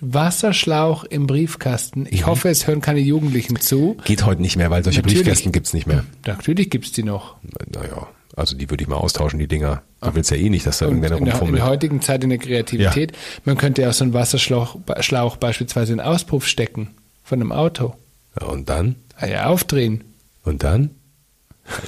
Wasserschlauch 0.00 1.04
im 1.04 1.26
Briefkasten. 1.26 2.06
Ich 2.10 2.26
hoffe, 2.26 2.48
es 2.48 2.66
hören 2.66 2.80
keine 2.80 3.00
Jugendlichen 3.00 3.60
zu. 3.60 3.96
Geht 4.04 4.24
heute 4.24 4.40
nicht 4.42 4.56
mehr, 4.56 4.70
weil 4.70 4.82
solche 4.82 5.00
Natürlich. 5.00 5.18
Briefkästen 5.22 5.52
gibt's 5.52 5.74
nicht 5.74 5.86
mehr. 5.86 6.04
Natürlich 6.26 6.70
gibt's 6.70 6.90
die 6.92 7.02
noch. 7.02 7.36
Naja, 7.72 8.08
also 8.40 8.56
die 8.56 8.68
würde 8.70 8.82
ich 8.82 8.88
mal 8.88 8.96
austauschen, 8.96 9.38
die 9.38 9.46
Dinger. 9.46 9.82
Du 10.00 10.14
willst 10.14 10.30
ja 10.30 10.36
eh 10.36 10.48
nicht, 10.48 10.66
dass 10.66 10.78
da 10.78 10.86
irgendwer 10.86 11.10
in 11.12 11.16
der, 11.16 11.18
in 11.18 11.28
rumfummelt. 11.28 11.58
der 11.58 11.66
heutigen 11.68 12.00
Zeit 12.00 12.24
in 12.24 12.30
der 12.30 12.38
Kreativität, 12.38 13.12
man 13.44 13.56
könnte 13.56 13.82
ja 13.82 13.90
auch 13.90 13.92
so 13.92 14.04
einen 14.04 14.14
Wasserschlauch 14.14 14.78
Schlauch 15.00 15.36
beispielsweise 15.36 15.92
in 15.92 15.98
den 15.98 16.06
Auspuff 16.06 16.46
stecken 16.46 16.88
von 17.22 17.40
einem 17.40 17.52
Auto. 17.52 17.94
Ja, 18.40 18.46
und 18.48 18.68
dann? 18.68 18.96
Ah 19.16 19.26
ja, 19.26 19.46
aufdrehen. 19.46 20.04
Und 20.44 20.62
dann? 20.62 20.90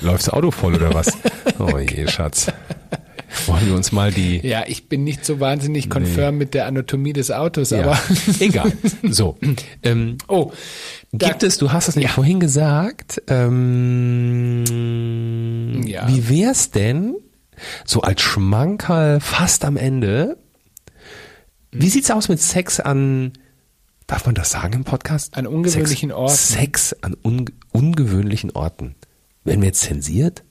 Läuft 0.01 0.27
das 0.27 0.29
Auto 0.31 0.51
voll 0.51 0.75
oder 0.75 0.95
was? 0.95 1.12
Oh 1.59 1.79
je, 1.79 2.09
Schatz. 2.09 2.51
Wollen 3.47 3.67
wir 3.67 3.75
uns 3.75 3.93
mal 3.93 4.11
die. 4.11 4.45
Ja, 4.47 4.65
ich 4.67 4.88
bin 4.88 5.05
nicht 5.05 5.25
so 5.25 5.38
wahnsinnig 5.41 5.88
konfirm 5.91 6.38
mit 6.38 6.55
der 6.55 6.67
Anatomie 6.67 7.12
des 7.12 7.31
Autos, 7.31 7.71
Ja, 7.71 7.83
aber 7.83 7.99
egal. 8.41 8.73
So. 9.03 9.37
Ähm, 9.83 10.19
oh, 10.29 10.53
Gibt 11.12 11.42
es, 11.42 11.59
du 11.59 11.72
hast 11.72 11.88
es 11.88 11.96
nämlich 11.96 12.12
vorhin 12.12 12.40
gesagt, 12.40 13.20
ähm, 13.29 14.64
Ja. 15.87 16.09
wie 16.09 16.29
wär's 16.31 16.70
denn, 16.70 17.14
so 17.85 18.01
als 18.01 18.22
Schmankerl 18.22 19.20
fast 19.20 19.64
am 19.66 19.77
Ende, 19.77 20.38
wie 21.70 21.88
sieht's 21.90 22.11
aus 22.11 22.29
mit 22.31 22.40
Sex 22.40 22.81
an, 22.81 23.33
darf 24.07 24.25
man 24.27 24.35
das 24.35 24.51
sagen 24.51 24.72
im 24.75 24.85
Podcast? 24.85 25.37
An 25.37 25.46
ungewöhnlichen 25.46 26.09
Sex, 26.11 26.18
Orten. 26.18 26.35
Sex 26.37 26.96
an 27.03 27.14
un, 27.22 27.44
ungewöhnlichen 27.72 28.51
Orten. 28.53 28.94
Werden 29.44 29.61
wir 29.61 29.66
jetzt 29.68 29.81
zensiert? 29.83 30.42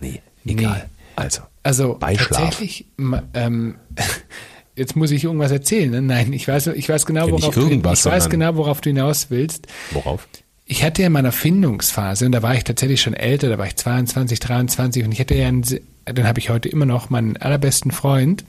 Nee, 0.00 0.20
egal. 0.44 0.88
Also, 1.16 1.42
also 1.62 1.94
Beischlaf. 1.98 2.40
tatsächlich, 2.40 2.86
ähm, 3.34 3.76
jetzt 4.78 4.96
muss 4.96 5.10
ich 5.10 5.24
irgendwas 5.24 5.50
erzählen. 5.50 5.90
Ne? 5.90 6.02
Nein, 6.02 6.32
ich 6.32 6.46
weiß, 6.48 6.68
ich 6.68 6.88
weiß 6.88 7.04
genau, 7.04 7.26
Ja, 7.26 7.32
worauf 7.32 7.54
du, 7.54 7.68
ich 7.68 8.04
weiß 8.04 8.30
genau, 8.30 8.56
worauf 8.56 8.80
du 8.80 8.90
hinaus 8.90 9.30
willst. 9.30 9.66
worauf? 9.90 10.28
Ich 10.64 10.84
hatte 10.84 11.02
ja 11.02 11.06
in 11.06 11.12
meiner 11.12 11.32
Findungsphase, 11.32 12.26
und 12.26 12.32
da 12.32 12.42
war 12.42 12.54
ich 12.54 12.64
tatsächlich 12.64 13.00
schon 13.00 13.14
älter, 13.14 13.48
da 13.48 13.58
war 13.58 13.66
ich 13.66 13.76
22, 13.76 14.38
23 14.38 15.04
und 15.04 15.12
ich 15.12 15.20
hatte 15.20 15.34
ja 15.34 15.48
einen, 15.48 15.62
den 15.62 16.26
habe 16.26 16.38
ich 16.38 16.50
heute 16.50 16.68
immer 16.68 16.84
noch, 16.84 17.10
meinen 17.10 17.36
allerbesten 17.38 17.90
Freund. 17.90 18.44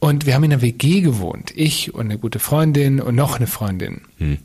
Und 0.00 0.26
wir 0.26 0.34
haben 0.34 0.44
in 0.44 0.52
einer 0.52 0.62
WG 0.62 1.00
gewohnt. 1.00 1.52
Ich 1.54 1.94
und 1.94 2.02
eine 2.02 2.18
gute 2.18 2.38
Freundin 2.38 3.00
und 3.00 3.14
noch 3.14 3.36
eine 3.36 3.46
Freundin. 3.46 4.02
Hm. 4.18 4.38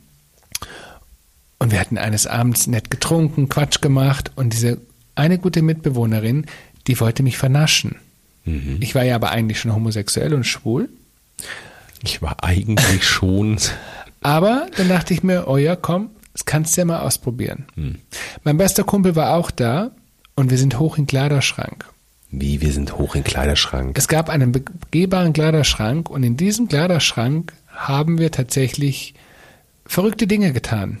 Und 1.58 1.72
wir 1.72 1.80
hatten 1.80 1.98
eines 1.98 2.26
Abends 2.26 2.66
nett 2.66 2.90
getrunken, 2.90 3.48
Quatsch 3.50 3.82
gemacht 3.82 4.32
und 4.36 4.54
diese 4.54 4.78
eine 5.14 5.38
gute 5.38 5.60
Mitbewohnerin, 5.60 6.46
die 6.86 6.98
wollte 6.98 7.22
mich 7.22 7.36
vernaschen. 7.36 7.96
Mhm. 8.44 8.78
Ich 8.80 8.94
war 8.94 9.04
ja 9.04 9.14
aber 9.16 9.30
eigentlich 9.30 9.60
schon 9.60 9.74
homosexuell 9.74 10.32
und 10.32 10.44
schwul. 10.44 10.88
Ich 12.02 12.22
war 12.22 12.42
eigentlich 12.42 13.04
schon, 13.04 13.58
Aber 14.22 14.66
dann 14.76 14.88
dachte 14.88 15.14
ich 15.14 15.22
mir, 15.22 15.48
oh 15.48 15.56
ja, 15.56 15.76
komm, 15.76 16.10
das 16.32 16.44
kannst 16.44 16.76
du 16.76 16.82
ja 16.82 16.84
mal 16.84 17.00
ausprobieren. 17.00 17.66
Hm. 17.74 17.96
Mein 18.44 18.56
bester 18.56 18.84
Kumpel 18.84 19.16
war 19.16 19.34
auch 19.34 19.50
da 19.50 19.90
und 20.36 20.50
wir 20.50 20.58
sind 20.58 20.78
hoch 20.78 20.96
in 20.96 21.04
den 21.04 21.08
Kleiderschrank. 21.08 21.84
wie, 22.30 22.60
wir 22.60 22.72
sind 22.72 22.96
hoch 22.96 23.14
in 23.14 23.22
den 23.22 23.28
Kleiderschrank. 23.28 23.98
Es 23.98 24.08
gab 24.08 24.28
einen 24.28 24.52
begehbaren 24.52 25.32
Kleiderschrank 25.32 26.08
und 26.08 26.22
in 26.22 26.36
diesem 26.36 26.68
Kleiderschrank 26.68 27.52
haben 27.68 28.18
wir 28.18 28.30
tatsächlich 28.30 29.14
verrückte 29.84 30.26
Dinge 30.26 30.52
getan. 30.52 31.00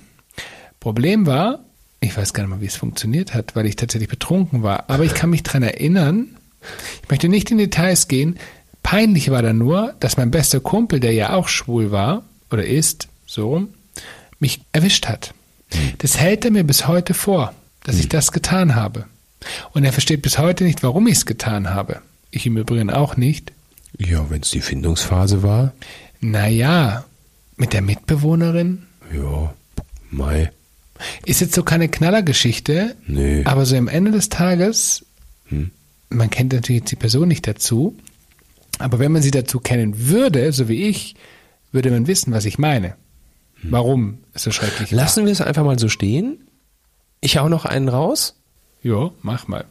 Problem 0.80 1.26
war, 1.26 1.60
ich 2.00 2.16
weiß 2.16 2.32
gar 2.32 2.42
nicht 2.42 2.50
mal, 2.50 2.60
wie 2.60 2.66
es 2.66 2.76
funktioniert 2.76 3.34
hat, 3.34 3.54
weil 3.54 3.66
ich 3.66 3.76
tatsächlich 3.76 4.08
betrunken 4.08 4.62
war, 4.62 4.88
aber 4.88 5.04
ich 5.04 5.14
kann 5.14 5.30
mich 5.30 5.42
dran 5.42 5.62
erinnern, 5.62 6.36
ich 7.02 7.08
möchte 7.10 7.28
nicht 7.28 7.50
in 7.50 7.58
Details 7.58 8.08
gehen, 8.08 8.38
peinlich 8.82 9.30
war 9.30 9.42
da 9.42 9.52
nur, 9.52 9.94
dass 10.00 10.16
mein 10.16 10.30
bester 10.30 10.60
Kumpel, 10.60 11.00
der 11.00 11.12
ja 11.12 11.32
auch 11.34 11.48
schwul 11.48 11.90
war 11.90 12.22
oder 12.50 12.64
ist, 12.64 13.08
so 13.26 13.66
mich 14.38 14.60
erwischt 14.72 15.06
hat. 15.06 15.34
Das 15.98 16.18
hält 16.18 16.44
er 16.44 16.50
mir 16.50 16.64
bis 16.64 16.88
heute 16.88 17.14
vor, 17.14 17.54
dass 17.84 17.98
ich 17.98 18.08
das 18.08 18.32
getan 18.32 18.74
habe. 18.74 19.04
Und 19.72 19.84
er 19.84 19.92
versteht 19.92 20.22
bis 20.22 20.38
heute 20.38 20.64
nicht, 20.64 20.82
warum 20.82 21.06
ich 21.06 21.14
es 21.18 21.26
getan 21.26 21.70
habe. 21.70 22.00
Ich 22.30 22.46
im 22.46 22.56
Übrigen 22.56 22.90
auch 22.90 23.16
nicht. 23.16 23.52
Ja, 23.98 24.28
wenn 24.30 24.42
es 24.42 24.50
die 24.50 24.60
Findungsphase 24.60 25.42
war, 25.42 25.72
Naja, 26.20 27.04
mit 27.56 27.72
der 27.72 27.82
Mitbewohnerin 27.82 28.82
ja, 29.14 29.54
Mai, 30.10 30.50
ist 31.24 31.40
jetzt 31.40 31.54
so 31.54 31.62
keine 31.62 31.88
Knallergeschichte, 31.88 32.94
nö. 33.06 33.42
aber 33.44 33.64
so 33.66 33.76
am 33.76 33.88
Ende 33.88 34.10
des 34.10 34.28
Tages, 34.28 35.04
Hm. 35.48 35.70
man 36.10 36.30
kennt 36.30 36.52
natürlich 36.52 36.82
jetzt 36.82 36.90
die 36.92 36.96
Person 36.96 37.28
nicht 37.28 37.46
dazu, 37.46 37.96
aber 38.80 38.98
wenn 38.98 39.12
man 39.12 39.22
sie 39.22 39.30
dazu 39.30 39.60
kennen 39.60 40.08
würde, 40.08 40.52
so 40.52 40.68
wie 40.68 40.88
ich, 40.88 41.14
würde 41.72 41.90
man 41.90 42.06
wissen, 42.06 42.32
was 42.32 42.44
ich 42.44 42.58
meine. 42.58 42.96
Warum 43.62 44.20
es 44.32 44.42
so 44.42 44.50
schrecklich 44.50 44.92
war. 44.92 44.96
Lassen 44.96 45.26
wir 45.26 45.32
es 45.32 45.40
einfach 45.40 45.64
mal 45.64 45.78
so 45.78 45.88
stehen. 45.88 46.48
Ich 47.20 47.36
hau 47.36 47.48
noch 47.48 47.66
einen 47.66 47.88
raus. 47.88 48.40
Jo, 48.82 49.12
mach 49.20 49.46
mal. 49.46 49.66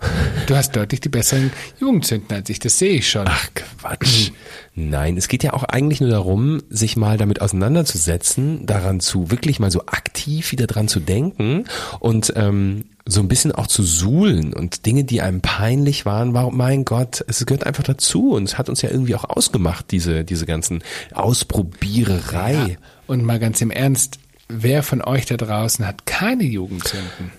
Du 0.46 0.56
hast 0.56 0.76
deutlich 0.76 1.02
die 1.02 1.10
besseren 1.10 1.52
Jugendzünden 1.80 2.32
als 2.36 2.48
ich, 2.50 2.60
das 2.60 2.78
sehe 2.78 2.92
ich 2.92 3.10
schon. 3.10 3.26
Ach 3.28 3.48
Quatsch. 3.56 4.30
Nein, 4.76 5.18
es 5.18 5.28
geht 5.28 5.44
ja 5.44 5.54
auch 5.54 5.64
eigentlich 5.64 6.00
nur 6.00 6.12
darum, 6.12 6.62
sich 6.70 6.96
mal 6.96 7.18
damit 7.18 7.42
auseinanderzusetzen, 7.42 8.68
daran 8.68 9.00
zu 9.00 9.32
wirklich 9.32 9.60
mal 9.60 9.72
so 9.72 9.88
aktiv 9.88 10.52
wieder 10.52 10.68
dran 10.68 10.88
zu 10.88 11.00
denken 11.00 11.66
und 12.00 12.34
ähm, 12.36 12.86
so 13.12 13.22
ein 13.22 13.28
bisschen 13.28 13.52
auch 13.52 13.68
zu 13.68 13.84
suhlen 13.84 14.54
und 14.54 14.86
Dinge, 14.86 15.04
die 15.04 15.22
einem 15.22 15.42
peinlich 15.42 16.06
waren, 16.06 16.34
warum, 16.34 16.56
mein 16.56 16.86
Gott, 16.86 17.24
es 17.28 17.46
gehört 17.46 17.66
einfach 17.66 17.84
dazu 17.84 18.34
und 18.34 18.44
es 18.44 18.58
hat 18.58 18.70
uns 18.70 18.82
ja 18.82 18.90
irgendwie 18.92 19.16
auch 19.16 19.24
ausgemacht, 19.24 19.92
diese, 19.92 20.24
diese 20.24 20.46
ganzen 20.46 20.84
Ausprobiererei. 21.14 22.78
Und 23.08 23.24
mal 23.24 23.40
ganz 23.40 23.62
im 23.62 23.72
Ernst, 23.72 24.20
wer 24.48 24.84
von 24.84 25.02
euch 25.02 25.26
da 25.26 25.38
draußen 25.38 25.86
hat 25.88 26.06
keine 26.06 26.44
Jugendzünden? 26.44 27.32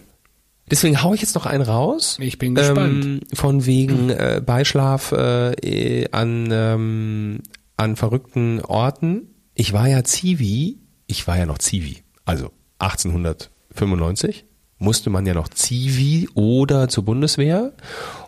Deswegen 0.71 1.03
hau 1.03 1.15
ich 1.15 1.21
jetzt 1.21 1.35
noch 1.35 1.47
einen 1.47 1.63
raus. 1.63 2.17
Ich 2.21 2.39
bin 2.39 2.55
gespannt. 2.55 3.05
Ähm, 3.05 3.21
von 3.33 3.67
wegen 3.67 4.11
äh, 4.11 4.41
Beischlaf 4.45 5.13
äh, 5.13 5.53
eh, 5.53 6.09
an, 6.13 6.49
ähm, 6.53 7.43
an 7.77 7.97
verrückten 7.97 8.61
Orten. 8.61 9.35
Ich 9.55 9.73
war 9.73 9.89
ja 9.89 10.05
Zivi, 10.05 10.79
ich 11.07 11.27
war 11.27 11.39
ja 11.39 11.47
noch 11.47 11.59
Zivi. 11.59 12.03
Also 12.25 12.53
1895 12.79 14.45
musste 14.81 15.11
man 15.11 15.27
ja 15.27 15.35
noch 15.35 15.49
Zivi 15.49 16.29
oder 16.35 16.89
zur 16.89 17.05
Bundeswehr 17.05 17.73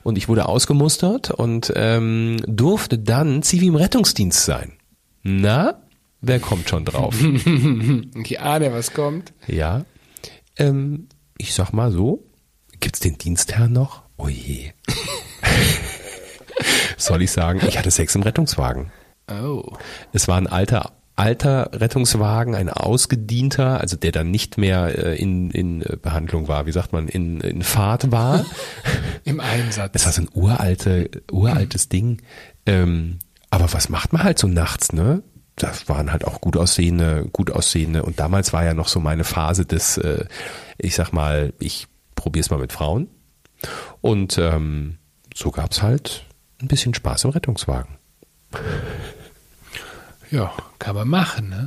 und 0.05 0.19
ich 0.19 0.29
wurde 0.29 0.47
ausgemustert 0.47 1.31
und 1.31 1.73
ähm, 1.75 2.37
durfte 2.47 2.99
dann 2.99 3.43
Zivi 3.43 3.67
im 3.67 3.75
Rettungsdienst 3.75 4.45
sein. 4.45 4.75
Na, 5.23 5.83
wer 6.21 6.39
kommt 6.39 6.69
schon 6.69 6.85
drauf? 6.85 7.17
Ich 8.25 8.41
ahne, 8.41 8.73
was 8.73 8.93
kommt. 8.93 9.33
Ja. 9.47 9.85
Ähm, 10.57 11.09
ich 11.39 11.55
sag 11.55 11.73
mal 11.73 11.91
so, 11.91 12.25
gibt's 12.81 13.01
den 13.01 13.19
Dienstherrn 13.19 13.73
noch? 13.73 14.03
Oh 14.19 14.29
je. 14.29 14.73
Soll 16.99 17.23
ich 17.23 17.33
sagen, 17.33 17.61
ich 17.67 17.79
hatte 17.79 17.91
Sex 17.91 18.15
im 18.15 18.23
Rettungswagen. 18.23 18.93
Oh. 19.31 19.77
Es 20.13 20.29
war 20.29 20.37
ein 20.37 20.47
alter 20.47 20.93
alter 21.17 21.71
Rettungswagen, 21.73 22.55
ein 22.55 22.69
ausgedienter, 22.69 23.81
also 23.81 23.97
der 23.97 24.13
dann 24.13 24.31
nicht 24.31 24.59
mehr 24.59 24.99
äh, 24.99 25.17
in, 25.17 25.51
in 25.51 25.83
äh, 25.83 25.97
Behandlung 25.97 26.49
war, 26.49 26.67
wie 26.67 26.73
sagt 26.73 26.93
man, 26.93 27.09
in, 27.09 27.41
in 27.41 27.63
Fahrt 27.63 28.11
war. 28.11 28.45
Im 29.25 29.41
Einsatz. 29.41 29.93
Es 29.95 30.07
war 30.07 30.13
so 30.13 30.23
ein 30.23 30.29
uralte, 30.33 31.11
uraltes 31.31 31.89
Ding. 31.89 32.23
Ähm, 32.67 33.19
aber 33.51 33.73
was 33.73 33.89
macht 33.89 34.13
man 34.13 34.25
halt 34.25 34.39
so 34.39 34.49
nachts, 34.49 34.93
ne? 34.93 35.23
Das 35.57 35.89
waren 35.89 36.11
halt 36.11 36.25
auch 36.25 36.41
gut 36.41 36.57
aussehende, 36.57 37.29
gut 37.31 37.51
aussehende. 37.51 38.03
Und 38.03 38.19
damals 38.19 38.55
war 38.55 38.65
ja 38.65 38.73
noch 38.73 38.89
so 38.89 38.99
meine 39.01 39.25
Phase 39.25 39.67
des, 39.67 39.99
äh, 39.99 40.25
ich 40.79 40.95
sag 40.95 41.13
mal, 41.13 41.53
ich 41.61 41.89
probier's 42.15 42.51
mal 42.51 42.59
mit 42.59 42.73
Frauen. 42.73 43.09
Und 44.01 44.39
ähm, 44.39 44.97
so 45.35 45.51
gab's 45.51 45.83
halt 45.83 46.25
ein 46.61 46.69
bisschen 46.69 46.95
Spaß 46.95 47.25
im 47.25 47.31
Rettungswagen. 47.31 47.99
Ja, 50.33 50.51
kann 50.79 50.97
man 50.97 51.09
machen, 51.09 51.51
ne? 51.51 51.67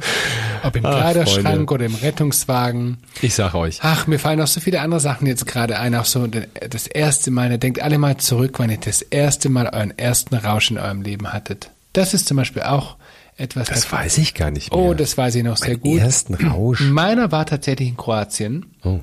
Ob 0.64 0.76
im 0.76 0.86
Ach, 0.86 0.98
Kleiderschrank 0.98 1.46
Freunde. 1.46 1.74
oder 1.74 1.86
im 1.86 1.96
Rettungswagen. 1.96 2.98
Ich 3.22 3.36
sag 3.36 3.54
euch. 3.54 3.80
Ach, 3.84 4.08
mir 4.08 4.18
fallen 4.20 4.42
auch 4.42 4.48
so 4.48 4.60
viele 4.60 4.82
andere 4.82 5.00
Sachen 5.00 5.28
jetzt 5.28 5.46
gerade 5.46 5.78
ein. 5.80 5.94
Auch 5.96 6.06
so 6.06 6.26
das 6.28 6.88
erste 6.88 7.30
Mal. 7.30 7.50
Da 7.50 7.58
denkt 7.58 7.80
alle 7.82 8.00
mal 8.00 8.18
zurück, 8.18 8.58
wann 8.58 8.72
ihr 8.72 8.78
das 8.80 9.04
erste 9.04 9.50
Mal 9.50 9.68
euren 9.68 9.96
ersten 9.98 10.36
Rausch 10.36 10.72
in 10.72 10.80
eurem 10.80 11.04
Leben 11.04 11.32
hattet. 11.32 11.70
Das 11.94 12.14
ist 12.16 12.28
zum 12.28 12.38
Beispiel 12.38 12.64
auch 12.64 12.98
etwas. 13.38 13.68
Das 13.68 13.92
weiß 13.92 14.18
ich 14.18 14.34
gar 14.34 14.50
nicht 14.50 14.72
mehr. 14.74 14.82
oh, 14.82 14.94
das 14.96 15.16
weiß 15.18 15.36
ich 15.36 15.44
noch 15.44 15.58
sehr 15.58 15.70
Meinen 15.78 15.82
gut. 15.82 16.00
ersten 16.00 16.34
Rausch. 16.34 16.82
Meiner 16.90 17.32
war 17.32 17.46
tatsächlich 17.46 17.90
in 17.90 17.98
Kroatien. 17.98 18.66
Oh. 18.84 19.00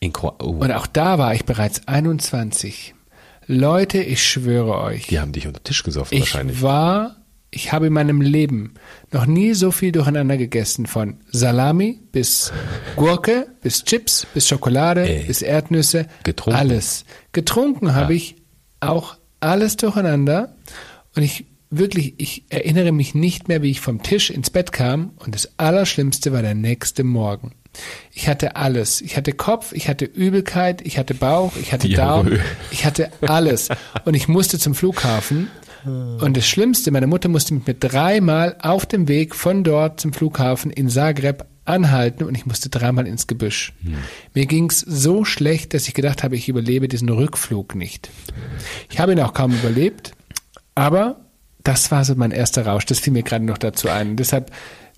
In 0.00 0.12
Kro 0.12 0.32
oh, 0.40 0.46
Und 0.46 0.72
auch 0.72 0.86
da 0.88 1.18
war 1.18 1.34
ich 1.34 1.44
bereits 1.44 1.86
21. 1.86 2.94
Leute, 3.46 3.98
ich 3.98 4.22
schwöre 4.24 4.78
euch. 4.78 5.06
die 5.08 5.20
haben 5.20 5.32
dich 5.32 5.46
unter 5.46 5.60
den 5.60 5.64
Tisch 5.64 5.82
gesoffen 5.82 6.14
Ich 6.16 6.22
wahrscheinlich. 6.34 6.62
war, 6.62 7.16
ich 7.50 7.72
habe 7.72 7.88
in 7.88 7.92
meinem 7.92 8.20
Leben 8.20 8.74
noch 9.12 9.26
nie 9.26 9.54
so 9.54 9.72
viel 9.72 9.92
durcheinander 9.92 10.36
gegessen 10.36 10.86
von 10.86 11.18
Salami 11.32 11.98
bis 12.12 12.52
Gurke, 12.96 13.48
bis 13.60 13.84
Chips, 13.84 14.26
bis 14.34 14.48
Schokolade, 14.48 15.08
Ey. 15.08 15.24
bis 15.26 15.42
Erdnüsse. 15.42 16.06
Getrunken. 16.22 16.58
Alles. 16.58 17.04
Getrunken 17.32 17.94
habe 17.94 18.14
ich 18.14 18.36
auch 18.78 19.16
alles 19.40 19.76
durcheinander. 19.76 20.54
Und 21.16 21.22
ich 21.24 21.46
wirklich, 21.70 22.14
ich 22.18 22.44
erinnere 22.50 22.92
mich 22.92 23.14
nicht 23.14 23.48
mehr, 23.48 23.62
wie 23.62 23.70
ich 23.70 23.80
vom 23.80 24.02
Tisch 24.02 24.30
ins 24.30 24.50
Bett 24.50 24.72
kam 24.72 25.12
und 25.16 25.34
das 25.34 25.58
Allerschlimmste 25.58 26.32
war 26.32 26.42
der 26.42 26.54
nächste 26.54 27.04
Morgen. 27.04 27.52
Ich 28.12 28.28
hatte 28.28 28.56
alles. 28.56 29.00
Ich 29.00 29.16
hatte 29.16 29.32
Kopf, 29.32 29.72
ich 29.72 29.88
hatte 29.88 30.04
Übelkeit, 30.04 30.84
ich 30.84 30.98
hatte 30.98 31.14
Bauch, 31.14 31.52
ich 31.56 31.72
hatte 31.72 31.88
Diarrhoe. 31.88 32.30
Darm, 32.30 32.40
ich 32.72 32.84
hatte 32.84 33.10
alles. 33.22 33.68
Und 34.04 34.14
ich 34.14 34.26
musste 34.28 34.58
zum 34.58 34.74
Flughafen. 34.74 35.48
Und 35.84 36.36
das 36.36 36.46
Schlimmste, 36.46 36.90
meine 36.90 37.06
Mutter 37.06 37.28
musste 37.28 37.54
mit 37.54 37.66
mir 37.66 37.74
dreimal 37.74 38.56
auf 38.60 38.86
dem 38.86 39.08
Weg 39.08 39.34
von 39.34 39.64
dort 39.64 40.00
zum 40.00 40.12
Flughafen 40.12 40.70
in 40.70 40.88
Zagreb 40.88 41.46
anhalten 41.64 42.24
und 42.24 42.34
ich 42.34 42.46
musste 42.46 42.68
dreimal 42.68 43.06
ins 43.06 43.26
Gebüsch. 43.26 43.72
Mir 44.34 44.46
ging's 44.46 44.80
so 44.80 45.24
schlecht, 45.24 45.74
dass 45.74 45.88
ich 45.88 45.94
gedacht 45.94 46.22
habe, 46.22 46.36
ich 46.36 46.48
überlebe 46.48 46.88
diesen 46.88 47.08
Rückflug 47.08 47.74
nicht. 47.74 48.10
Ich 48.90 48.98
habe 48.98 49.12
ihn 49.12 49.20
auch 49.20 49.34
kaum 49.34 49.52
überlebt, 49.52 50.12
aber 50.74 51.20
das 51.62 51.90
war 51.90 52.04
so 52.04 52.14
mein 52.14 52.30
erster 52.30 52.66
Rausch. 52.66 52.86
Das 52.86 52.98
fiel 52.98 53.12
mir 53.12 53.22
gerade 53.22 53.44
noch 53.44 53.58
dazu 53.58 53.88
ein. 53.88 54.16
Deshalb, 54.16 54.50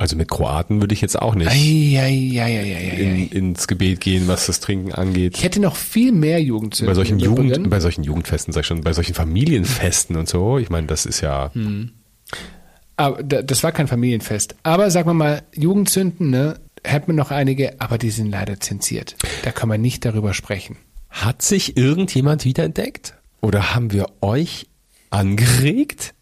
Also 0.02 0.16
mit 0.16 0.28
Kroaten 0.30 0.80
würde 0.80 0.94
ich 0.94 1.00
jetzt 1.00 1.16
auch 1.20 1.36
nicht 1.36 1.48
ei, 1.48 1.96
ei, 1.96 2.42
ei, 2.42 2.96
in, 2.98 3.28
ins 3.28 3.68
Gebet 3.68 4.00
gehen, 4.00 4.26
was 4.26 4.46
das 4.46 4.58
Trinken 4.58 4.90
angeht. 4.92 5.36
Ich 5.36 5.44
hätte 5.44 5.60
noch 5.60 5.76
viel 5.76 6.10
mehr 6.10 6.42
Jugendsünden. 6.42 6.90
bei 6.90 6.94
solchen 6.96 7.20
Jugend, 7.20 7.70
bei 7.70 7.78
solchen 7.78 8.02
Jugendfesten, 8.02 8.52
sag 8.52 8.62
ich 8.62 8.66
schon, 8.66 8.80
bei 8.80 8.92
solchen 8.92 9.14
Familienfesten 9.14 10.16
und 10.16 10.28
so. 10.28 10.58
Ich 10.58 10.70
meine, 10.70 10.88
das 10.88 11.06
ist 11.06 11.20
ja, 11.20 11.52
Aber 12.96 13.22
da- 13.22 13.42
das 13.42 13.62
war 13.62 13.70
kein 13.70 13.86
Familienfest. 13.86 14.56
Aber 14.64 14.90
sagen 14.90 15.08
wir 15.08 15.14
mal, 15.14 15.42
Jugendsünden, 15.54 16.30
ne, 16.30 16.58
hat 16.84 17.06
man 17.06 17.16
noch 17.16 17.30
einige, 17.30 17.80
aber 17.80 17.96
die 17.96 18.10
sind 18.10 18.28
leider 18.30 18.58
zensiert. 18.58 19.14
Da 19.44 19.52
kann 19.52 19.68
man 19.68 19.80
nicht 19.80 20.04
darüber 20.04 20.34
sprechen. 20.34 20.76
hat 21.10 21.42
sich 21.42 21.76
irgendjemand 21.76 22.44
wiederentdeckt? 22.44 23.14
Oder 23.40 23.74
haben 23.74 23.92
wir 23.92 24.06
euch 24.20 24.66
angeregt, 25.10 26.14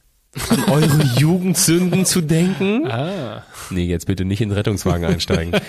an 0.48 0.64
eure 0.64 1.02
Jugendsünden 1.18 2.06
zu 2.06 2.20
denken? 2.20 2.86
Ah. 2.88 3.44
Nee, 3.70 3.86
jetzt 3.86 4.06
bitte 4.06 4.24
nicht 4.24 4.40
in 4.40 4.50
den 4.50 4.56
Rettungswagen 4.56 5.04
einsteigen. 5.04 5.60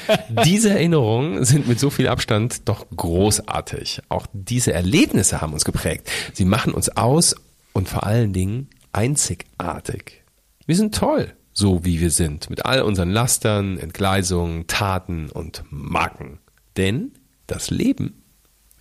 diese 0.46 0.70
Erinnerungen 0.70 1.44
sind 1.46 1.68
mit 1.68 1.80
so 1.80 1.90
viel 1.90 2.08
Abstand 2.08 2.68
doch 2.70 2.86
großartig. 2.96 4.02
Auch 4.10 4.28
diese 4.34 4.74
Erlebnisse 4.74 5.42
haben 5.42 5.54
uns 5.54 5.66
geprägt. 5.66 6.10
Sie 6.34 6.46
machen 6.46 6.74
uns 6.74 6.90
aus 6.90 7.36
und 7.74 7.90
vor 7.90 8.06
allen 8.06 8.34
Dingen 8.34 8.70
einzigartig. 8.94 10.24
Wir 10.66 10.76
sind 10.76 10.94
toll, 10.96 11.34
so 11.54 11.84
wie 11.84 12.00
wir 12.00 12.12
sind, 12.12 12.50
mit 12.50 12.66
all 12.66 12.82
unseren 12.84 13.10
Lastern, 13.10 13.78
Entgleisungen, 13.78 14.68
Taten 14.68 15.30
und 15.30 15.64
Marken. 15.70 16.40
Denn 16.78 17.12
das 17.48 17.70
Leben 17.72 18.24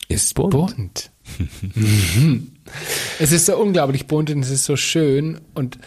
ist 0.08 0.34
bunt. 0.34 0.50
Bunt. 0.50 1.10
Mhm. 2.72 3.24
es 3.24 3.32
ist 3.32 3.46
so 3.46 3.56
unglaublich 3.56 4.06
bunt 4.06 4.30
und 4.30 4.40
es 4.40 4.50
ist 4.50 4.64
so 4.64 4.76
schön 4.76 5.40
und 5.54 5.78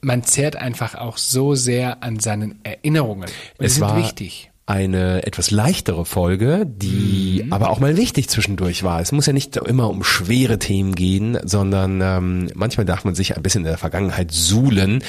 man 0.00 0.22
zehrt 0.22 0.56
einfach 0.56 0.94
auch 0.96 1.16
so 1.16 1.54
sehr 1.54 2.02
an 2.02 2.18
seinen 2.20 2.60
Erinnerungen. 2.62 3.28
Und 3.58 3.64
Es 3.64 3.80
war 3.80 3.96
wichtig. 3.96 4.50
eine 4.66 5.26
etwas 5.26 5.50
leichtere 5.50 6.04
Folge, 6.04 6.66
die 6.66 7.46
aber 7.50 7.70
auch 7.70 7.80
mal 7.80 7.96
wichtig 7.96 8.28
zwischendurch 8.28 8.82
war. 8.82 9.00
Es 9.00 9.12
muss 9.12 9.24
ja 9.26 9.32
nicht 9.32 9.56
immer 9.56 9.88
um 9.88 10.04
schwere 10.04 10.58
Themen 10.58 10.94
gehen, 10.94 11.38
sondern 11.44 12.00
ähm, 12.02 12.50
manchmal 12.54 12.84
darf 12.84 13.04
man 13.04 13.14
sich 13.14 13.34
ein 13.36 13.42
bisschen 13.42 13.62
in 13.62 13.66
der 13.68 13.78
Vergangenheit 13.78 14.30
suhlen 14.30 15.02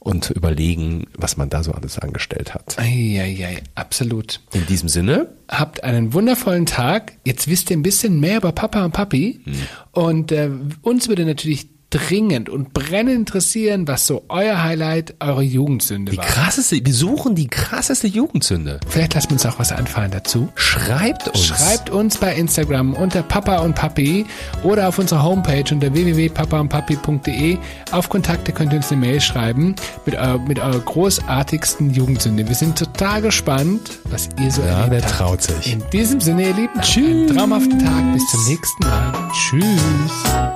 und 0.00 0.30
überlegen, 0.30 1.06
was 1.16 1.36
man 1.36 1.48
da 1.48 1.62
so 1.62 1.72
alles 1.72 1.98
angestellt 1.98 2.54
hat. 2.54 2.78
Eieiei, 2.78 3.62
absolut. 3.74 4.40
In 4.52 4.66
diesem 4.66 4.88
Sinne, 4.88 5.28
Habt 5.50 5.82
einen 5.82 6.14
wundervollen 6.14 6.64
Tag. 6.64 7.14
Jetzt 7.24 7.48
wisst 7.48 7.70
ihr 7.70 7.76
ein 7.76 7.82
bisschen 7.82 8.20
mehr 8.20 8.36
über 8.36 8.52
Papa 8.52 8.84
und 8.84 8.92
Papi. 8.92 9.40
Und 9.90 10.30
äh, 10.30 10.48
uns 10.82 11.08
würde 11.08 11.24
natürlich 11.24 11.68
dringend 11.90 12.48
und 12.48 12.72
brennend 12.72 13.16
interessieren, 13.16 13.86
was 13.88 14.06
so 14.06 14.24
euer 14.28 14.62
Highlight, 14.62 15.14
eure 15.20 15.42
Jugendsünde 15.42 16.12
die 16.12 16.18
war. 16.18 16.24
krasseste, 16.24 16.80
wir 16.84 16.94
suchen 16.94 17.34
die 17.34 17.48
krasseste 17.48 18.06
Jugendsünde. 18.06 18.78
Vielleicht 18.88 19.14
lassen 19.14 19.30
wir 19.30 19.34
uns 19.34 19.46
auch 19.46 19.58
was 19.58 19.72
einfallen 19.72 20.10
dazu. 20.10 20.48
Schreibt 20.54 21.28
uns. 21.28 21.44
Schreibt 21.46 21.90
uns 21.90 22.16
bei 22.18 22.34
Instagram 22.34 22.94
unter 22.94 23.22
Papa 23.22 23.58
und 23.58 23.74
Papi 23.74 24.24
oder 24.62 24.88
auf 24.88 24.98
unserer 24.98 25.22
Homepage 25.22 25.64
unter 25.72 25.92
www.papaundpapi.de. 25.92 27.58
Auf 27.90 28.08
Kontakte 28.08 28.52
könnt 28.52 28.72
ihr 28.72 28.76
uns 28.78 28.90
eine 28.92 29.00
Mail 29.00 29.20
schreiben 29.20 29.74
mit, 30.06 30.14
eurer, 30.14 30.38
mit 30.38 30.58
eurer 30.58 30.78
großartigsten 30.78 31.90
Jugendsünde. 31.90 32.48
Wir 32.48 32.54
sind 32.54 32.78
total 32.78 33.20
gespannt, 33.22 33.98
was 34.04 34.28
ihr 34.40 34.50
so 34.50 34.62
Ja, 34.62 34.84
erlebt 34.84 34.90
wer 34.92 35.02
habt. 35.02 35.12
traut 35.18 35.42
sich? 35.42 35.72
In 35.72 35.82
diesem 35.92 36.20
Sinne, 36.20 36.42
ihr 36.48 36.54
Lieben, 36.54 36.74
habt 36.76 36.96
einen 36.96 37.26
traumhaften 37.36 37.78
Tag. 37.78 38.12
Bis 38.14 38.30
zum 38.30 38.46
nächsten 38.48 38.82
Mal. 38.84 39.30
Tschüss. 39.32 40.49